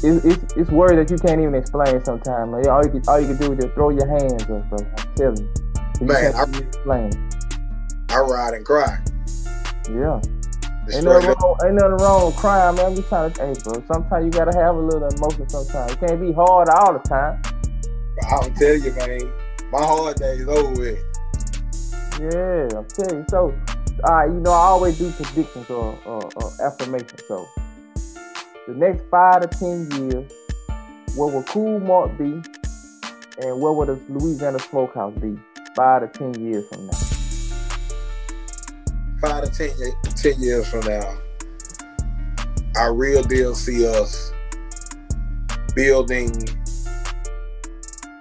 it's 0.03 0.25
it's, 0.25 0.53
it's 0.55 0.69
words 0.69 0.95
that 0.95 1.09
you 1.09 1.17
can't 1.17 1.41
even 1.41 1.55
explain 1.55 2.03
sometimes. 2.03 2.51
Man. 2.51 2.67
All 2.67 2.84
you 2.84 2.91
can 2.91 3.01
all 3.07 3.19
you 3.19 3.28
can 3.28 3.38
do 3.38 3.53
is 3.53 3.59
just 3.59 3.73
throw 3.73 3.89
your 3.89 4.07
hands 4.07 4.43
up, 4.43 4.47
bro. 4.47 4.78
I'm 4.80 5.15
telling 5.15 5.38
you. 5.38 5.66
You 6.00 6.08
Man, 6.08 6.36
I- 6.36 6.43
explain. 6.43 7.12
I 8.10 8.20
ride 8.20 8.54
and 8.54 8.66
cry. 8.66 9.00
Yeah. 9.89 10.22
Ain't 10.93 11.04
nothing, 11.04 11.30
wrong, 11.30 11.58
ain't 11.66 11.74
nothing 11.76 11.98
wrong 11.98 12.26
with 12.28 12.36
crying, 12.38 12.76
man. 12.78 12.86
I'm 12.86 13.04
trying 13.04 13.32
to, 13.34 13.45
hey, 13.45 13.54
bro. 13.64 13.84
Sometimes 13.91 14.26
you 14.26 14.32
gotta 14.32 14.58
have 14.58 14.76
a 14.76 14.80
little 14.80 15.08
emotion. 15.10 15.50
Sometimes 15.50 15.91
it 15.91 16.00
can't 16.00 16.22
be 16.22 16.32
hard 16.32 16.70
all 16.70 16.93
the 16.93 17.00
time. 17.00 17.41
I'll 18.30 18.50
tell 18.52 18.76
you, 18.76 18.91
man, 18.93 19.32
my 19.70 19.80
hard 19.80 20.16
days 20.18 20.48
over 20.48 20.80
with. 20.80 21.00
Yeah, 22.22 22.78
I'm 22.78 22.86
telling 22.88 23.18
you. 23.20 23.26
So, 23.30 23.54
all 24.06 24.16
right, 24.16 24.28
you 24.28 24.39
know, 24.39 24.52
I 24.52 24.68
always 24.68 24.98
do 24.98 25.12
predictions 25.12 25.70
or, 25.70 25.98
or, 26.06 26.30
or 26.36 26.52
affirmations. 26.64 27.22
So, 27.28 27.45
the 28.68 28.74
next 28.74 29.04
five 29.12 29.41
to 29.41 29.48
ten 29.48 29.91
years, 29.91 30.32
what 31.16 31.34
will 31.34 31.43
Cool 31.43 31.82
Marc 31.82 32.18
be, 32.18 32.41
and 33.41 33.60
what 33.60 33.76
will 33.76 33.86
the 33.88 34.00
Louisiana 34.08 34.60
Smokehouse 34.60 35.14
be 35.16 35.38
five 35.78 36.11
to 36.11 36.17
ten 36.17 36.34
years 36.43 36.67
from 36.69 36.88
now? 36.88 36.93
Five 39.21 39.43
to 39.43 39.51
ten, 39.51 39.69
10 40.15 40.41
years 40.41 40.67
from 40.67 40.80
now, 40.88 41.19
I 42.75 42.88
real 42.88 43.21
deal 43.21 43.53
see 43.53 43.88
us 43.88 44.32
building 45.75 46.32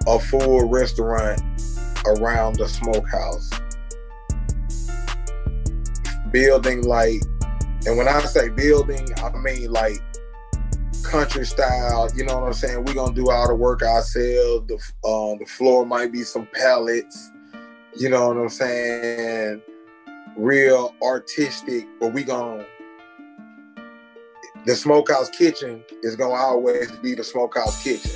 a 0.07 0.18
full 0.18 0.68
restaurant 0.68 1.40
around 2.04 2.57
the 2.57 2.68
smokehouse. 2.68 3.50
Building 6.30 6.82
like, 6.82 7.22
and 7.86 7.96
when 7.96 8.07
I 8.07 8.20
say 8.24 8.50
building, 8.50 9.09
I 9.16 9.30
mean 9.38 9.72
like 9.72 10.02
country 11.02 11.46
style. 11.46 12.11
You 12.14 12.26
know 12.26 12.38
what 12.38 12.48
I'm 12.48 12.52
saying? 12.52 12.84
We're 12.84 12.92
gonna 12.92 13.14
do 13.14 13.30
all 13.30 13.48
the 13.48 13.54
work 13.54 13.82
ourselves. 13.82 14.66
The 14.66 14.74
uh, 15.09 15.38
the 15.38 15.46
floor 15.46 15.86
might 15.86 16.12
be 16.12 16.22
some 16.22 16.46
pallets. 16.52 17.32
You 17.99 18.11
know 18.11 18.28
what 18.28 18.36
I'm 18.36 18.51
saying? 18.51 19.62
Real 20.36 20.94
artistic, 21.03 21.86
but 21.99 22.12
we 22.12 22.24
gonna 22.24 22.66
the 24.66 24.74
smokehouse 24.76 25.30
kitchen 25.30 25.82
is 26.03 26.14
gonna 26.14 26.34
always 26.34 26.90
be 26.97 27.14
the 27.14 27.24
smokehouse 27.24 27.82
kitchen. 27.82 28.11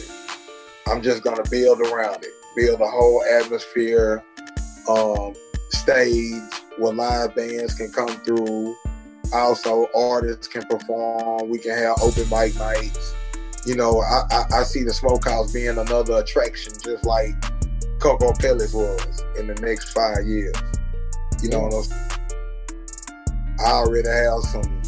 I'm 0.86 1.00
just 1.00 1.22
gonna 1.22 1.48
build 1.50 1.80
around 1.80 2.24
it, 2.24 2.32
build 2.56 2.82
a 2.82 2.86
whole 2.86 3.24
atmosphere, 3.24 4.22
um, 4.86 5.34
stage 5.70 6.42
where 6.76 6.92
live 6.92 7.34
bands 7.34 7.74
can 7.74 7.90
come 7.90 8.08
through. 8.24 8.76
Also, 9.32 9.86
artists 9.94 10.46
can 10.46 10.66
perform. 10.66 11.48
We 11.48 11.58
can 11.58 11.72
have 11.72 11.96
open 12.02 12.28
mic 12.28 12.54
nights. 12.56 13.14
You 13.64 13.76
know, 13.76 14.00
I, 14.02 14.24
I, 14.30 14.44
I 14.60 14.62
see 14.64 14.82
the 14.82 14.92
smokehouse 14.92 15.52
being 15.52 15.78
another 15.78 16.18
attraction, 16.18 16.74
just 16.84 17.04
like 17.04 17.34
Kokopellis 18.00 18.74
was 18.74 19.24
in 19.38 19.46
the 19.46 19.54
next 19.60 19.92
five 19.92 20.26
years. 20.26 20.56
You 21.42 21.50
know 21.50 21.60
what 21.60 21.74
I'm 21.74 21.82
saying? 21.82 22.10
I 23.60 23.70
already 23.72 24.08
have 24.08 24.40
some 24.44 24.82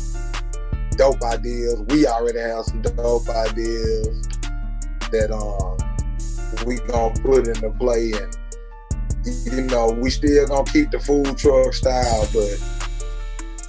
dope 0.96 1.22
ideas. 1.22 1.80
We 1.88 2.06
already 2.06 2.40
have 2.40 2.64
some 2.64 2.80
dope 2.82 3.28
ideas 3.28 4.28
that 5.10 5.30
um 5.30 5.76
we 6.66 6.76
gonna 6.88 7.14
put 7.20 7.46
into 7.46 7.70
play 7.78 8.12
and 8.12 8.36
you 9.24 9.62
know, 9.62 9.90
we 9.90 10.10
still 10.10 10.46
gonna 10.46 10.64
keep 10.64 10.90
the 10.90 10.98
food 10.98 11.36
truck 11.36 11.72
style, 11.74 12.26
but 12.32 12.58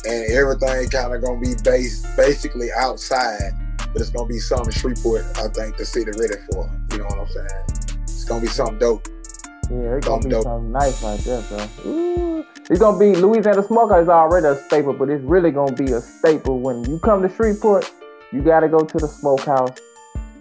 and 0.06 0.32
everything 0.32 0.90
kind 0.90 1.14
of 1.14 1.22
gonna 1.22 1.40
be 1.40 1.54
based 1.64 2.08
basically 2.16 2.70
outside, 2.78 3.52
but 3.78 4.02
it's 4.02 4.10
gonna 4.10 4.28
be 4.28 4.40
something 4.40 4.72
Shreveport. 4.72 5.26
I 5.38 5.48
think 5.50 5.78
the 5.78 5.86
city 5.86 6.12
ready 6.18 6.42
for. 6.50 6.70
You 6.92 7.00
know 7.00 7.06
what 7.06 7.20
I'm 7.20 7.28
saying? 7.28 8.00
It's 8.04 8.24
gonna 8.24 8.42
be 8.42 8.48
something 8.48 8.80
dope. 8.80 9.08
Yeah, 9.70 9.96
it's 9.96 10.08
gonna 10.08 10.24
be 10.24 10.30
dope. 10.30 10.44
something 10.44 10.72
nice 10.72 11.04
right 11.04 11.20
there, 11.20 11.42
bro. 11.42 11.68
Ooh. 11.86 12.46
It's 12.70 12.80
gonna 12.80 13.00
be 13.00 13.16
Louisiana 13.16 13.64
Smokehouse 13.64 14.04
is 14.04 14.10
already 14.10 14.48
a 14.48 14.56
staple, 14.56 14.94
but 14.94 15.10
it's 15.10 15.24
really 15.24 15.52
gonna 15.52 15.74
be 15.74 15.92
a 15.92 16.02
staple 16.02 16.60
when 16.60 16.84
you 16.90 17.00
come 17.00 17.22
to 17.22 17.34
Shreveport. 17.34 17.92
You 18.32 18.42
gotta 18.42 18.68
go 18.68 18.80
to 18.80 18.98
the 18.98 19.08
Smokehouse. 19.08 19.78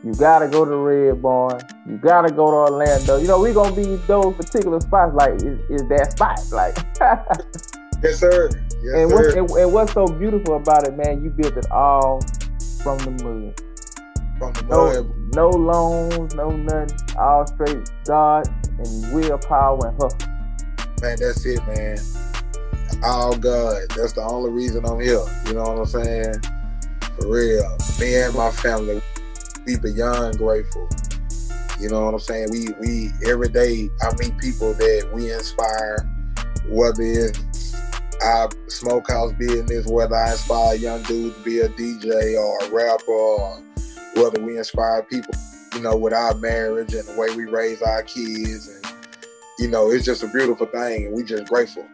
You 0.05 0.13
gotta 0.15 0.49
go 0.49 0.65
to 0.65 0.77
Red 0.77 1.23
Barn. 1.23 1.61
You 1.87 1.97
gotta 1.99 2.31
go 2.31 2.51
to 2.51 2.73
Orlando. 2.73 3.19
You 3.19 3.29
know 3.29 3.41
we 3.41 3.53
gonna 3.53 3.75
be 3.75 3.97
those 4.07 4.35
particular 4.35 4.81
spots. 4.81 5.15
Like 5.15 5.35
is, 5.35 5.59
is 5.71 5.89
that 5.89 6.13
spot? 6.13 6.41
Like, 6.51 6.77
Yes, 8.03 8.19
sir. 8.19 8.51
Yes, 8.83 8.95
and 8.97 9.11
sir. 9.11 9.17
what's 9.17 9.35
and, 9.35 9.51
and 9.51 9.73
what's 9.73 9.93
so 9.93 10.07
beautiful 10.07 10.57
about 10.57 10.89
it, 10.89 10.97
man? 10.97 11.23
You 11.23 11.31
built 11.31 11.57
it 11.57 11.71
all 11.71 12.21
from 12.83 12.99
the 12.99 13.11
mud. 13.23 13.61
From 14.39 14.53
the 14.55 14.63
mud. 14.65 14.69
no 14.69 15.15
loans, 15.41 16.35
no 16.35 16.51
nothing. 16.51 17.17
All 17.19 17.47
straight 17.47 17.91
God 18.05 18.47
and 18.79 19.15
willpower 19.15 19.89
and 19.89 20.01
hustle. 20.01 20.29
Man, 21.01 21.17
that's 21.19 21.45
it, 21.47 21.61
man. 21.67 21.99
All 23.03 23.37
God. 23.37 23.83
That's 23.97 24.13
the 24.13 24.23
only 24.23 24.51
reason 24.51 24.85
I'm 24.85 25.01
here. 25.01 25.25
You 25.47 25.55
know 25.55 25.63
what 25.63 25.79
I'm 25.79 25.87
saying? 25.87 26.35
For 27.19 27.29
real. 27.29 27.77
Me 27.99 28.15
and 28.17 28.35
my 28.35 28.51
family, 28.51 29.01
we 29.67 29.79
beyond 29.79 30.39
grateful. 30.39 30.89
You 31.81 31.89
know 31.89 32.05
what 32.05 32.15
I'm 32.15 32.21
saying? 32.21 32.49
We 32.53 32.69
we 32.81 33.11
every 33.27 33.49
day 33.49 33.91
I 34.03 34.15
meet 34.19 34.39
people 34.39 34.75
that 34.75 35.11
we 35.13 35.33
inspire, 35.33 35.97
whether 36.69 37.03
it's 37.03 37.75
our 38.23 38.51
smokehouse 38.69 39.33
business, 39.33 39.87
whether 39.87 40.15
I 40.15 40.33
inspire 40.33 40.75
a 40.75 40.79
young 40.79 41.03
dude 41.03 41.35
to 41.35 41.41
be 41.43 41.59
a 41.61 41.69
DJ 41.71 42.39
or 42.39 42.65
a 42.65 42.71
rapper, 42.71 43.11
or 43.11 43.63
whether 44.15 44.41
we 44.41 44.59
inspire 44.59 45.03
people, 45.03 45.35
you 45.75 45.81
know, 45.81 45.97
with 45.97 46.13
our 46.13 46.35
marriage 46.35 46.95
and 46.95 47.07
the 47.07 47.15
way 47.19 47.35
we 47.37 47.45
raise 47.45 47.83
our 47.83 48.03
kids 48.03 48.69
and 48.69 48.85
you 49.59 49.69
know, 49.69 49.91
it's 49.91 50.05
just 50.05 50.23
a 50.23 50.29
beautiful 50.29 50.67
thing, 50.67 51.07
and 51.07 51.15
we 51.15 51.23
just 51.23 51.45
grateful. 51.47 51.87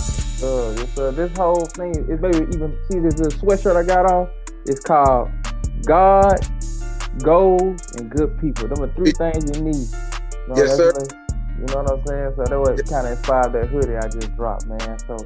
Uh, 0.00 0.70
this, 0.72 0.96
uh, 0.98 1.10
this 1.10 1.36
whole 1.36 1.66
thing 1.66 1.92
is 2.08 2.20
maybe 2.20 2.38
even 2.54 2.78
see 2.90 3.00
this 3.00 3.14
sweatshirt 3.34 3.76
I 3.76 3.82
got 3.82 4.10
on. 4.10 4.30
It's 4.64 4.80
called 4.80 5.28
God, 5.84 6.38
Goals, 7.22 7.80
and 7.96 8.08
Good 8.08 8.38
People. 8.40 8.68
Them 8.68 8.84
are 8.84 8.94
three 8.94 9.10
things 9.12 9.44
you 9.58 9.64
need. 9.64 9.74
You 9.74 10.48
know, 10.48 10.54
Yes, 10.56 10.76
sir. 10.76 10.92
what- 10.92 11.12
You 11.58 11.64
know 11.66 11.82
what 11.82 11.90
I'm 11.90 12.06
saying? 12.06 12.32
So 12.36 12.44
that 12.44 12.58
was 12.60 12.82
kind 12.82 13.06
of 13.08 13.18
inspired 13.18 13.52
that 13.52 13.66
hoodie 13.66 13.96
I 13.96 14.08
just 14.08 14.34
dropped, 14.36 14.66
man. 14.66 14.98
So 15.00 15.16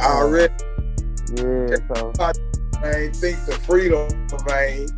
I 0.00 0.06
already, 0.14 0.52
yeah, 1.36 1.76
so 1.94 2.12
man, 2.82 3.12
think 3.12 3.38
the 3.46 3.56
freedom, 3.64 4.08
man. 4.44 4.88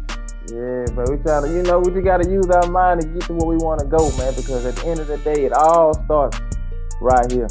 Yeah, 0.49 0.85
but 0.95 1.09
we 1.11 1.17
try 1.19 1.41
to, 1.41 1.49
you 1.49 1.63
know, 1.63 1.79
we 1.81 1.91
just 1.93 2.05
got 2.05 2.23
to 2.23 2.29
use 2.31 2.47
our 2.51 2.67
mind 2.69 3.01
to 3.03 3.07
get 3.09 3.23
to 3.25 3.33
where 3.35 3.47
we 3.47 3.57
want 3.57 3.81
to 3.81 3.87
go, 3.87 4.11
man. 4.19 4.35
Because 4.35 4.65
at 4.67 4.77
the 4.77 4.87
end 4.87 5.01
of 5.01 5.07
the 5.07 5.19
day, 5.19 5.45
it 5.45 5.53
all 5.53 5.95
starts 6.05 6.39
right 7.01 7.31
here. 7.31 7.49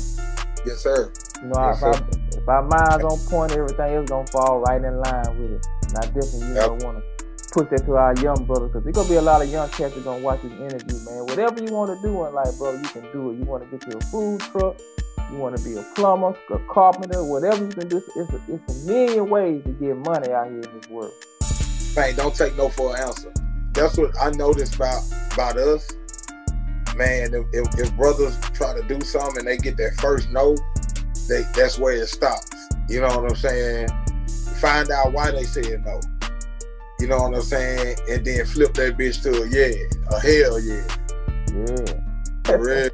Yes, 0.65 0.79
sir. 0.83 1.11
You 1.41 1.49
know, 1.49 1.59
Yes, 1.59 1.77
if, 1.77 1.83
I, 1.83 1.91
sir. 1.93 2.07
if 2.11 2.37
if 2.37 2.47
our 2.49 2.63
minds 2.63 3.03
on 3.03 3.17
point, 3.29 3.51
everything 3.53 3.93
is 3.93 4.09
gonna 4.09 4.27
fall 4.27 4.59
right 4.59 4.81
in 4.83 4.97
line 4.99 5.37
with 5.39 5.51
it. 5.51 5.67
And 5.89 5.97
I 5.97 6.01
definitely 6.07 6.47
you 6.47 6.53
Yep. 6.55 6.67
know 6.79 6.85
want 6.85 6.97
to 6.99 7.03
push 7.53 7.67
that 7.69 7.85
to 7.85 7.95
our 7.97 8.15
young 8.15 8.45
brothers 8.45 8.71
because 8.71 8.83
there's 8.83 8.95
gonna 8.95 9.09
be 9.09 9.15
a 9.15 9.21
lot 9.21 9.41
of 9.41 9.49
young 9.49 9.69
cats 9.69 9.93
that 9.95 10.03
gonna 10.03 10.23
watch 10.23 10.41
this 10.41 10.51
interview, 10.53 10.97
man. 11.09 11.25
Whatever 11.25 11.61
you 11.63 11.73
want 11.73 11.91
to 11.95 12.01
do 12.07 12.25
in 12.25 12.33
life, 12.33 12.57
bro, 12.57 12.73
you 12.73 12.81
can 12.89 13.03
do 13.11 13.31
it. 13.31 13.37
You 13.37 13.43
want 13.45 13.63
to 13.63 13.77
get 13.77 13.85
you 13.91 13.97
a 13.97 14.01
food 14.05 14.39
truck, 14.41 14.79
you 15.31 15.37
want 15.37 15.57
to 15.57 15.63
be 15.63 15.75
a 15.75 15.83
plumber, 15.95 16.35
a 16.51 16.59
carpenter, 16.69 17.23
whatever 17.23 17.63
you 17.63 17.69
can 17.71 17.87
do. 17.89 17.97
It's 18.15 18.33
a, 18.33 18.41
it's 18.47 18.83
a 18.83 18.87
million 18.87 19.29
ways 19.29 19.63
to 19.65 19.71
get 19.71 19.95
money 19.97 20.31
out 20.31 20.47
here 20.47 20.61
in 20.61 20.79
this 20.79 20.89
world. 20.89 21.13
Man, 21.95 22.15
don't 22.15 22.35
take 22.35 22.55
no 22.55 22.69
for 22.69 22.95
an 22.95 23.01
answer. 23.03 23.31
That's 23.73 23.97
what 23.97 24.11
I 24.19 24.31
noticed 24.31 24.75
about 24.75 25.03
about 25.33 25.57
us. 25.57 25.91
Man, 26.95 27.33
if, 27.33 27.45
if, 27.53 27.79
if 27.79 27.95
brothers 27.95 28.37
try 28.53 28.73
to 28.73 28.83
do 28.87 29.01
something 29.01 29.39
and 29.39 29.47
they 29.47 29.57
get 29.57 29.77
their 29.77 29.91
first 29.93 30.29
no, 30.31 30.55
they 31.27 31.43
that's 31.55 31.77
where 31.77 31.93
it 31.93 32.07
stops. 32.07 32.49
You 32.89 33.01
know 33.01 33.07
what 33.07 33.31
I'm 33.31 33.35
saying? 33.35 33.89
Find 34.59 34.89
out 34.89 35.13
why 35.13 35.31
they 35.31 35.43
said 35.43 35.85
no. 35.85 35.99
You 36.99 37.07
know 37.07 37.17
what 37.17 37.35
I'm 37.35 37.41
saying? 37.41 37.97
And 38.09 38.25
then 38.25 38.45
flip 38.45 38.73
that 38.75 38.97
bitch 38.97 39.21
to 39.23 39.43
a 39.43 39.47
yeah, 39.47 39.73
a 40.09 40.19
hell 40.19 40.59
yeah. 40.59 40.87
Yeah. 41.53 42.03
For 42.45 42.57
real. 42.59 42.89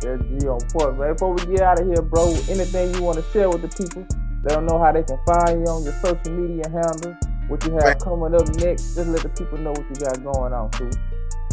That's 0.00 0.22
G 0.28 0.46
on 0.46 0.60
point, 0.70 0.98
man. 0.98 1.12
Before 1.14 1.32
we 1.32 1.46
get 1.46 1.60
out 1.62 1.80
of 1.80 1.86
here, 1.86 2.02
bro, 2.02 2.30
anything 2.48 2.94
you 2.94 3.02
want 3.02 3.18
to 3.18 3.24
share 3.32 3.48
with 3.48 3.62
the 3.62 3.68
people? 3.68 4.06
They 4.42 4.54
don't 4.54 4.66
know 4.66 4.78
how 4.78 4.92
they 4.92 5.02
can 5.02 5.18
find 5.26 5.60
you 5.60 5.72
on 5.72 5.84
your 5.84 5.94
social 5.94 6.32
media 6.32 6.64
handles, 6.68 7.16
what 7.48 7.64
you 7.64 7.72
have 7.74 7.82
Right. 7.84 7.98
coming 8.00 8.34
up 8.34 8.48
next. 8.56 8.94
Just 8.94 9.08
let 9.08 9.22
the 9.22 9.28
people 9.30 9.58
know 9.58 9.70
what 9.72 9.84
you 9.90 9.96
got 10.04 10.22
going 10.24 10.52
on, 10.52 10.70
too. 10.70 10.90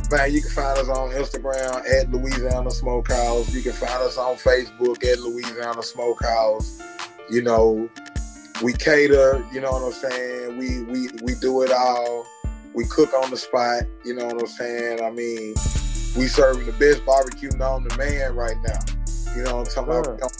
Man, 0.10 0.34
you 0.34 0.42
can 0.42 0.52
find 0.52 0.78
us 0.78 0.90
on 0.90 1.10
Instagram 1.12 1.84
at 1.88 2.12
Louisiana 2.12 2.70
Smokehouse. 2.72 3.54
You 3.54 3.62
can 3.62 3.72
find 3.74 4.02
us 4.04 4.18
on 4.18 4.36
Facebook 4.36 5.04
at 5.06 5.20
Louisiana 5.20 5.82
Smokehouse. 5.82 6.82
You 7.30 7.42
know, 7.44 7.90
we 8.62 8.74
cater, 8.74 9.44
you 9.54 9.62
know 9.62 9.72
what 9.72 9.84
I'm 9.84 9.92
saying? 9.94 10.58
We 10.58 10.84
we 10.84 11.10
we 11.24 11.36
do 11.36 11.62
it 11.62 11.72
all. 11.72 12.26
We 12.74 12.86
cook 12.86 13.14
on 13.14 13.32
the 13.32 13.38
spot, 13.38 13.84
you 14.04 14.14
know 14.14 14.26
what 14.26 14.42
I'm 14.42 14.48
saying? 14.48 15.02
I 15.04 15.12
mean, 15.12 15.56
we 16.18 16.28
serving 16.28 16.66
the 16.66 16.74
best 16.74 17.06
barbecue 17.06 17.50
known 17.58 17.88
to 17.88 17.98
man 17.98 18.36
right 18.36 18.58
now. 18.66 18.80
You 19.36 19.44
know 19.44 19.58
what 19.58 19.68
I'm 19.78 19.86
talking 19.86 20.04
Sure. 20.04 20.14
about? 20.16 20.32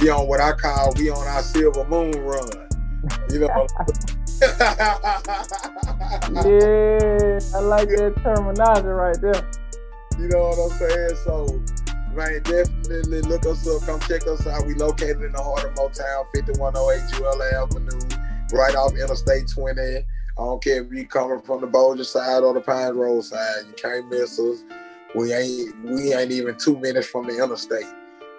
We 0.00 0.10
on 0.10 0.28
what 0.28 0.40
I 0.40 0.52
call 0.52 0.92
we 0.96 1.08
on 1.10 1.26
our 1.26 1.42
silver 1.42 1.84
moon 1.86 2.12
run. 2.12 2.48
You 3.30 3.40
know. 3.40 3.66
Yeah, 4.40 4.48
I 7.54 7.60
like 7.60 7.88
that 7.88 8.14
terminology 8.22 8.88
right 8.88 9.18
there. 9.20 9.50
You 10.18 10.28
know 10.28 10.48
what 10.48 10.58
I'm 10.58 10.70
saying? 10.78 11.16
So, 11.24 11.60
man, 12.14 12.42
definitely 12.42 13.22
look 13.22 13.46
us 13.46 13.66
up. 13.66 13.82
Come 13.82 13.98
check 14.00 14.26
us 14.28 14.46
out. 14.46 14.66
We 14.66 14.74
located 14.74 15.22
in 15.22 15.32
the 15.32 15.42
heart 15.42 15.64
of 15.64 15.74
Mooretown, 15.74 16.26
5108 16.34 17.10
Jewella 17.10 17.52
Avenue, 17.54 17.98
right 18.52 18.76
off 18.76 18.92
Interstate 18.92 19.48
20. 19.48 19.80
I 19.80 20.04
don't 20.36 20.62
care 20.62 20.84
if 20.84 20.92
you 20.92 21.04
coming 21.06 21.40
from 21.40 21.60
the 21.60 21.66
Bossier 21.66 22.04
side 22.04 22.44
or 22.44 22.54
the 22.54 22.60
Pine 22.60 22.94
Road 22.94 23.24
side. 23.24 23.64
You 23.66 23.72
can't 23.74 24.08
miss 24.08 24.38
us. 24.38 24.62
We 25.16 25.32
ain't 25.32 25.74
we 25.82 26.14
ain't 26.14 26.30
even 26.30 26.54
two 26.56 26.78
minutes 26.78 27.08
from 27.08 27.26
the 27.26 27.42
interstate. 27.42 27.86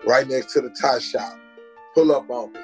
Right 0.06 0.26
next 0.28 0.54
to 0.54 0.62
the 0.62 0.70
tie 0.70 1.00
shop. 1.00 1.38
Pull 1.94 2.14
up 2.14 2.30
on 2.30 2.54
me. 2.54 2.60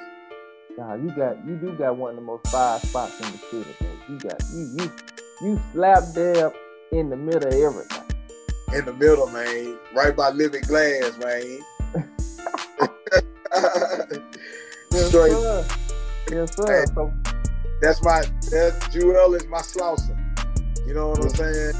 Nah, 0.78 0.94
you 0.94 1.10
got 1.10 1.44
you 1.46 1.56
do 1.56 1.72
got 1.72 1.96
one 1.96 2.10
of 2.10 2.16
the 2.16 2.22
most 2.22 2.46
fire 2.48 2.78
spots 2.80 3.18
in 3.20 3.32
the 3.32 3.38
city, 3.38 3.74
bro. 3.80 3.88
You 4.08 4.18
got 4.18 4.42
you 4.52 4.70
you 4.76 4.92
you 5.40 5.60
slap 5.72 6.02
dab 6.14 6.52
in 6.92 7.08
the 7.08 7.16
middle 7.16 7.48
of 7.48 7.54
everything. 7.54 8.02
In 8.74 8.84
the 8.84 8.92
middle, 8.92 9.26
man. 9.28 9.78
Right 9.94 10.14
by 10.14 10.30
Living 10.30 10.62
Glass, 10.62 11.16
man. 11.18 11.60
Yes, 14.92 15.08
Straight 15.08 15.32
sir. 15.32 15.66
Yes, 16.30 16.56
sir. 16.56 16.86
So 16.94 17.12
That's 17.80 18.02
my 18.02 18.20
that 18.50 18.88
Jewel 18.92 19.34
is 19.34 19.46
my 19.46 19.58
slouser. 19.58 20.16
You 20.86 20.94
know 20.94 21.08
what 21.08 21.22
I'm 21.22 21.28
saying? 21.30 21.72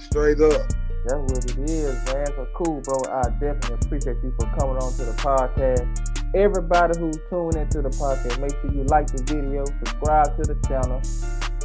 Straight 0.00 0.40
up. 0.40 0.68
That's 1.06 1.14
what 1.14 1.44
it 1.44 1.58
is, 1.70 1.94
man. 2.06 2.26
So 2.26 2.46
cool, 2.54 2.80
bro. 2.82 3.02
I 3.10 3.30
definitely 3.40 3.74
appreciate 3.82 4.16
you 4.22 4.34
for 4.38 4.46
coming 4.58 4.76
on 4.76 4.92
to 4.94 5.04
the 5.04 5.12
podcast. 5.12 6.17
Everybody 6.34 6.98
who's 7.00 7.16
tuning 7.30 7.62
into 7.62 7.80
the 7.80 7.88
podcast, 7.88 8.38
make 8.38 8.50
sure 8.60 8.70
you 8.70 8.84
like 8.84 9.06
the 9.06 9.22
video, 9.24 9.64
subscribe 9.64 10.36
to 10.36 10.42
the 10.42 10.60
channel. 10.68 11.00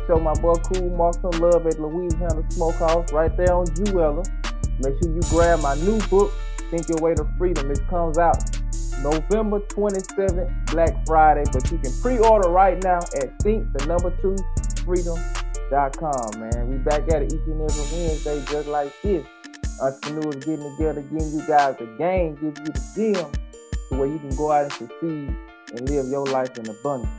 Show 0.07 0.19
my 0.23 0.33
boy 0.39 0.53
Cool 0.71 0.89
Marc 0.91 1.15
some 1.15 1.35
love 1.41 1.67
at 1.67 1.81
Louisiana 1.81 2.49
Smokehouse 2.49 3.11
right 3.11 3.35
there 3.35 3.53
on 3.53 3.65
Jewella. 3.75 4.23
Make 4.79 4.95
sure 5.03 5.13
you 5.13 5.19
grab 5.29 5.59
my 5.59 5.75
new 5.83 5.99
book, 6.07 6.31
Think 6.71 6.87
Your 6.87 6.97
Way 7.01 7.13
to 7.15 7.27
Freedom. 7.37 7.69
It 7.71 7.85
comes 7.89 8.17
out 8.17 8.37
November 9.01 9.59
27th, 9.59 10.71
Black 10.71 10.95
Friday, 11.05 11.43
but 11.51 11.69
you 11.69 11.77
can 11.79 11.91
pre-order 12.01 12.47
right 12.47 12.81
now 12.83 12.99
at 13.19 13.37
think 13.43 13.67
the 13.73 13.85
number 13.85 14.15
two 14.21 14.37
freedom.com, 14.85 16.39
man. 16.39 16.69
We 16.69 16.77
back 16.77 17.11
at 17.11 17.21
it 17.21 17.33
each 17.33 17.41
and 17.47 17.59
every 17.59 17.97
Wednesday 17.99 18.41
just 18.47 18.69
like 18.69 18.93
this. 19.01 19.27
Entrepreneurs 19.81 20.35
getting 20.45 20.71
together, 20.77 21.01
giving 21.01 21.33
you 21.33 21.45
guys 21.45 21.75
the 21.77 21.85
game, 21.97 22.35
give 22.35 22.57
you 22.59 22.71
the 22.71 22.79
gem 22.95 23.31
to 23.93 23.99
where 23.99 24.09
you 24.09 24.19
can 24.19 24.35
go 24.35 24.51
out 24.51 24.63
and 24.63 24.73
succeed 24.73 25.35
and 25.71 25.89
live 25.89 26.07
your 26.07 26.25
life 26.25 26.57
in 26.57 26.67
abundance. 26.69 27.11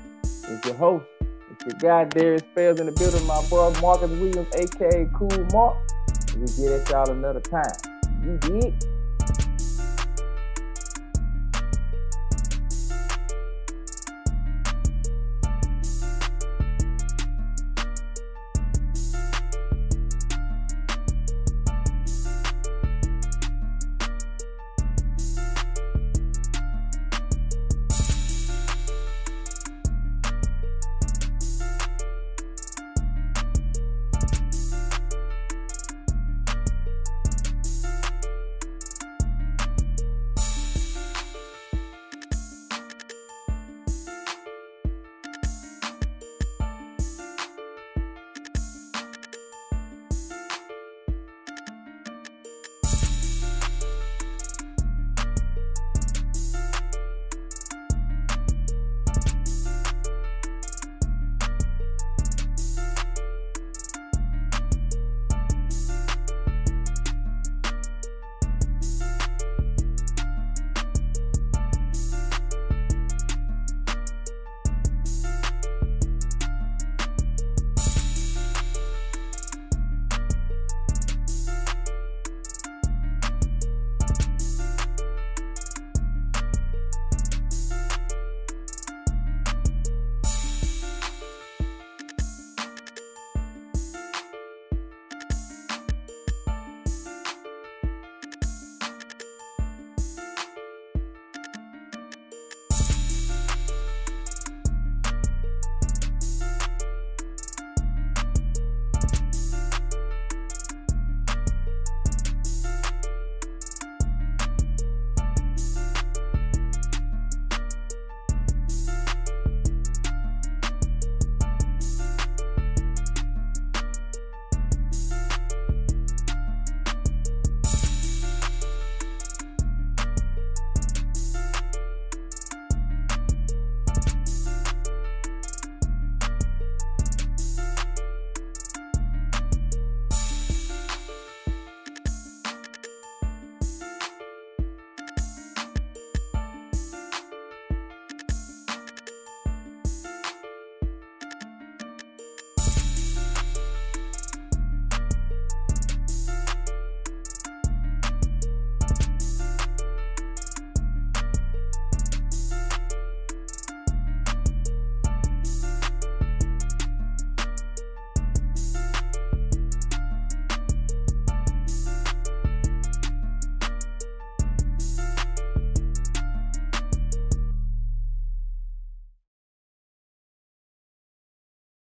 It's 0.49 0.67
your 0.67 0.77
host, 0.77 1.07
it's 1.21 1.65
your 1.67 1.79
guy 1.81 2.05
Darius 2.05 2.43
Spells 2.53 2.81
in 2.81 2.87
the 2.87 2.93
building, 2.93 3.27
my 3.27 3.43
boy 3.49 3.73
Marcus 3.81 4.11
Williams, 4.11 4.49
aka 4.55 5.09
Cool 5.15 5.47
Marc. 5.53 5.77
We'll 6.37 6.47
get 6.47 6.81
at 6.81 6.91
y'all 6.91 7.11
another 7.11 7.41
time. 7.41 7.71
You 8.23 8.39
did. 8.39 8.94